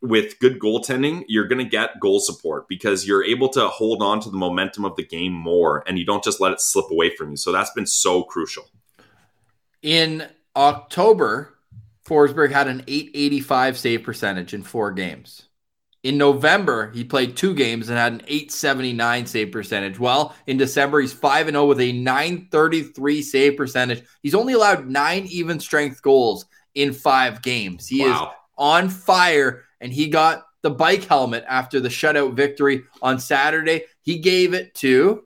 with 0.01 0.39
good 0.39 0.59
goaltending, 0.59 1.23
you're 1.27 1.47
going 1.47 1.63
to 1.63 1.69
get 1.69 1.99
goal 1.99 2.19
support 2.19 2.67
because 2.67 3.07
you're 3.07 3.23
able 3.23 3.49
to 3.49 3.69
hold 3.69 4.01
on 4.01 4.19
to 4.21 4.29
the 4.29 4.37
momentum 4.37 4.83
of 4.85 4.95
the 4.95 5.05
game 5.05 5.31
more 5.31 5.83
and 5.87 5.97
you 5.97 6.05
don't 6.05 6.23
just 6.23 6.41
let 6.41 6.51
it 6.51 6.59
slip 6.59 6.91
away 6.91 7.15
from 7.15 7.31
you. 7.31 7.37
So 7.37 7.51
that's 7.51 7.71
been 7.71 7.87
so 7.87 8.23
crucial. 8.23 8.65
In 9.81 10.27
October, 10.55 11.53
Forsberg 12.05 12.51
had 12.51 12.67
an 12.67 12.83
885 12.87 13.77
save 13.77 14.03
percentage 14.03 14.53
in 14.53 14.63
four 14.63 14.91
games. 14.91 15.43
In 16.03 16.17
November, 16.17 16.91
he 16.91 17.05
played 17.05 17.37
two 17.37 17.55
games 17.55 17.87
and 17.89 17.97
had 17.97 18.11
an 18.11 18.21
879 18.27 19.25
save 19.25 19.51
percentage. 19.51 19.97
Well, 19.97 20.35
in 20.47 20.57
December, 20.57 20.99
he's 20.99 21.13
5 21.13 21.47
0 21.47 21.65
with 21.65 21.79
a 21.79 21.93
933 21.93 23.21
save 23.21 23.55
percentage. 23.57 24.03
He's 24.21 24.35
only 24.35 24.53
allowed 24.53 24.87
nine 24.87 25.25
even 25.27 25.61
strength 25.61 26.01
goals 26.01 26.45
in 26.75 26.91
five 26.91 27.41
games. 27.41 27.87
He 27.87 28.01
wow. 28.01 28.25
is 28.27 28.35
on 28.57 28.89
fire, 28.89 29.63
and 29.79 29.93
he 29.93 30.07
got 30.07 30.43
the 30.61 30.71
bike 30.71 31.05
helmet 31.05 31.45
after 31.47 31.79
the 31.79 31.89
shutout 31.89 32.33
victory 32.33 32.83
on 33.01 33.19
Saturday. 33.19 33.83
He 34.01 34.19
gave 34.19 34.53
it 34.53 34.75
to 34.75 35.23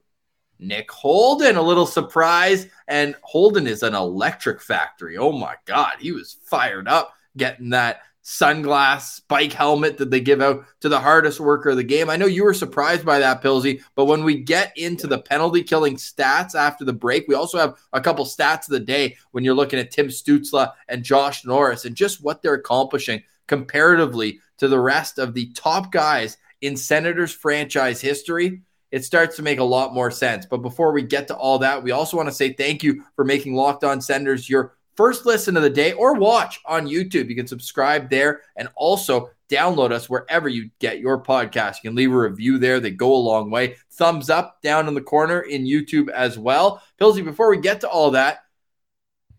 Nick 0.60 0.92
Holden. 0.92 1.56
A 1.56 1.62
little 1.62 1.86
surprise. 1.86 2.68
And 2.88 3.16
Holden 3.22 3.68
is 3.68 3.84
an 3.84 3.96
electric 3.96 4.62
factory. 4.62 5.18
Oh 5.18 5.32
my 5.32 5.56
God. 5.66 5.94
He 6.00 6.12
was 6.12 6.38
fired 6.44 6.88
up 6.88 7.14
getting 7.36 7.70
that 7.70 8.02
sunglass 8.28 9.22
bike 9.30 9.54
helmet 9.54 9.98
that 9.98 10.12
they 10.12 10.20
give 10.20 10.42
out 10.42 10.66
to 10.82 10.90
the 10.90 11.00
hardest 11.00 11.40
worker 11.40 11.70
of 11.70 11.78
the 11.78 11.84
game. 11.84 12.10
I 12.10 12.18
know 12.18 12.26
you 12.26 12.44
were 12.44 12.54
surprised 12.54 13.06
by 13.06 13.20
that, 13.20 13.42
Pilsy, 13.42 13.82
but 13.96 14.04
when 14.04 14.26
we 14.26 14.36
get 14.36 14.78
into 14.78 15.08
the 15.08 15.20
penalty 15.20 15.64
killing 15.64 15.96
stats 15.96 16.54
after 16.54 16.84
the 16.84 16.92
break, 16.92 17.26
we 17.30 17.36
also 17.36 17.58
have 17.58 17.78
a 17.94 18.02
couple 18.02 18.26
stats 18.26 18.64
of 18.64 18.72
the 18.72 18.82
day 18.82 19.16
when 19.32 19.46
you're 19.46 19.54
looking 19.54 19.80
at 19.80 19.92
Tim 19.92 20.08
Stützle 20.08 20.74
and 20.90 21.04
Josh 21.04 21.46
Norris 21.46 21.86
and 21.86 21.96
just 21.96 22.22
what 22.22 22.42
they're 22.42 22.56
accomplishing 22.56 23.24
comparatively 23.48 24.42
to 24.58 24.68
the 24.68 24.80
rest 24.80 25.20
of 25.20 25.34
the 25.34 25.50
top 25.54 25.94
guys 25.94 26.38
in 26.60 26.76
Senators 26.76 27.32
franchise 27.32 28.02
history. 28.02 28.62
It 28.92 29.06
starts 29.06 29.38
to 29.38 29.42
make 29.42 29.60
a 29.60 29.64
lot 29.64 29.94
more 29.94 30.12
sense. 30.12 30.46
But 30.46 30.58
before 30.58 30.92
we 30.92 31.02
get 31.02 31.28
to 31.28 31.36
all 31.36 31.60
that, 31.60 31.82
we 31.82 31.92
also 31.92 32.18
want 32.18 32.28
to 32.28 32.36
say 32.36 32.52
thank 32.52 32.84
you 32.84 33.06
for 33.16 33.24
making 33.24 33.56
Locked 33.56 33.86
On 33.86 34.02
Senators 34.02 34.50
your 34.50 34.74
first 34.98 35.26
listen 35.26 35.56
of 35.56 35.64
the 35.64 35.70
day 35.70 35.94
or 35.94 36.16
watch 36.16 36.60
on 36.66 36.88
YouTube. 36.88 37.30
You 37.30 37.36
can 37.36 37.48
subscribe 37.48 38.10
there 38.10 38.42
and 38.58 38.68
also 38.76 39.30
download 39.50 39.92
us 39.92 40.10
wherever 40.10 40.50
you 40.50 40.70
get 40.80 41.00
your 41.00 41.24
podcast. 41.24 41.76
You 41.76 41.92
can 41.92 41.96
leave 41.96 42.12
a 42.12 42.18
review 42.18 42.58
there. 42.58 42.80
They 42.80 42.92
go 42.92 43.14
a 43.14 43.16
long 43.16 43.50
way. 43.50 43.78
Thumbs 43.92 44.30
up 44.30 44.62
down 44.62 44.88
in 44.88 44.94
the 44.94 45.02
corner 45.02 45.42
in 45.42 45.66
YouTube 45.66 46.10
as 46.10 46.38
well. 46.38 46.82
Pilsy, 47.00 47.24
before 47.24 47.50
we 47.50 47.62
get 47.62 47.82
to 47.82 47.90
all 47.90 48.12
that, 48.12 48.40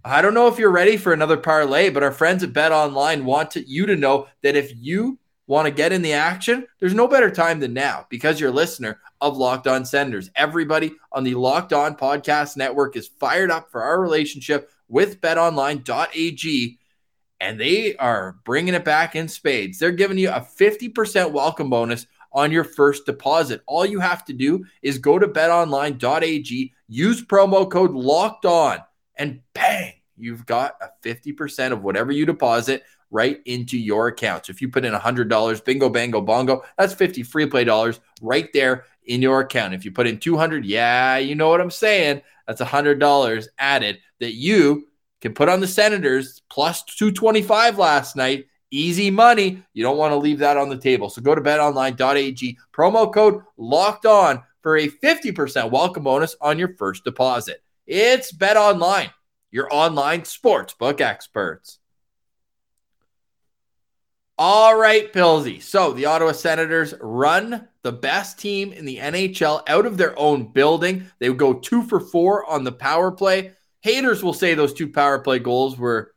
I 0.05 0.23
don't 0.23 0.33
know 0.33 0.47
if 0.47 0.59
you're 0.59 0.71
ready 0.71 0.97
for 0.97 1.13
another 1.13 1.37
parlay, 1.37 1.91
but 1.91 2.03
our 2.03 2.13
friends 2.13 2.43
at 2.43 2.53
Bet 2.53 2.73
Online 2.73 3.25
want 3.25 3.51
to, 3.53 3.69
you 3.69 3.85
to 3.87 3.97
know 3.97 4.29
that 4.43 4.57
if 4.57 4.73
you 4.77 5.19
want 5.49 5.67
to 5.67 5.73
get 5.73 5.93
in 5.93 6.03
the 6.03 6.13
action, 6.13 6.67
there's 6.79 6.95
no 6.95 7.09
better 7.09 7.31
time 7.31 7.59
than 7.59 7.75
now 7.75 8.07
because 8.09 8.39
you're 8.39 8.51
a 8.51 8.53
listener 8.53 9.01
of 9.21 9.37
Locked 9.37 9.67
On 9.67 9.85
Senders. 9.85 10.31
Everybody 10.37 10.93
on 11.11 11.25
the 11.25 11.35
Locked 11.35 11.73
On 11.73 11.97
Podcast 11.97 12.57
Network 12.57 12.97
is 12.97 13.09
fired 13.09 13.51
up 13.51 13.71
for 13.71 13.83
our 13.83 14.01
relationship 14.01 14.71
with 14.89 15.21
betonline.ag 15.21 16.79
and 17.41 17.61
they 17.61 17.95
are 17.97 18.37
bringing 18.45 18.75
it 18.75 18.85
back 18.85 19.15
in 19.15 19.29
spades. 19.29 19.79
They're 19.79 19.93
giving 19.93 20.19
you 20.19 20.31
a 20.31 20.41
50% 20.41 21.31
welcome 21.31 21.71
bonus 21.71 22.07
on 22.33 22.53
your 22.53 22.65
first 22.65 23.07
deposit. 23.07 23.63
All 23.67 23.87
you 23.87 24.01
have 24.01 24.25
to 24.27 24.33
do 24.33 24.65
is 24.83 24.99
go 24.99 25.19
to 25.19 25.29
betonline.ag, 25.29 26.75
use 26.89 27.25
promo 27.25 27.71
code 27.71 27.93
locked 27.93 28.45
on, 28.45 28.79
and 29.17 29.41
bang, 29.55 29.95
you've 30.17 30.47
got 30.47 30.75
a 30.81 30.91
50% 31.07 31.73
of 31.73 31.83
whatever 31.83 32.13
you 32.13 32.27
deposit 32.27 32.83
right 33.11 33.41
into 33.47 33.79
your 33.79 34.09
account. 34.09 34.47
So 34.47 34.51
if 34.51 34.61
you 34.61 34.69
put 34.69 34.85
in 34.85 34.93
$100, 34.93 35.65
bingo, 35.65 35.89
bango, 35.89 36.21
bongo, 36.21 36.65
that's 36.77 36.93
50 36.95 37.23
free 37.23 37.47
play 37.47 37.65
dollars 37.65 38.01
right 38.21 38.49
there 38.53 38.85
in 39.05 39.23
your 39.23 39.41
account. 39.41 39.75
If 39.75 39.85
you 39.85 39.93
put 39.93 40.07
in 40.07 40.19
200, 40.19 40.65
yeah, 40.65 41.17
you 41.17 41.35
know 41.35 41.49
what 41.49 41.61
I'm 41.61 41.71
saying. 41.71 42.21
That's 42.49 42.63
$100 42.63 43.49
added 43.59 44.01
that 44.21 44.33
you 44.33 44.89
can 45.21 45.35
put 45.35 45.51
on 45.51 45.61
the 45.61 45.69
Senators 45.69 46.41
plus 46.49 46.83
225 46.83 47.79
last 47.79 48.17
night. 48.17 48.47
Easy 48.71 49.11
money. 49.11 49.63
You 49.75 49.83
don't 49.83 49.99
want 49.99 50.13
to 50.13 50.17
leave 50.17 50.39
that 50.39 50.57
on 50.57 50.71
the 50.71 50.79
table. 50.79 51.11
So 51.11 51.21
go 51.21 51.35
to 51.35 51.43
betonline.ag, 51.43 52.59
promo 52.73 53.13
code 53.13 53.43
locked 53.59 54.07
on 54.07 54.43
for 54.63 54.79
a 54.79 54.89
50% 54.89 55.71
welcome 55.71 56.05
bonus 56.05 56.37
on 56.41 56.59
your 56.59 56.75
first 56.77 57.05
deposit. 57.05 57.63
It's 57.87 58.33
Bet 58.33 58.57
Online, 58.57 59.11
your 59.51 59.69
online 59.73 60.23
sportsbook 60.23 61.03
experts. 61.03 61.79
All 64.39 64.79
right, 64.79 65.13
Pilsy. 65.13 65.61
So 65.61 65.93
the 65.93 66.07
Ottawa 66.07 66.33
Senators 66.33 66.95
run 67.01 67.69
the 67.89 67.93
best 67.93 68.39
team 68.39 68.71
in 68.71 68.85
the 68.85 68.99
NHL 68.99 69.63
out 69.67 69.87
of 69.87 69.97
their 69.97 70.17
own 70.19 70.53
building. 70.53 71.07
They 71.21 71.31
would 71.31 71.39
go 71.39 71.55
two 71.55 71.83
for 71.85 72.01
four 72.01 72.45
on 72.45 72.63
the 72.63 72.71
power 72.71 73.11
play. 73.11 73.53
Haters 73.81 74.23
will 74.23 74.35
say 74.35 74.53
those 74.53 74.75
two 74.75 74.93
power 74.93 75.19
play 75.21 75.39
goals 75.39 75.79
were, 75.79 76.13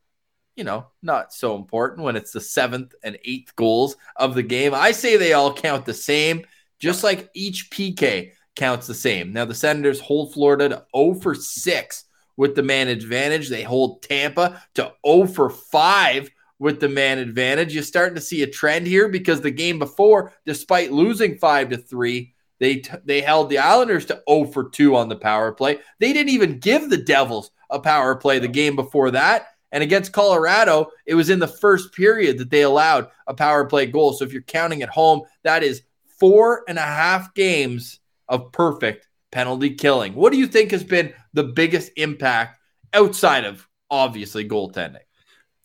you 0.58 0.66
know, 0.66 0.88
not 1.02 1.32
so 1.32 1.56
important 1.56 2.04
when 2.04 2.18
it's 2.18 2.34
the 2.34 2.42
seventh 2.42 2.94
and 3.06 3.18
eighth 3.24 3.56
goals 3.56 3.96
of 4.18 4.36
the 4.36 4.44
game. 4.44 4.74
I 4.74 4.92
say 4.92 5.16
they 5.16 5.32
all 5.32 5.54
count 5.54 5.86
the 5.86 5.94
same, 5.94 6.46
just 6.78 7.06
like 7.06 7.30
each 7.34 7.72
PK 7.72 8.34
counts 8.58 8.86
the 8.86 8.94
same. 8.94 9.32
Now 9.32 9.46
the 9.46 9.56
Senators 9.56 10.02
hold 10.02 10.34
Florida 10.34 10.68
to 10.68 10.86
0 10.94 11.22
for 11.22 11.36
6 11.36 12.04
with 12.36 12.54
the 12.54 12.64
man 12.64 12.90
advantage. 12.90 13.48
They 13.48 13.64
hold 13.64 14.02
Tampa 14.02 14.62
to 14.74 14.92
0 15.08 15.28
for 15.28 15.50
5 15.50 16.30
with 16.62 16.80
the 16.80 16.88
man 16.88 17.18
advantage. 17.18 17.74
You're 17.74 17.82
starting 17.82 18.14
to 18.14 18.22
see 18.22 18.44
a 18.44 18.48
trend 18.48 18.86
here 18.86 19.08
because 19.08 19.42
the 19.42 19.50
game 19.50 19.80
before, 19.80 20.32
despite 20.46 20.92
losing 20.92 21.36
5 21.36 21.70
to 21.70 21.78
3, 21.78 22.36
they 22.60 22.76
t- 22.76 22.92
they 23.04 23.22
held 23.22 23.50
the 23.50 23.58
Islanders 23.58 24.06
to 24.06 24.22
0 24.30 24.46
for 24.46 24.70
2 24.70 24.96
on 24.96 25.10
the 25.10 25.16
power 25.16 25.52
play. 25.52 25.80
They 26.00 26.14
didn't 26.14 26.30
even 26.30 26.60
give 26.60 26.88
the 26.88 26.98
Devils 26.98 27.50
a 27.72 27.80
power 27.80 28.16
play 28.16 28.38
the 28.38 28.48
game 28.48 28.76
before 28.76 29.10
that. 29.10 29.48
And 29.72 29.82
against 29.82 30.14
Colorado, 30.14 30.92
it 31.08 31.16
was 31.16 31.32
in 31.32 31.40
the 31.40 31.48
first 31.48 31.96
period 31.96 32.38
that 32.38 32.52
they 32.52 32.62
allowed 32.62 33.08
a 33.26 33.34
power 33.34 33.66
play 33.66 33.88
goal. 33.88 34.14
So 34.14 34.24
if 34.24 34.32
you're 34.32 34.44
counting 34.44 34.84
at 34.84 34.90
home, 34.90 35.22
that 35.44 35.64
is 35.64 35.82
four 36.20 36.64
and 36.68 36.78
a 36.78 36.82
half 36.82 37.34
games 37.34 38.00
of 38.28 38.52
perfect 38.52 39.08
penalty 39.32 39.72
killing. 39.72 40.14
What 40.14 40.32
do 40.32 40.38
you 40.38 40.46
think 40.46 40.70
has 40.70 40.84
been 40.84 41.12
the 41.34 41.46
biggest 41.46 41.92
impact 41.96 42.60
outside 42.94 43.46
of 43.46 43.68
obviously 43.90 44.48
goaltending? 44.48 45.00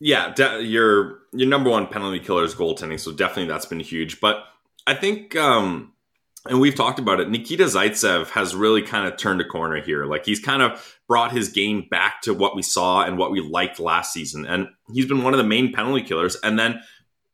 Yeah, 0.00 0.32
de- 0.35 0.62
your 0.62 1.20
your 1.32 1.48
number 1.48 1.70
one 1.70 1.87
penalty 1.87 2.20
killer 2.20 2.44
is 2.44 2.54
goaltending, 2.54 3.00
so 3.00 3.12
definitely 3.12 3.46
that's 3.46 3.66
been 3.66 3.80
huge. 3.80 4.20
But 4.20 4.44
I 4.87 4.94
think, 4.94 5.35
um, 5.37 5.92
and 6.48 6.61
we've 6.61 6.74
talked 6.74 6.98
about 6.98 7.18
it. 7.18 7.30
Nikita 7.30 7.64
Zaitsev 7.64 8.28
has 8.30 8.54
really 8.54 8.82
kind 8.82 9.06
of 9.06 9.16
turned 9.16 9.40
a 9.40 9.44
corner 9.44 9.80
here. 9.80 10.04
Like 10.04 10.26
he's 10.26 10.40
kind 10.40 10.62
of 10.62 10.98
brought 11.09 11.32
his 11.32 11.48
game 11.48 11.87
back 11.90 12.20
to 12.22 12.35
what 12.35 12.54
we 12.54 12.62
saw 12.62 13.04
and 13.04 13.16
what 13.16 13.30
we 13.30 13.40
liked 13.40 13.80
last 13.80 14.12
season, 14.12 14.46
and 14.46 14.68
he's 14.92 15.06
been 15.06 15.24
one 15.24 15.32
of 15.32 15.38
the 15.38 15.44
main 15.44 15.72
penalty 15.72 16.02
killers. 16.02 16.37
And 16.42 16.59
then 16.59 16.82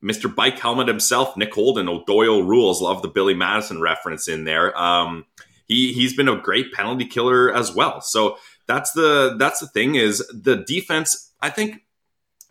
Mr. 0.02 0.32
Bike 0.32 0.58
Helmet 0.58 0.88
himself, 0.88 1.36
Nick 1.36 1.54
Holden, 1.54 1.88
O'Doyle 1.88 2.42
rules. 2.42 2.80
Love 2.80 3.02
the 3.02 3.08
Billy 3.08 3.34
Madison 3.34 3.80
reference 3.80 4.28
in 4.28 4.44
there. 4.44 4.76
Um, 4.78 5.26
he 5.66 5.92
he's 5.92 6.14
been 6.14 6.28
a 6.28 6.40
great 6.40 6.72
penalty 6.72 7.06
killer 7.06 7.52
as 7.54 7.74
well. 7.74 8.00
So 8.00 8.36
that's 8.66 8.92
the 8.92 9.36
that's 9.38 9.60
the 9.60 9.66
thing 9.66 9.96
is 9.96 10.18
the 10.32 10.56
defense. 10.56 11.32
I 11.40 11.50
think 11.50 11.82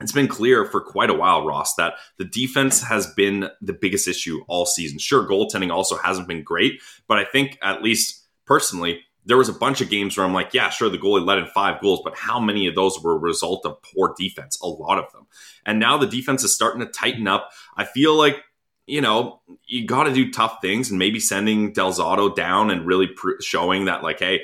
it's 0.01 0.11
been 0.11 0.27
clear 0.27 0.65
for 0.65 0.81
quite 0.81 1.09
a 1.09 1.13
while, 1.13 1.45
Ross, 1.45 1.75
that 1.75 1.93
the 2.17 2.25
defense 2.25 2.81
has 2.83 3.07
been 3.13 3.49
the 3.61 3.73
biggest 3.73 4.07
issue 4.07 4.41
all 4.47 4.65
season. 4.65 4.99
Sure, 4.99 5.27
goaltending 5.27 5.71
also 5.71 5.97
hasn't 5.97 6.27
been 6.27 6.43
great, 6.43 6.81
but 7.07 7.17
I 7.17 7.25
think 7.25 7.57
at 7.61 7.81
least 7.83 8.25
personally, 8.45 9.01
there 9.23 9.37
was 9.37 9.49
a 9.49 9.53
bunch 9.53 9.81
of 9.81 9.89
games 9.89 10.17
where 10.17 10.25
I'm 10.25 10.33
like, 10.33 10.53
yeah, 10.53 10.69
sure, 10.69 10.89
the 10.89 10.97
goalie 10.97 11.25
let 11.25 11.37
in 11.37 11.45
five 11.45 11.79
goals, 11.79 12.01
but 12.03 12.17
how 12.17 12.39
many 12.39 12.67
of 12.67 12.73
those 12.73 13.01
were 13.01 13.13
a 13.13 13.19
result 13.19 13.65
of 13.65 13.81
poor 13.83 14.15
defense? 14.17 14.59
A 14.61 14.67
lot 14.67 14.97
of 14.97 15.11
them. 15.11 15.27
And 15.65 15.79
now 15.79 15.97
the 15.97 16.07
defense 16.07 16.43
is 16.43 16.55
starting 16.55 16.81
to 16.81 16.87
tighten 16.87 17.27
up. 17.27 17.51
I 17.77 17.85
feel 17.85 18.15
like 18.15 18.43
you 18.87 18.99
know, 18.99 19.41
you 19.65 19.85
got 19.85 20.03
to 20.03 20.13
do 20.13 20.31
tough 20.31 20.57
things 20.61 20.89
and 20.89 20.99
maybe 20.99 21.19
sending 21.19 21.71
Del 21.71 21.93
Zotto 21.93 22.35
down 22.35 22.69
and 22.69 22.85
really 22.85 23.07
pr- 23.07 23.39
showing 23.39 23.85
that, 23.85 24.03
like, 24.03 24.19
hey, 24.19 24.41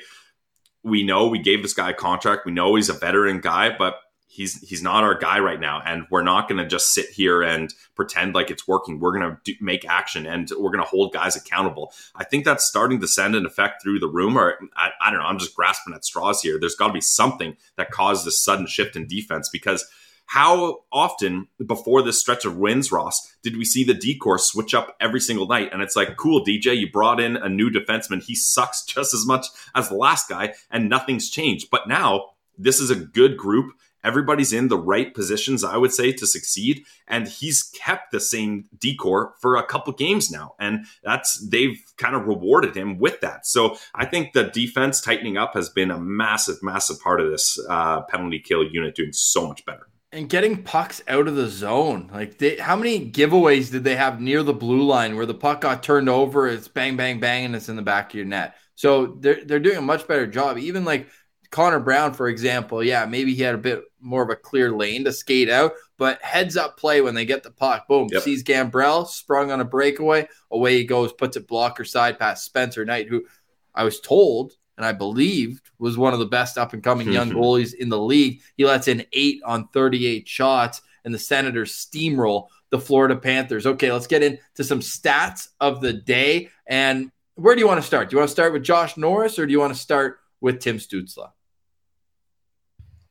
we 0.83 1.03
know 1.03 1.27
we 1.27 1.39
gave 1.39 1.61
this 1.61 1.73
guy 1.73 1.89
a 1.89 1.93
contract. 1.93 2.45
We 2.45 2.53
know 2.53 2.75
he's 2.75 2.87
a 2.87 2.93
veteran 2.93 3.41
guy, 3.41 3.75
but 3.77 3.95
he's 4.27 4.59
he's 4.67 4.83
not 4.83 5.03
our 5.03 5.17
guy 5.17 5.39
right 5.39 5.59
now, 5.59 5.81
and 5.85 6.05
we're 6.11 6.23
not 6.23 6.47
going 6.47 6.61
to 6.61 6.67
just 6.67 6.93
sit 6.93 7.09
here 7.09 7.41
and 7.41 7.73
pretend 7.95 8.35
like 8.35 8.51
it's 8.51 8.67
working. 8.67 8.99
We're 8.99 9.17
going 9.17 9.37
to 9.43 9.53
make 9.61 9.85
action, 9.85 10.25
and 10.25 10.49
we're 10.57 10.71
going 10.71 10.83
to 10.83 10.89
hold 10.89 11.13
guys 11.13 11.35
accountable. 11.35 11.93
I 12.15 12.23
think 12.23 12.45
that's 12.45 12.65
starting 12.65 12.99
to 13.01 13.07
send 13.07 13.35
an 13.35 13.45
effect 13.45 13.81
through 13.81 13.99
the 13.99 14.07
room. 14.07 14.37
Or 14.37 14.57
I, 14.75 14.89
I 15.01 15.09
don't 15.09 15.19
know. 15.19 15.25
I'm 15.25 15.39
just 15.39 15.55
grasping 15.55 15.93
at 15.93 16.05
straws 16.05 16.41
here. 16.41 16.59
There's 16.59 16.75
got 16.75 16.87
to 16.87 16.93
be 16.93 17.01
something 17.01 17.57
that 17.77 17.91
caused 17.91 18.25
this 18.25 18.43
sudden 18.43 18.67
shift 18.67 18.95
in 18.95 19.07
defense 19.07 19.49
because 19.49 19.89
how 20.27 20.79
often 20.91 21.47
before 21.65 22.01
this 22.01 22.19
stretch 22.19 22.43
of 22.43 22.57
wins, 22.57 22.91
Ross, 22.91 23.33
did 23.43 23.55
we 23.55 23.63
see 23.63 23.85
the 23.85 23.93
decor 23.93 24.37
switch 24.37 24.73
up 24.73 24.95
every 24.99 25.21
single 25.21 25.47
night? 25.47 25.69
And 25.71 25.81
it's 25.81 25.95
like, 25.95 26.17
cool, 26.17 26.43
DJ, 26.43 26.77
you 26.77 26.91
brought 26.91 27.21
in 27.21 27.37
a 27.37 27.47
new 27.47 27.69
defenseman. 27.69 28.21
He 28.21 28.35
sucks 28.35 28.83
just 28.85 29.13
as 29.13 29.25
much 29.25 29.47
as 29.73 29.87
the 29.87 29.95
last 29.95 30.27
guy, 30.27 30.53
and 30.69 30.89
nothing's 30.89 31.29
changed. 31.29 31.69
But 31.71 31.87
now 31.87 32.31
this 32.57 32.81
is 32.81 32.89
a 32.89 32.95
good 32.95 33.37
group. 33.37 33.73
Everybody's 34.07 34.53
in 34.53 34.69
the 34.69 34.77
right 34.77 35.13
positions, 35.13 35.63
I 35.63 35.77
would 35.77 35.93
say, 35.93 36.13
to 36.13 36.25
succeed. 36.25 36.85
And 37.07 37.27
he's 37.27 37.63
kept 37.63 38.11
the 38.11 38.19
same 38.19 38.65
decor 38.79 39.33
for 39.41 39.57
a 39.57 39.65
couple 39.65 39.91
games 39.93 40.31
now. 40.31 40.55
And 40.59 40.85
that's, 41.03 41.45
they've 41.49 41.77
kind 41.97 42.15
of 42.15 42.25
rewarded 42.25 42.75
him 42.75 42.97
with 42.99 43.19
that. 43.21 43.45
So 43.45 43.77
I 43.93 44.05
think 44.05 44.31
the 44.33 44.45
defense 44.45 45.01
tightening 45.01 45.37
up 45.37 45.53
has 45.53 45.69
been 45.69 45.91
a 45.91 45.99
massive, 45.99 46.63
massive 46.63 47.01
part 47.01 47.19
of 47.19 47.29
this 47.29 47.59
uh, 47.69 48.01
penalty 48.03 48.39
kill 48.39 48.63
unit 48.63 48.95
doing 48.95 49.13
so 49.13 49.47
much 49.47 49.65
better 49.65 49.87
and 50.11 50.29
getting 50.29 50.63
pucks 50.63 51.03
out 51.07 51.27
of 51.27 51.35
the 51.35 51.47
zone. 51.47 52.09
Like, 52.13 52.37
they, 52.37 52.55
how 52.55 52.75
many 52.75 53.11
giveaways 53.11 53.69
did 53.71 53.83
they 53.83 53.97
have 53.97 54.21
near 54.21 54.41
the 54.41 54.53
blue 54.53 54.83
line 54.83 55.15
where 55.15 55.25
the 55.25 55.33
puck 55.33 55.61
got 55.61 55.83
turned 55.83 56.09
over? 56.09 56.47
It's 56.47 56.67
bang, 56.67 56.95
bang, 56.95 57.19
bang, 57.19 57.45
and 57.45 57.55
it's 57.55 57.69
in 57.69 57.75
the 57.75 57.81
back 57.81 58.11
of 58.11 58.15
your 58.15 58.25
net. 58.25 58.55
So 58.75 59.17
they're 59.19 59.43
they're 59.43 59.59
doing 59.59 59.77
a 59.77 59.81
much 59.81 60.07
better 60.07 60.27
job. 60.27 60.57
Even 60.59 60.85
like 60.85 61.09
Connor 61.51 61.79
Brown, 61.79 62.13
for 62.13 62.27
example, 62.27 62.83
yeah, 62.83 63.05
maybe 63.05 63.33
he 63.33 63.41
had 63.41 63.55
a 63.55 63.59
bit 63.59 63.83
more 63.99 64.23
of 64.23 64.29
a 64.29 64.35
clear 64.35 64.71
lane 64.71 65.03
to 65.05 65.11
skate 65.11 65.49
out, 65.49 65.73
but 65.97 66.21
heads 66.21 66.57
up 66.57 66.77
play 66.77 67.01
when 67.01 67.15
they 67.15 67.25
get 67.25 67.43
the 67.43 67.51
puck. 67.51 67.87
Boom, 67.87 68.07
yep. 68.11 68.21
sees 68.23 68.43
Gambrell 68.43 69.07
sprung 69.07 69.51
on 69.51 69.61
a 69.61 69.65
breakaway, 69.65 70.27
away 70.51 70.77
he 70.77 70.83
goes, 70.83 71.13
puts 71.13 71.37
it 71.37 71.47
blocker 71.47 71.85
side 71.85 72.19
past 72.19 72.45
Spencer 72.45 72.85
Knight, 72.85 73.07
who 73.07 73.25
I 73.73 73.83
was 73.83 73.99
told 73.99 74.53
and 74.77 74.85
I 74.85 74.91
believed 74.91 75.71
was 75.79 75.97
one 75.97 76.13
of 76.13 76.19
the 76.19 76.25
best 76.25 76.57
up 76.57 76.73
and 76.73 76.83
coming 76.83 77.11
young 77.11 77.31
goalies 77.31 77.73
in 77.73 77.89
the 77.89 77.99
league. 77.99 78.41
He 78.55 78.65
lets 78.65 78.87
in 78.87 79.05
eight 79.11 79.41
on 79.43 79.67
38 79.69 80.27
shots, 80.27 80.81
and 81.03 81.13
the 81.13 81.19
Senators 81.19 81.73
steamroll 81.73 82.47
the 82.69 82.79
Florida 82.79 83.15
Panthers. 83.15 83.65
Okay, 83.65 83.91
let's 83.91 84.07
get 84.07 84.23
into 84.23 84.63
some 84.63 84.79
stats 84.79 85.49
of 85.59 85.81
the 85.81 85.93
day. 85.93 86.49
And 86.67 87.11
where 87.35 87.55
do 87.55 87.61
you 87.61 87.67
want 87.67 87.81
to 87.81 87.87
start? 87.87 88.09
Do 88.09 88.15
you 88.15 88.19
want 88.19 88.29
to 88.29 88.33
start 88.33 88.53
with 88.53 88.63
Josh 88.63 88.97
Norris 88.97 89.39
or 89.39 89.45
do 89.45 89.51
you 89.51 89.59
want 89.59 89.73
to 89.73 89.79
start 89.79 90.19
with 90.41 90.59
Tim 90.59 90.77
Stützle? 90.77 91.31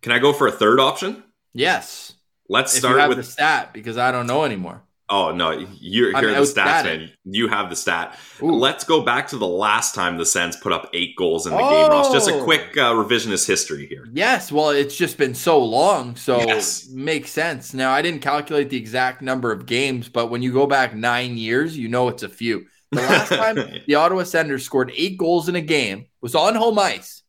Can 0.07 0.13
I 0.13 0.21
go 0.21 0.33
for 0.33 0.47
a 0.47 0.53
third 0.53 0.79
option? 0.79 1.25
Yes. 1.53 2.13
Let's 2.49 2.73
start 2.73 3.09
with 3.09 3.19
the 3.19 3.25
stat 3.25 3.73
because 3.73 3.99
I 3.99 4.13
don't 4.13 4.29
know 4.29 4.45
anymore. 4.45 4.85
Oh 5.09 5.35
no, 5.35 5.51
you're 5.81 6.17
here 6.17 6.31
the 6.31 6.43
stats, 6.43 6.85
man. 6.85 7.11
You 7.25 7.49
have 7.49 7.71
the 7.71 7.75
stat. 7.75 8.17
Ooh. 8.41 8.53
Let's 8.53 8.85
go 8.85 9.03
back 9.03 9.27
to 9.31 9.37
the 9.37 9.49
last 9.49 9.97
time 9.97 10.17
the 10.17 10.25
Sens 10.25 10.55
put 10.55 10.73
up 10.73 10.89
eight 10.95 11.17
goals 11.17 11.49
in 11.49 11.55
the 11.55 11.59
oh. 11.59 11.71
game, 11.71 11.91
Ross. 11.91 12.13
Just 12.13 12.31
a 12.31 12.35
oh. 12.35 12.45
quick 12.45 12.77
uh, 12.77 12.93
revisionist 12.93 13.49
history 13.49 13.89
here. 13.89 14.07
Yes, 14.13 14.53
well, 14.53 14.71
it's 14.71 14.97
just 14.97 15.19
been 15.19 15.35
so 15.35 15.59
long, 15.59 16.15
so 16.15 16.39
yes. 16.39 16.89
makes 16.89 17.31
sense. 17.33 17.75
Now, 17.75 17.91
I 17.91 18.01
didn't 18.01 18.23
calculate 18.23 18.71
the 18.71 18.77
exact 18.77 19.23
number 19.23 19.51
of 19.51 19.67
games, 19.67 20.09
but 20.09 20.31
when 20.31 20.41
you 20.41 20.53
go 20.53 20.69
back 20.69 20.95
nine 20.95 21.37
years, 21.37 21.77
you 21.77 21.89
know 21.89 22.07
it's 22.07 22.23
a 22.23 22.29
few. 22.29 22.67
The 22.93 23.01
last 23.01 23.29
time 23.33 23.57
the 23.89 23.97
Ottawa 23.97 24.23
Senators 24.23 24.63
scored 24.63 24.93
eight 24.95 25.19
goals 25.19 25.49
in 25.49 25.57
a 25.57 25.61
game 25.61 26.07
was 26.21 26.37
on 26.37 26.55
home 26.55 26.79
ice 26.79 27.25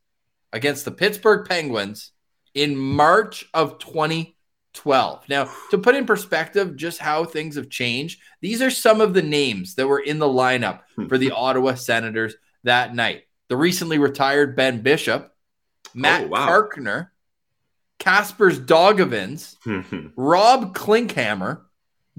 against 0.53 0.85
the 0.85 0.91
Pittsburgh 0.91 1.49
Penguins 1.49 2.11
in 2.57 2.75
March 2.75 3.47
of 3.53 3.77
2012. 3.77 5.29
Now, 5.29 5.49
to 5.69 5.77
put 5.77 5.95
in 5.95 6.05
perspective 6.05 6.75
just 6.75 6.97
how 6.99 7.23
things 7.23 7.55
have 7.55 7.69
changed, 7.69 8.19
these 8.41 8.61
are 8.61 8.71
some 8.71 8.99
of 8.99 9.13
the 9.13 9.21
names 9.21 9.75
that 9.75 9.87
were 9.87 9.99
in 9.99 10.17
the 10.17 10.27
lineup 10.27 10.81
hmm. 10.95 11.07
for 11.07 11.17
the 11.17 11.31
Ottawa 11.31 11.75
Senators 11.75 12.35
that 12.63 12.95
night. 12.95 13.23
The 13.49 13.55
recently 13.55 13.99
retired 13.99 14.55
Ben 14.55 14.81
Bishop, 14.81 15.31
Matt 15.93 16.25
oh, 16.25 16.27
wow. 16.27 16.47
Carkner, 16.47 17.09
Kaspers 17.99 18.59
Daugavins, 18.65 19.55
Rob 20.15 20.75
Klinkhammer, 20.75 21.61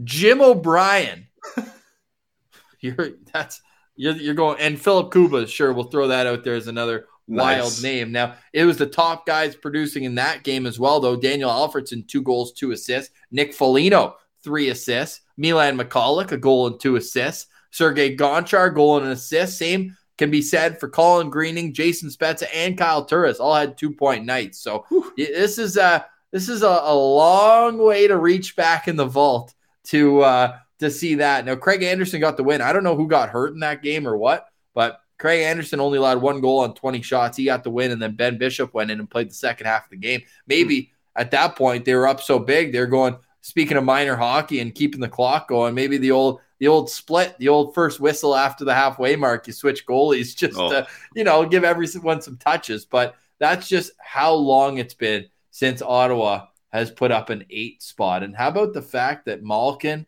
Jim 0.02 0.40
O'Brien. 0.40 1.26
you're 2.80 3.10
that's 3.32 3.60
you're, 3.96 4.14
you're 4.14 4.34
going 4.34 4.60
and 4.60 4.80
Filip 4.80 5.12
Kuba. 5.12 5.48
Sure, 5.48 5.72
we'll 5.72 5.84
throw 5.84 6.08
that 6.08 6.26
out 6.26 6.44
there 6.44 6.54
as 6.54 6.68
another 6.68 7.06
wild 7.28 7.64
nice. 7.64 7.82
name. 7.82 8.12
Now, 8.12 8.34
it 8.52 8.64
was 8.64 8.78
the 8.78 8.86
top 8.86 9.26
guys 9.26 9.54
producing 9.54 10.04
in 10.04 10.16
that 10.16 10.42
game 10.42 10.66
as 10.66 10.78
well, 10.78 10.98
though. 11.00 11.16
Daniel 11.16 11.50
Alfredsson, 11.50 12.08
two 12.08 12.22
goals, 12.22 12.52
two 12.52 12.72
assists. 12.72 13.14
Nick 13.30 13.52
Foligno, 13.52 14.16
three 14.42 14.70
assists. 14.70 15.20
Milan 15.36 15.78
Michalek, 15.78 16.32
a 16.32 16.36
goal 16.36 16.66
and 16.66 16.80
two 16.80 16.96
assists. 16.96 17.46
Sergei 17.70 18.16
Gonchar, 18.16 18.74
goal 18.74 18.96
and 18.96 19.06
an 19.06 19.12
assist. 19.12 19.58
Same 19.58 19.96
can 20.16 20.30
be 20.30 20.42
said 20.42 20.80
for 20.80 20.88
Colin 20.88 21.30
Greening, 21.30 21.72
Jason 21.72 22.10
Spezza, 22.10 22.46
and 22.52 22.76
Kyle 22.76 23.04
Turris. 23.04 23.38
All 23.38 23.54
had 23.54 23.78
two 23.78 23.92
point 23.92 24.24
nights. 24.24 24.58
So 24.58 24.84
Whew. 24.88 25.12
this 25.16 25.58
is 25.58 25.76
a 25.76 26.04
this 26.32 26.48
is 26.48 26.62
a, 26.62 26.66
a, 26.66 26.94
long 26.94 27.78
way 27.78 28.06
to 28.06 28.18
reach 28.18 28.54
back 28.54 28.88
in 28.88 28.96
the 28.96 29.06
vault 29.06 29.54
to 29.84 30.20
uh, 30.20 30.58
to 30.80 30.90
see 30.90 31.16
that. 31.16 31.46
Now 31.46 31.56
Craig 31.56 31.82
Anderson 31.82 32.20
got 32.20 32.36
the 32.36 32.44
win. 32.44 32.60
I 32.60 32.72
don't 32.72 32.84
know 32.84 32.96
who 32.96 33.06
got 33.06 33.30
hurt 33.30 33.54
in 33.54 33.60
that 33.60 33.82
game 33.82 34.06
or 34.06 34.16
what, 34.16 34.46
but 34.74 35.00
Craig 35.18 35.42
Anderson 35.42 35.80
only 35.80 35.98
allowed 35.98 36.22
one 36.22 36.40
goal 36.40 36.60
on 36.60 36.74
20 36.74 37.02
shots. 37.02 37.36
He 37.36 37.44
got 37.44 37.64
the 37.64 37.70
win, 37.70 37.90
and 37.90 38.00
then 38.00 38.14
Ben 38.14 38.38
Bishop 38.38 38.72
went 38.72 38.90
in 38.90 39.00
and 39.00 39.10
played 39.10 39.30
the 39.30 39.34
second 39.34 39.66
half 39.66 39.84
of 39.84 39.90
the 39.90 39.96
game. 39.96 40.22
Maybe 40.46 40.92
at 41.16 41.32
that 41.32 41.56
point 41.56 41.84
they 41.84 41.94
were 41.94 42.06
up 42.06 42.20
so 42.20 42.38
big, 42.38 42.72
they're 42.72 42.86
going. 42.86 43.16
Speaking 43.40 43.76
of 43.76 43.84
minor 43.84 44.16
hockey 44.16 44.60
and 44.60 44.74
keeping 44.74 45.00
the 45.00 45.08
clock 45.08 45.48
going, 45.48 45.74
maybe 45.74 45.96
the 45.96 46.10
old 46.10 46.40
the 46.58 46.68
old 46.68 46.90
split, 46.90 47.36
the 47.38 47.48
old 47.48 47.72
first 47.72 48.00
whistle 48.00 48.34
after 48.34 48.64
the 48.64 48.74
halfway 48.74 49.16
mark, 49.16 49.46
you 49.46 49.52
switch 49.52 49.86
goalies 49.86 50.36
just 50.36 50.58
oh. 50.58 50.70
to 50.70 50.86
you 51.14 51.24
know 51.24 51.46
give 51.46 51.64
everyone 51.64 52.20
some 52.20 52.36
touches. 52.36 52.84
But 52.84 53.14
that's 53.38 53.68
just 53.68 53.92
how 53.98 54.34
long 54.34 54.78
it's 54.78 54.94
been 54.94 55.26
since 55.50 55.82
Ottawa 55.82 56.46
has 56.70 56.90
put 56.90 57.10
up 57.10 57.30
an 57.30 57.44
eight 57.50 57.82
spot. 57.82 58.22
And 58.22 58.36
how 58.36 58.48
about 58.48 58.74
the 58.74 58.82
fact 58.82 59.26
that 59.26 59.42
Malkin 59.42 60.06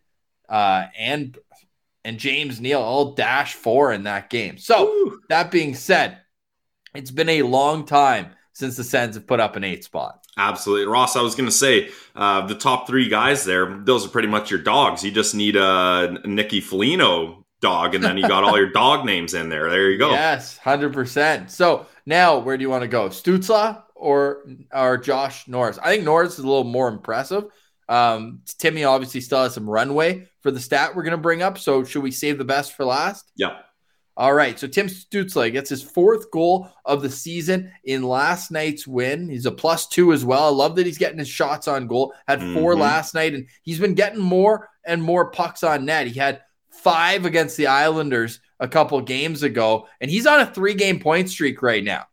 uh, 0.48 0.86
and 0.98 1.38
and 2.05 2.18
James 2.18 2.61
Neal 2.61 2.80
all 2.80 3.14
dash 3.14 3.55
four 3.55 3.92
in 3.92 4.05
that 4.05 4.30
game. 4.30 4.59
So, 4.59 4.86
Woo. 4.86 5.20
that 5.28 5.51
being 5.51 5.74
said, 5.74 6.18
it's 6.94 7.11
been 7.11 7.28
a 7.28 7.42
long 7.42 7.86
time 7.86 8.30
since 8.53 8.76
the 8.76 8.84
Sens 8.84 9.14
have 9.14 9.26
put 9.26 9.40
up 9.40 9.57
an 9.57 9.64
eight 9.64 9.84
spot. 9.84 10.24
Absolutely. 10.36 10.86
Ross, 10.86 11.16
I 11.16 11.22
was 11.22 11.34
going 11.34 11.48
to 11.48 11.55
say 11.55 11.90
uh, 12.14 12.46
the 12.46 12.55
top 12.55 12.86
three 12.86 13.09
guys 13.09 13.44
there, 13.44 13.80
those 13.84 14.07
are 14.07 14.09
pretty 14.09 14.28
much 14.28 14.51
your 14.51 14.61
dogs. 14.61 15.05
You 15.05 15.11
just 15.11 15.34
need 15.34 15.57
a 15.57 16.18
Nicky 16.24 16.61
Foligno 16.61 17.44
dog, 17.61 17.94
and 17.94 18.03
then 18.03 18.16
you 18.16 18.26
got 18.26 18.44
all 18.44 18.57
your 18.57 18.70
dog 18.72 19.05
names 19.05 19.34
in 19.34 19.48
there. 19.48 19.68
There 19.70 19.90
you 19.90 19.98
go. 19.98 20.11
Yes, 20.11 20.59
100%. 20.64 21.51
So 21.51 21.86
now 22.07 22.38
where 22.38 22.57
do 22.57 22.62
you 22.62 22.70
want 22.70 22.82
to 22.82 22.88
go? 22.88 23.09
Stützle 23.09 23.82
or, 23.94 24.46
or 24.72 24.96
Josh 24.96 25.46
Norris? 25.46 25.78
I 25.78 25.90
think 25.90 26.05
Norris 26.05 26.34
is 26.34 26.44
a 26.44 26.48
little 26.48 26.64
more 26.64 26.88
impressive. 26.88 27.44
Um, 27.88 28.40
Timmy 28.59 28.84
obviously 28.84 29.20
still 29.20 29.42
has 29.42 29.55
some 29.55 29.68
runway 29.68 30.28
for 30.41 30.51
the 30.51 30.61
stat 30.61 30.95
we're 30.95 31.03
going 31.03 31.12
to 31.12 31.16
bring 31.18 31.43
up. 31.43 31.59
So 31.59 31.84
should 31.84 32.03
we 32.03 32.11
save 32.11 32.38
the 32.38 32.45
best 32.45 32.74
for 32.74 32.84
last? 32.84 33.30
Yeah. 33.36 33.59
All 34.16 34.34
right. 34.34 34.59
So 34.59 34.66
Tim 34.66 34.86
Stützle 34.88 35.51
gets 35.53 35.70
his 35.70 35.82
fourth 35.82 36.30
goal 36.30 36.68
of 36.84 37.01
the 37.03 37.09
season 37.11 37.72
in 37.84 38.03
last 38.03 38.51
night's 38.51 38.86
win. 38.86 39.28
He's 39.30 39.47
a 39.47 39.53
plus 39.53 39.86
two 39.88 40.12
as 40.12 40.24
well. 40.24 40.45
I 40.45 40.51
love 40.51 40.76
that 40.76 40.84
he's 40.86 40.99
getting 40.99 41.18
his 41.18 41.28
shots 41.28 41.68
on 41.68 41.86
goal. 41.86 42.12
Had 42.28 42.41
4 42.55 42.74
Mhm. 42.74 42.78
last 42.80 43.14
night, 43.14 43.34
and 43.34 43.47
he's 43.62 43.78
been 43.78 43.95
getting 43.95 44.20
more 44.20 44.68
and 44.84 45.03
more 45.03 45.30
pucks 45.30 45.62
on 45.62 45.84
net. 45.86 46.07
He 46.09 46.18
had 46.18 46.41
five 46.70 47.24
against 47.24 47.57
the 47.57 47.66
Islanders 47.68 48.41
a 48.59 48.68
couple 48.68 49.01
games 49.01 49.43
ago, 49.43 49.86
and 50.01 50.11
he's 50.11 50.26
on 50.26 50.41
a 50.41 50.47
three 50.47 50.74
game 50.74 51.01
point 51.01 51.30
streak 51.30 51.62
right 51.62 51.82
now. 51.84 52.05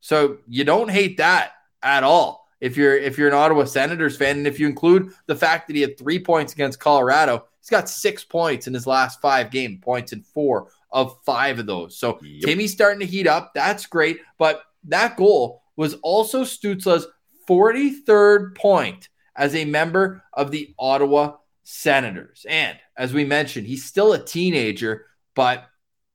So 0.00 0.38
you 0.48 0.64
don't 0.64 0.90
hate 0.90 1.18
that 1.18 1.52
at 1.82 2.04
all. 2.04 2.48
If 2.60 2.76
you're 2.76 2.96
if 2.96 3.16
you're 3.18 3.28
an 3.28 3.34
Ottawa 3.34 3.64
Senators 3.64 4.16
fan, 4.16 4.38
and 4.38 4.46
if 4.46 4.58
you 4.60 4.66
include 4.66 5.12
the 5.26 5.36
fact 5.36 5.66
that 5.66 5.76
he 5.76 5.82
had 5.82 5.98
three 5.98 6.18
points 6.18 6.52
against 6.52 6.78
Colorado, 6.80 7.46
he's 7.60 7.70
got 7.70 7.88
six 7.88 8.24
points 8.24 8.66
in 8.66 8.74
his 8.74 8.86
last 8.86 9.20
five 9.20 9.50
game 9.50 9.78
points 9.82 10.12
in 10.12 10.22
four 10.22 10.68
of 10.90 11.16
five 11.24 11.58
of 11.58 11.66
those. 11.66 11.98
So 11.98 12.18
Yep. 12.22 12.48
Timmy's 12.48 12.72
starting 12.72 13.00
to 13.00 13.06
heat 13.06 13.26
up. 13.26 13.52
That's 13.54 13.86
great. 13.86 14.20
But 14.38 14.62
that 14.84 15.16
goal 15.16 15.62
was 15.76 15.94
also 16.02 16.42
Stützle's 16.42 17.06
43rd 17.48 18.56
point 18.56 19.08
as 19.36 19.54
a 19.54 19.64
member 19.64 20.22
of 20.32 20.50
the 20.50 20.74
Ottawa 20.78 21.36
Senators. 21.62 22.44
And 22.48 22.78
as 22.96 23.12
we 23.12 23.24
mentioned, 23.24 23.66
he's 23.66 23.84
still 23.84 24.12
a 24.12 24.22
teenager, 24.22 25.06
but 25.34 25.66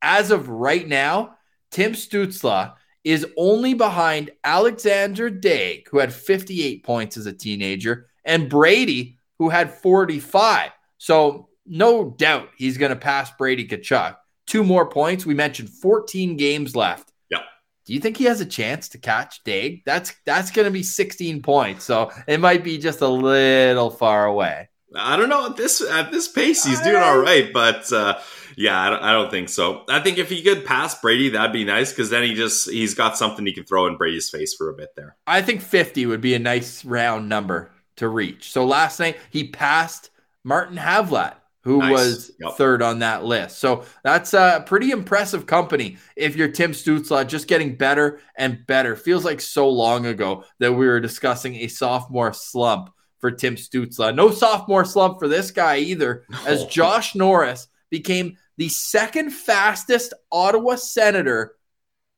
as 0.01 0.31
of 0.31 0.49
right 0.49 0.87
now, 0.87 1.37
Tim 1.71 1.93
Stützle 1.93 2.73
is 3.03 3.25
only 3.37 3.73
behind 3.73 4.31
Alexander 4.43 5.29
Daigle, 5.29 5.87
who 5.89 5.99
had 5.99 6.13
58 6.13 6.83
points 6.83 7.17
as 7.17 7.25
a 7.25 7.33
teenager, 7.33 8.07
and 8.23 8.49
Brady, 8.49 9.17
who 9.37 9.49
had 9.49 9.71
45. 9.73 10.71
So 11.06 11.49
no 11.68 12.10
doubt 12.18 12.49
he's 12.58 12.80
going 12.80 12.89
to 12.89 12.95
pass 12.95 13.30
Brady 13.38 13.68
Tkachuk. 13.68 14.18
Two 14.47 14.64
more 14.64 14.89
points. 14.89 15.24
We 15.24 15.36
mentioned 15.36 15.70
14 15.70 16.36
games 16.36 16.76
left. 16.76 17.12
Yeah. 17.30 17.43
Do 17.86 17.93
you 17.93 17.99
think 17.99 18.18
he 18.18 18.24
has 18.24 18.41
a 18.41 18.45
chance 18.45 18.89
to 18.89 18.97
catch 18.97 19.43
Daigle? 19.43 19.84
That's 19.86 20.16
that's 20.26 20.49
going 20.49 20.66
to 20.66 20.72
be 20.72 20.82
16 20.82 21.43
points. 21.43 21.84
So 21.84 22.10
it 22.28 22.39
might 22.39 22.64
be 22.64 22.80
just 22.80 23.01
a 23.01 23.08
little 23.08 23.91
far 23.91 24.26
away. 24.26 24.70
I 24.95 25.16
don't 25.16 25.30
know 25.30 25.45
at 25.45 25.58
this 25.58 25.80
at 25.80 26.12
this 26.12 26.28
pace 26.28 26.64
he's 26.64 26.82
doing 26.82 27.03
all 27.03 27.20
right, 27.20 27.53
but 27.53 27.91
uh, 27.93 28.20
yeah, 28.58 28.82
I 28.82 28.89
don't, 28.89 29.03
I 29.03 29.12
don't 29.12 29.30
think 29.30 29.49
so. 29.49 29.84
I 29.88 29.99
think 29.99 30.18
if 30.18 30.30
he 30.30 30.41
could 30.41 30.66
pass 30.66 30.99
Brady, 30.99 31.30
that'd 31.30 31.53
be 31.53 31.66
nice 31.66 31.91
because 31.91 32.10
then 32.10 32.24
he 32.24 32.34
just 32.34 32.68
he's 32.68 32.95
got 32.95 33.16
something 33.16 33.45
he 33.45 33.53
can 33.53 33.66
throw 33.66 33.86
in 33.86 33.97
Brady's 33.97 34.32
face 34.32 34.56
for 34.56 34.70
a 34.70 34.74
bit 34.74 34.95
there. 34.95 35.18
I 35.28 35.43
think 35.43 35.62
50 35.62 36.08
would 36.08 36.22
be 36.22 36.34
a 36.34 36.39
nice 36.39 36.84
round 36.84 37.30
number 37.30 37.70
to 37.97 38.10
reach. 38.10 38.51
So 38.51 38.66
last 38.66 38.99
night 38.99 39.18
he 39.30 39.49
passed 39.49 40.10
Martin 40.45 40.77
Havlat, 40.77 41.33
who 41.63 41.79
Nice. 41.79 41.91
was 41.91 42.31
Yep. 42.39 42.51
third 42.57 42.81
on 42.83 42.99
that 42.99 43.25
list. 43.25 43.57
So 43.57 43.83
that's 44.03 44.33
a 44.35 44.63
pretty 44.65 44.91
impressive 44.91 45.45
company 45.47 45.97
if 46.15 46.35
you're 46.35 46.47
Tim 46.51 46.71
Stützle, 46.71 47.27
just 47.27 47.47
getting 47.47 47.75
better 47.75 48.19
and 48.37 48.65
better. 48.67 48.95
Feels 48.95 49.25
like 49.25 49.41
so 49.41 49.67
long 49.67 50.05
ago 50.05 50.43
that 50.59 50.71
we 50.73 50.85
were 50.85 50.99
discussing 50.99 51.55
a 51.55 51.67
sophomore 51.67 52.31
slump 52.31 52.91
for 53.19 53.31
Tim 53.31 53.55
Stützle. 53.55 54.13
No 54.15 54.29
sophomore 54.29 54.85
slump 54.85 55.17
for 55.19 55.27
this 55.27 55.49
guy 55.51 55.77
either, 55.77 56.23
as 56.45 56.65
Josh 56.67 57.15
Norris 57.15 57.67
became 57.89 58.37
the 58.57 58.69
second 58.69 59.31
fastest 59.31 60.13
Ottawa 60.31 60.75
Senator 60.75 61.55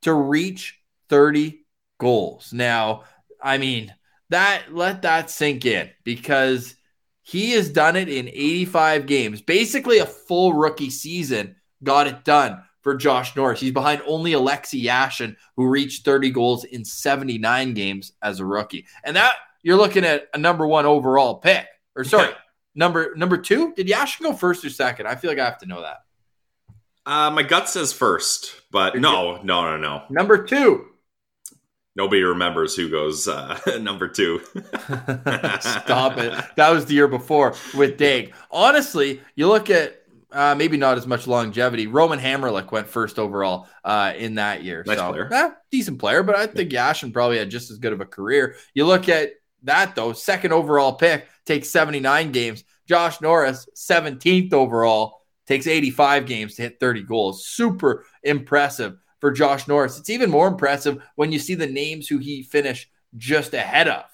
to 0.02 0.14
reach 0.14 0.78
30 1.10 1.66
goals. 2.00 2.52
Now, 2.52 3.04
I 3.42 3.58
mean, 3.58 3.94
that 4.30 4.74
let 4.74 5.04
that 5.04 5.30
sink 5.30 5.66
in 5.66 5.90
because 6.04 6.76
he 7.28 7.52
has 7.52 7.68
done 7.70 7.98
it 7.98 8.08
in 8.08 8.30
85 8.30 9.06
games. 9.06 9.42
Basically 9.42 9.98
a 9.98 10.06
full 10.06 10.54
rookie 10.54 10.90
season 10.90 11.58
got 11.84 12.08
it 12.08 12.24
done 12.24 12.64
for 12.80 12.96
Josh 12.96 13.36
Norris. 13.36 13.60
He's 13.60 13.74
behind 13.74 14.02
only 14.08 14.32
Alexei 14.32 14.82
Yashin 14.82 15.36
who 15.58 15.68
reached 15.68 16.06
30 16.06 16.30
goals 16.30 16.64
in 16.64 16.86
79 16.86 17.74
games 17.74 18.14
as 18.22 18.40
a 18.40 18.46
rookie. 18.46 18.86
And 19.04 19.18
that 19.18 19.34
you're 19.62 19.76
looking 19.76 20.06
at 20.06 20.30
a 20.34 20.38
number 20.38 20.66
1 20.66 20.86
overall 20.86 21.36
pick. 21.36 21.66
Or 21.98 22.06
sorry, 22.06 22.32
number 22.76 23.14
number 23.18 23.38
2? 23.38 23.74
Did 23.74 23.88
Yashin 23.88 24.22
go 24.22 24.32
first 24.32 24.64
or 24.64 24.70
second? 24.70 25.08
I 25.08 25.16
feel 25.16 25.30
like 25.30 25.40
I 25.40 25.46
have 25.46 25.60
to 25.60 25.66
know 25.66 25.82
that. 25.82 25.98
Uh, 27.06 27.30
my 27.32 27.44
gut 27.44 27.68
says 27.68 27.92
first, 27.92 28.62
but 28.72 28.98
no, 28.98 29.42
no, 29.44 29.66
no, 29.66 29.76
no. 29.76 30.04
Number 30.10 30.46
2. 30.46 30.86
Nobody 31.98 32.22
remembers 32.22 32.76
who 32.76 32.90
goes 32.92 33.28
uh, 33.28 33.60
number 33.82 34.08
two. 34.08 34.40
Stop 35.60 36.18
it. 36.20 36.32
That 36.56 36.70
was 36.70 36.86
the 36.86 36.94
year 36.94 37.08
before 37.08 37.56
with 37.76 37.98
Daigle. 37.98 38.34
Honestly, 38.52 39.20
you 39.36 39.48
look 39.48 39.72
at 39.72 40.04
uh, 40.32 40.54
maybe 40.56 40.78
not 40.78 40.98
as 40.98 41.08
much 41.08 41.26
longevity. 41.26 41.88
Roman 41.88 42.20
Hamrlik 42.20 42.72
went 42.72 42.88
first 42.88 43.18
overall 43.18 43.68
uh, 43.84 44.14
in 44.16 44.36
that 44.36 44.64
year. 44.64 44.84
Nice 44.86 44.98
so, 45.00 45.12
player. 45.12 45.30
eh, 45.34 45.50
decent 45.72 45.98
player, 45.98 46.22
but 46.22 46.36
I 46.36 46.46
think 46.46 46.72
Yashin 46.72 47.12
probably 47.12 47.40
had 47.40 47.50
just 47.50 47.72
as 47.72 47.80
good 47.80 47.94
of 47.94 48.02
a 48.02 48.06
career. 48.06 48.56
You 48.76 48.86
look 48.86 49.10
at 49.10 49.32
that, 49.64 49.96
though, 49.96 50.14
second 50.14 50.54
overall 50.54 50.94
pick 50.94 51.28
takes 51.46 51.70
79 51.72 52.32
games. 52.32 52.64
Josh 52.88 53.22
Norris, 53.22 53.68
17th 53.76 54.54
overall, 54.54 55.22
takes 55.48 55.66
85 55.66 56.28
games 56.28 56.56
to 56.56 56.62
hit 56.62 56.80
30 56.80 57.04
goals. 57.04 57.48
Super 57.48 58.06
impressive 58.22 58.98
for 59.20 59.32
Josh 59.32 59.68
Norris. 59.68 60.00
It's 60.00 60.10
even 60.10 60.30
more 60.30 60.48
impressive 60.48 61.04
when 61.16 61.32
you 61.32 61.40
see 61.40 61.56
the 61.56 61.68
names 61.68 62.08
who 62.08 62.18
he 62.18 62.44
finished 62.44 62.90
just 63.16 63.54
ahead 63.54 63.88
of. 63.88 64.06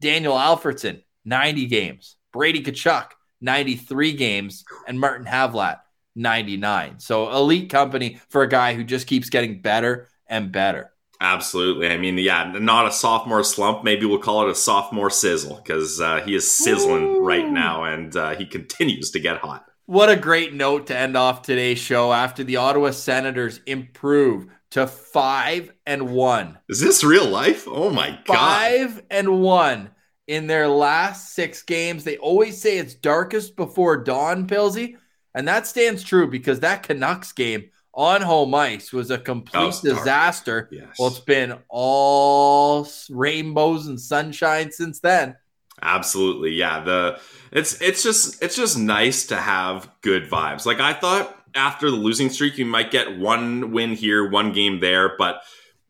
Daniel 0.00 0.34
Alfredsson, 0.34 1.02
90 1.24 1.66
games. 1.66 2.16
Brady 2.32 2.62
Tkachuk, 2.62 3.08
93 3.40 4.12
games. 4.12 4.64
And 4.86 4.98
Martin 4.98 5.26
Havlat, 5.26 5.80
99. 6.14 7.00
So 7.00 7.30
elite 7.30 7.70
company 7.70 8.20
for 8.28 8.42
a 8.42 8.48
guy 8.48 8.74
who 8.74 8.84
just 8.84 9.06
keeps 9.06 9.30
getting 9.30 9.60
better 9.60 10.08
and 10.26 10.52
better. 10.52 10.90
Absolutely. 11.20 11.88
I 11.88 11.96
mean, 11.96 12.18
yeah, 12.18 12.52
not 12.58 12.86
a 12.86 12.92
sophomore 12.92 13.44
slump. 13.44 13.84
Maybe 13.84 14.04
we'll 14.04 14.18
call 14.18 14.46
it 14.46 14.50
a 14.50 14.54
sophomore 14.54 15.10
sizzle 15.10 15.56
because 15.56 16.00
uh, 16.00 16.20
he 16.20 16.34
is 16.34 16.50
sizzling 16.50 17.04
Ooh. 17.04 17.24
right 17.24 17.48
now 17.48 17.84
and 17.84 18.14
uh, 18.16 18.34
he 18.34 18.44
continues 18.44 19.10
to 19.12 19.20
get 19.20 19.38
hot. 19.38 19.64
What 19.86 20.08
a 20.08 20.16
great 20.16 20.54
note 20.54 20.86
to 20.86 20.96
end 20.96 21.14
off 21.14 21.42
today's 21.42 21.78
show 21.78 22.10
after 22.10 22.42
the 22.42 22.56
Ottawa 22.56 22.90
Senators 22.92 23.60
improve 23.66 24.46
to 24.70 24.86
five 24.86 25.70
and 25.84 26.14
one. 26.14 26.58
Is 26.70 26.80
this 26.80 27.04
real 27.04 27.28
life? 27.28 27.64
Oh 27.68 27.90
my 27.90 28.18
God. 28.24 28.34
Five 28.34 29.02
and 29.10 29.42
one 29.42 29.90
in 30.26 30.46
their 30.46 30.68
last 30.68 31.34
six 31.34 31.62
games. 31.62 32.02
They 32.02 32.16
always 32.16 32.58
say 32.58 32.78
it's 32.78 32.94
darkest 32.94 33.56
before 33.56 34.02
dawn, 34.02 34.46
Pilsy. 34.46 34.96
And 35.34 35.46
that 35.48 35.66
stands 35.66 36.02
true 36.02 36.30
because 36.30 36.60
that 36.60 36.84
Canucks 36.84 37.32
game 37.32 37.68
on 37.92 38.22
home 38.22 38.54
ice 38.54 38.90
was 38.90 39.10
a 39.10 39.18
complete 39.18 39.66
was 39.66 39.82
disaster. 39.82 40.70
Yes. 40.72 40.96
Well, 40.98 41.08
it's 41.08 41.20
been 41.20 41.58
all 41.68 42.88
rainbows 43.10 43.86
and 43.86 44.00
sunshine 44.00 44.72
since 44.72 45.00
then. 45.00 45.36
Absolutely. 45.84 46.52
Yeah. 46.52 46.82
The 46.82 47.20
it's 47.52 47.80
it's 47.80 48.02
just 48.02 48.42
it's 48.42 48.56
just 48.56 48.78
nice 48.78 49.26
to 49.26 49.36
have 49.36 49.88
good 50.00 50.28
vibes. 50.28 50.66
Like 50.66 50.80
I 50.80 50.94
thought 50.94 51.38
after 51.54 51.90
the 51.90 51.96
losing 51.96 52.30
streak 52.30 52.58
you 52.58 52.66
might 52.66 52.90
get 52.90 53.18
one 53.18 53.70
win 53.70 53.92
here, 53.92 54.28
one 54.28 54.52
game 54.52 54.80
there, 54.80 55.16
but 55.16 55.42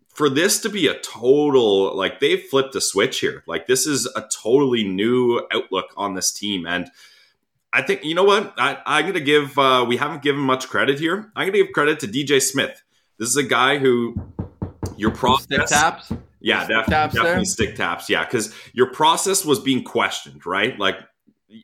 for 0.09 0.29
this 0.29 0.61
to 0.61 0.69
be 0.69 0.87
a 0.87 0.99
total 0.99 1.97
like 1.97 2.21
they've 2.21 2.43
flipped 2.43 2.75
a 2.75 2.81
switch 2.81 3.21
here. 3.21 3.45
Like 3.47 3.67
this 3.67 3.87
is 3.87 4.07
a 4.15 4.29
totally 4.43 4.85
new 4.85 5.47
outlook 5.53 5.87
on 5.97 6.15
this 6.15 6.33
team 6.33 6.67
and 6.67 6.91
I 7.73 7.83
think 7.83 8.05
you 8.05 8.15
know 8.15 8.25
what 8.25 8.55
I, 8.59 8.79
I'm 8.87 9.07
gonna 9.07 9.21
give. 9.21 9.59
Uh, 9.59 9.85
we 9.89 9.97
haven't 9.97 10.23
given 10.23 10.41
much 10.41 10.69
credit 10.69 11.01
here. 11.01 11.33
I'm 11.35 11.49
gonna 11.49 11.65
give 11.65 11.73
credit 11.73 11.99
to 12.01 12.07
DJ 12.07 12.41
Smith. 12.41 12.83
This 13.19 13.29
is 13.29 13.37
a 13.37 13.43
guy 13.43 13.79
who 13.79 14.15
your 14.97 15.11
process. 15.11 15.71
Taps. 15.71 16.13
Yeah, 16.45 16.65
Stick 16.65 16.77
def- 16.77 16.87
taps 16.87 17.15
definitely 17.15 17.37
there? 17.39 17.45
stick 17.47 17.75
taps. 17.77 18.11
Yeah, 18.11 18.25
because 18.25 18.55
your 18.75 18.93
process 18.93 19.45
was 19.45 19.59
being 19.59 19.83
questioned, 19.83 20.45
right? 20.45 20.79
Like 20.79 20.97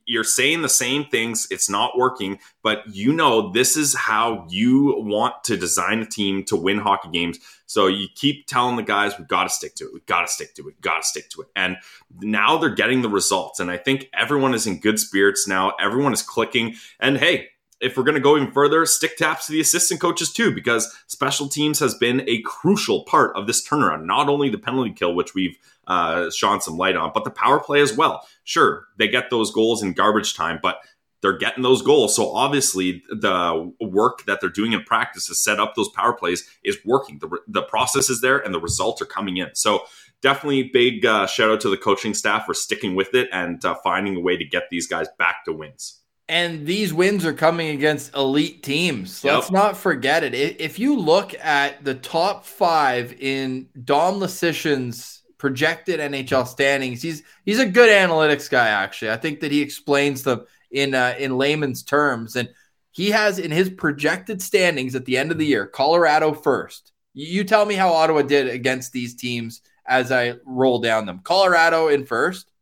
you're 0.06 0.24
saying 0.24 0.62
the 0.62 0.68
same 0.68 1.04
things, 1.04 1.46
it's 1.50 1.68
not 1.68 1.98
working, 1.98 2.38
but 2.62 2.82
you 2.88 3.12
know 3.12 3.50
this 3.52 3.76
is 3.76 3.94
how 3.94 4.46
you 4.48 4.94
want 4.98 5.34
to 5.44 5.56
design 5.56 5.98
a 6.00 6.06
team 6.06 6.44
to 6.44 6.56
win 6.56 6.78
hockey 6.78 7.10
games. 7.12 7.38
So 7.66 7.88
you 7.88 8.06
keep 8.14 8.46
telling 8.46 8.76
the 8.76 8.82
guys, 8.82 9.18
we 9.18 9.24
got 9.24 9.44
to 9.44 9.48
stick 9.50 9.74
to 9.76 9.84
it, 9.84 9.92
we 9.92 10.00
got 10.06 10.22
to 10.22 10.28
stick 10.28 10.54
to 10.54 10.62
it, 10.62 10.66
we 10.66 10.72
got 10.80 11.02
to 11.02 11.06
stick 11.06 11.28
to 11.30 11.42
it. 11.42 11.48
And 11.56 11.76
now 12.20 12.56
they're 12.56 12.70
getting 12.74 13.02
the 13.02 13.08
results. 13.08 13.60
And 13.60 13.70
I 13.70 13.76
think 13.76 14.08
everyone 14.14 14.54
is 14.54 14.66
in 14.66 14.80
good 14.80 14.98
spirits 14.98 15.46
now. 15.46 15.72
Everyone 15.80 16.12
is 16.12 16.22
clicking. 16.22 16.74
And 16.98 17.18
hey, 17.18 17.48
if 17.80 17.96
we're 17.96 18.04
going 18.04 18.14
to 18.14 18.20
go 18.20 18.36
even 18.36 18.52
further, 18.52 18.84
stick 18.86 19.16
taps 19.16 19.46
to 19.46 19.52
the 19.52 19.60
assistant 19.60 20.00
coaches 20.00 20.32
too, 20.32 20.54
because 20.54 20.92
special 21.06 21.48
teams 21.48 21.78
has 21.78 21.94
been 21.94 22.22
a 22.28 22.42
crucial 22.42 23.04
part 23.04 23.34
of 23.36 23.46
this 23.46 23.66
turnaround. 23.66 24.04
Not 24.04 24.28
only 24.28 24.50
the 24.50 24.58
penalty 24.58 24.92
kill, 24.92 25.14
which 25.14 25.34
we've 25.34 25.56
uh, 25.86 26.30
shone 26.30 26.60
some 26.60 26.76
light 26.76 26.96
on, 26.96 27.10
but 27.14 27.24
the 27.24 27.30
power 27.30 27.58
play 27.58 27.80
as 27.80 27.96
well. 27.96 28.26
Sure, 28.44 28.86
they 28.98 29.08
get 29.08 29.30
those 29.30 29.50
goals 29.50 29.82
in 29.82 29.92
garbage 29.92 30.34
time, 30.34 30.58
but 30.62 30.80
they're 31.22 31.36
getting 31.36 31.62
those 31.62 31.82
goals. 31.82 32.16
So 32.16 32.32
obviously, 32.32 33.02
the 33.10 33.72
work 33.80 34.24
that 34.26 34.40
they're 34.40 34.48
doing 34.48 34.72
in 34.72 34.82
practice 34.84 35.26
to 35.26 35.34
set 35.34 35.60
up 35.60 35.74
those 35.74 35.90
power 35.90 36.12
plays 36.12 36.48
is 36.64 36.78
working. 36.84 37.18
The, 37.18 37.38
the 37.46 37.62
process 37.62 38.08
is 38.08 38.20
there, 38.20 38.38
and 38.38 38.54
the 38.54 38.60
results 38.60 39.02
are 39.02 39.06
coming 39.06 39.36
in. 39.36 39.54
So 39.54 39.82
definitely 40.22 40.64
big 40.64 41.04
uh, 41.04 41.26
shout 41.26 41.50
out 41.50 41.60
to 41.62 41.70
the 41.70 41.76
coaching 41.76 42.14
staff 42.14 42.46
for 42.46 42.54
sticking 42.54 42.94
with 42.94 43.14
it 43.14 43.28
and 43.32 43.62
uh, 43.64 43.74
finding 43.82 44.16
a 44.16 44.20
way 44.20 44.36
to 44.36 44.44
get 44.44 44.64
these 44.70 44.86
guys 44.86 45.08
back 45.18 45.44
to 45.44 45.52
wins. 45.52 45.99
And 46.30 46.64
these 46.64 46.94
wins 46.94 47.26
are 47.26 47.32
coming 47.32 47.70
against 47.70 48.14
elite 48.14 48.62
teams. 48.62 49.24
Yep. 49.24 49.34
Let's 49.34 49.50
not 49.50 49.76
forget 49.76 50.22
it. 50.22 50.32
If 50.60 50.78
you 50.78 50.96
look 50.96 51.34
at 51.34 51.84
the 51.84 51.96
top 51.96 52.46
five 52.46 53.12
in 53.18 53.68
Dom 53.84 54.20
Luszczyszyn's 54.20 55.22
projected 55.38 55.98
NHL 55.98 56.46
standings, 56.46 57.02
he's 57.02 57.24
he's 57.44 57.58
a 57.58 57.66
good 57.66 57.90
analytics 57.90 58.48
guy. 58.48 58.68
Actually, 58.68 59.10
I 59.10 59.16
think 59.16 59.40
that 59.40 59.50
he 59.50 59.60
explains 59.60 60.22
them 60.22 60.46
in 60.70 60.94
uh, 60.94 61.16
in 61.18 61.36
layman's 61.36 61.82
terms, 61.82 62.36
and 62.36 62.48
he 62.92 63.10
has 63.10 63.40
in 63.40 63.50
his 63.50 63.68
projected 63.68 64.40
standings 64.40 64.94
at 64.94 65.06
the 65.06 65.18
end 65.18 65.32
of 65.32 65.38
the 65.38 65.46
year, 65.46 65.66
Colorado 65.66 66.32
first. 66.32 66.92
You 67.12 67.42
tell 67.42 67.66
me 67.66 67.74
how 67.74 67.92
Ottawa 67.92 68.22
did 68.22 68.46
against 68.46 68.92
these 68.92 69.16
teams 69.16 69.62
as 69.84 70.12
I 70.12 70.34
roll 70.46 70.78
down 70.78 71.06
them. 71.06 71.22
Colorado 71.24 71.88
in 71.88 72.04
first, 72.06 72.52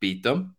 beat 0.00 0.22
them. 0.22 0.55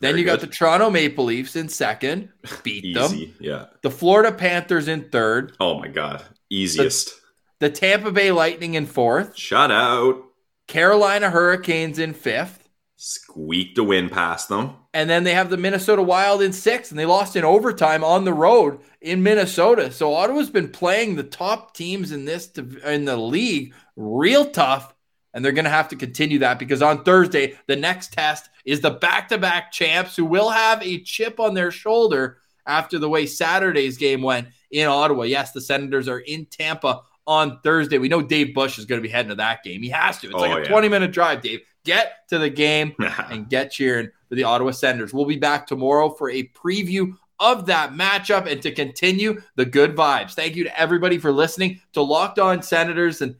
Then 0.00 0.12
Very 0.12 0.20
you 0.20 0.26
got 0.26 0.40
the 0.40 0.46
Toronto 0.46 0.90
Maple 0.90 1.24
Leafs 1.24 1.56
in 1.56 1.68
second, 1.68 2.28
beat 2.62 2.84
Easy, 2.84 3.26
them. 3.26 3.34
Yeah. 3.40 3.66
The 3.82 3.90
Florida 3.90 4.32
Panthers 4.32 4.88
in 4.88 5.08
third. 5.08 5.56
Oh 5.60 5.78
my 5.78 5.88
god, 5.88 6.22
easiest. 6.50 7.14
The, 7.60 7.68
the 7.68 7.70
Tampa 7.70 8.10
Bay 8.10 8.32
Lightning 8.32 8.74
in 8.74 8.86
fourth. 8.86 9.36
Shut 9.36 9.70
out. 9.70 10.22
Carolina 10.66 11.30
Hurricanes 11.30 11.98
in 11.98 12.12
fifth. 12.14 12.68
Squeaked 12.96 13.78
a 13.78 13.84
win 13.84 14.08
past 14.08 14.48
them. 14.48 14.76
And 14.94 15.10
then 15.10 15.24
they 15.24 15.34
have 15.34 15.50
the 15.50 15.56
Minnesota 15.56 16.02
Wild 16.02 16.40
in 16.40 16.52
sixth, 16.52 16.90
and 16.90 16.98
they 16.98 17.04
lost 17.04 17.36
in 17.36 17.44
overtime 17.44 18.02
on 18.02 18.24
the 18.24 18.32
road 18.32 18.80
in 19.00 19.22
Minnesota. 19.22 19.92
So 19.92 20.14
Ottawa's 20.14 20.48
been 20.48 20.70
playing 20.70 21.16
the 21.16 21.22
top 21.24 21.74
teams 21.74 22.12
in 22.12 22.24
this 22.24 22.48
in 22.84 23.04
the 23.04 23.16
league 23.16 23.74
real 23.96 24.50
tough 24.50 24.93
and 25.34 25.44
they're 25.44 25.52
going 25.52 25.64
to 25.64 25.70
have 25.70 25.88
to 25.88 25.96
continue 25.96 26.38
that 26.38 26.58
because 26.58 26.80
on 26.80 27.02
Thursday, 27.02 27.58
the 27.66 27.76
next 27.76 28.12
test 28.12 28.48
is 28.64 28.80
the 28.80 28.90
back 28.90 29.28
to 29.28 29.36
back 29.36 29.72
champs 29.72 30.16
who 30.16 30.24
will 30.24 30.48
have 30.48 30.82
a 30.82 31.00
chip 31.00 31.40
on 31.40 31.52
their 31.54 31.70
shoulder 31.70 32.38
after 32.66 32.98
the 32.98 33.08
way 33.08 33.26
Saturday's 33.26 33.98
game 33.98 34.22
went 34.22 34.48
in 34.70 34.86
Ottawa. 34.86 35.24
Yes, 35.24 35.52
the 35.52 35.60
Senators 35.60 36.08
are 36.08 36.20
in 36.20 36.46
Tampa 36.46 37.02
on 37.26 37.60
Thursday. 37.62 37.98
We 37.98 38.08
know 38.08 38.22
Dave 38.22 38.54
Bush 38.54 38.78
is 38.78 38.84
going 38.84 39.00
to 39.00 39.06
be 39.06 39.12
heading 39.12 39.30
to 39.30 39.34
that 39.36 39.62
game. 39.62 39.82
He 39.82 39.90
has 39.90 40.18
to. 40.20 40.28
It's 40.28 40.36
oh, 40.36 40.40
like 40.40 40.58
a 40.58 40.62
yeah. 40.62 40.68
20 40.68 40.88
minute 40.88 41.12
drive, 41.12 41.42
Dave. 41.42 41.60
Get 41.84 42.28
to 42.28 42.38
the 42.38 42.48
game 42.48 42.94
and 43.30 43.48
get 43.48 43.70
cheering 43.70 44.10
for 44.28 44.36
the 44.36 44.44
Ottawa 44.44 44.70
Senators. 44.70 45.12
We'll 45.12 45.26
be 45.26 45.36
back 45.36 45.66
tomorrow 45.66 46.10
for 46.10 46.30
a 46.30 46.44
preview 46.48 47.16
of 47.40 47.66
that 47.66 47.92
matchup 47.92 48.50
and 48.50 48.62
to 48.62 48.70
continue 48.70 49.42
the 49.56 49.66
good 49.66 49.94
vibes. 49.96 50.32
Thank 50.32 50.56
you 50.56 50.64
to 50.64 50.80
everybody 50.80 51.18
for 51.18 51.32
listening 51.32 51.80
to 51.92 52.00
Locked 52.00 52.38
On 52.38 52.62
Senators 52.62 53.20
and 53.20 53.34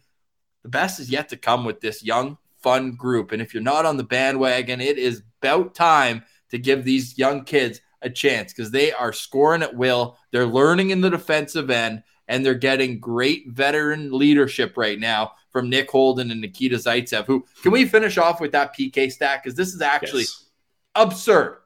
the 0.64 0.70
best 0.70 0.98
is 0.98 1.10
yet 1.10 1.28
to 1.28 1.36
come 1.36 1.64
with 1.64 1.80
this 1.80 2.02
young, 2.02 2.38
fun 2.62 2.92
group. 2.92 3.30
And 3.30 3.40
if 3.40 3.52
you're 3.54 3.62
not 3.62 3.84
on 3.84 3.98
the 3.98 4.02
bandwagon, 4.02 4.80
it 4.80 4.98
is 4.98 5.22
about 5.40 5.74
time 5.74 6.24
to 6.50 6.58
give 6.58 6.84
these 6.84 7.16
young 7.18 7.44
kids 7.44 7.82
a 8.00 8.08
chance 8.08 8.52
because 8.52 8.70
they 8.70 8.90
are 8.90 9.12
scoring 9.12 9.62
at 9.62 9.76
will. 9.76 10.16
They're 10.32 10.46
learning 10.46 10.90
in 10.90 11.02
the 11.02 11.10
defensive 11.10 11.70
end, 11.70 12.02
and 12.28 12.44
they're 12.44 12.54
getting 12.54 12.98
great 12.98 13.50
veteran 13.50 14.10
leadership 14.10 14.78
right 14.78 14.98
now 14.98 15.32
from 15.50 15.68
Nick 15.68 15.90
Holden 15.90 16.30
and 16.30 16.40
Nikita 16.40 16.76
Zaitsev. 16.76 17.26
Who 17.26 17.44
can 17.62 17.70
we 17.70 17.84
finish 17.84 18.16
off 18.16 18.40
with 18.40 18.52
that 18.52 18.74
PK 18.74 19.12
stack? 19.12 19.44
Because 19.44 19.56
this 19.56 19.74
is 19.74 19.82
actually 19.82 20.22
yes. 20.22 20.46
absurd. 20.94 21.58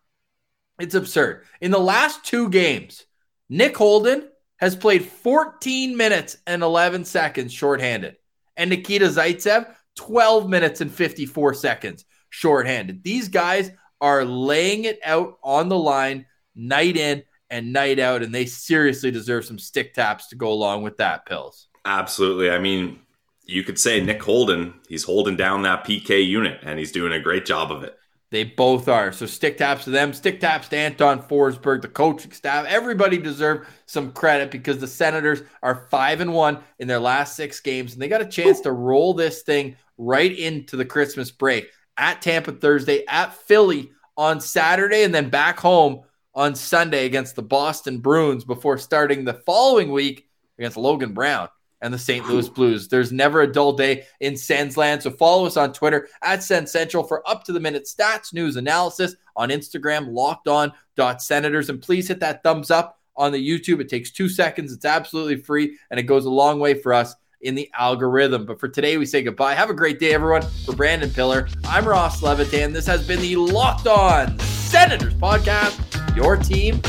It's 0.81 0.97
absurd. 0.97 1.45
In 1.61 1.71
the 1.71 1.79
last 1.79 2.25
two 2.25 2.49
games, 2.49 3.07
Nick 3.49 3.77
Holden 3.77 4.29
has 4.57 4.75
played 4.75 5.05
14 5.05 5.97
minutes 5.97 6.37
and 6.49 6.65
11 6.65 7.05
seconds 7.05 7.53
shorthanded 7.53 8.17
and 8.59 8.69
Nikita 8.69 9.07
Zaitsev, 9.07 9.73
12 9.97 10.49
minutes 10.51 10.83
and 10.83 10.93
54 10.93 11.55
seconds 11.55 12.05
shorthanded. 12.29 13.03
These 13.03 13.29
guys 13.29 13.71
are 14.01 14.25
laying 14.25 14.85
it 14.85 15.01
out 15.05 15.39
on 15.43 15.69
the 15.69 15.79
line 15.79 16.27
night 16.55 16.97
in 16.97 17.23
and 17.51 17.73
night 17.73 17.99
out, 17.99 18.23
and 18.23 18.35
they 18.35 18.45
seriously 18.45 19.11
deserve 19.11 19.47
some 19.47 19.59
stick 19.59 19.95
taps 19.95 20.29
to 20.29 20.37
go 20.37 20.53
along 20.53 20.83
with 20.83 20.99
that, 20.99 21.25
Pills. 21.25 21.69
Absolutely. 21.87 22.51
I 22.51 22.59
mean, 22.59 23.01
you 23.45 23.63
could 23.65 23.79
say 23.79 24.01
Nick 24.01 24.23
Holden, 24.23 24.75
he's 24.89 25.05
holding 25.05 25.37
down 25.37 25.63
that 25.63 25.85
PK 25.85 26.27
unit, 26.27 26.61
and 26.63 26.79
he's 26.79 26.93
doing 26.93 27.13
a 27.13 27.21
great 27.21 27.47
job 27.47 27.73
of 27.73 27.83
it. 27.83 27.98
They 28.31 28.45
both 28.45 28.89
are. 28.89 29.11
So 29.13 29.25
stick 29.25 29.57
taps 29.57 29.85
to 29.85 29.91
them. 29.91 30.13
Stick 30.13 30.41
taps 30.41 30.69
to 30.69 30.77
Anton 30.77 31.23
Forsberg, 31.23 31.81
the 31.81 31.89
coaching 31.89 32.33
staff. 32.33 32.67
Everybody 32.69 33.17
deserve 33.17 33.67
some 33.87 34.13
credit 34.13 34.51
because 34.51 34.79
the 34.79 34.87
Senators 34.87 35.43
are 35.63 35.87
five 35.91 36.21
and 36.21 36.35
one 36.35 36.59
in 36.79 36.89
their 36.89 37.01
last 37.01 37.37
six 37.37 37.61
games, 37.61 37.95
and 37.95 38.03
they 38.03 38.09
got 38.09 38.21
a 38.21 38.27
chance 38.27 38.61
to 38.61 38.73
roll 38.73 39.15
this 39.15 39.43
thing 39.43 39.77
right 39.97 40.37
into 40.37 40.77
the 40.77 40.85
Christmas 40.85 41.31
break 41.31 41.71
at 41.97 42.21
Tampa 42.21 42.53
Thursday, 42.53 43.05
at 43.07 43.35
Philly 43.35 43.91
on 44.17 44.41
Saturday, 44.41 45.05
and 45.05 45.15
then 45.15 45.31
back 45.31 45.59
home 45.59 46.03
on 46.35 46.55
Sunday 46.55 47.07
against 47.07 47.35
the 47.35 47.43
Boston 47.43 47.99
Bruins 47.99 48.45
before 48.45 48.77
starting 48.79 49.25
the 49.25 49.35
following 49.35 49.91
week 49.91 50.29
against 50.59 50.77
Logan 50.77 51.15
Brown 51.15 51.49
and 51.81 51.93
the 51.93 51.99
St. 51.99 52.27
Louis 52.29 52.49
Blues. 52.49 52.89
There's 52.89 53.13
never 53.13 53.43
a 53.43 53.53
dull 53.53 53.73
day 53.73 54.05
in 54.21 54.37
Sens 54.37 54.77
land. 54.77 55.03
So 55.03 55.11
follow 55.11 55.47
us 55.47 55.57
on 55.57 55.73
Twitter 55.73 56.09
at 56.23 56.43
Sens 56.43 56.71
Central 56.71 57.05
for 57.05 57.29
up 57.29 57.45
to 57.45 57.53
the 57.53 57.61
minute 57.61 57.85
stats, 57.85 58.33
news, 58.33 58.57
analysis 58.57 59.15
on 59.37 59.51
Instagram, 59.51 60.13
locked 60.13 60.49
on 60.49 60.73
senators. 61.19 61.71
And 61.71 61.81
please 61.81 62.09
hit 62.09 62.21
that 62.21 62.43
thumbs 62.43 62.71
up 62.71 62.99
on 63.17 63.33
the 63.33 63.49
YouTube. 63.49 63.81
It 63.81 63.89
takes 63.89 64.11
two 64.11 64.29
seconds. 64.29 64.73
It's 64.73 64.85
absolutely 64.85 65.37
free 65.37 65.77
and 65.91 65.99
it 65.99 66.05
goes 66.05 66.25
a 66.25 66.31
long 66.31 66.61
way 66.61 66.75
for 66.75 66.93
us 66.93 67.15
in 67.41 67.55
the 67.55 67.71
algorithm. 67.79 68.47
But 68.47 68.59
for 68.59 68.69
today, 68.69 68.97
we 68.97 69.07
say 69.07 69.23
goodbye. 69.23 69.55
Have 69.55 69.71
a 69.71 69.75
great 69.75 69.99
day, 69.99 70.13
everyone. 70.13 70.43
For 70.65 70.75
Brandon 70.75 71.11
Pillar, 71.11 71.49
I'm 71.65 71.87
Ross 71.87 72.23
Levitan. 72.23 72.73
This 72.73 72.87
has 72.87 73.07
been 73.07 73.21
the 73.21 73.37
Locked 73.37 73.87
On 73.87 74.39
Senators 74.41 75.15
podcast, 75.15 76.17
your 76.17 76.37
team 76.37 76.81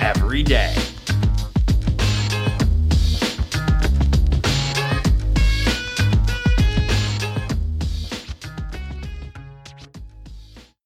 every 0.00 0.42
day. 0.42 0.74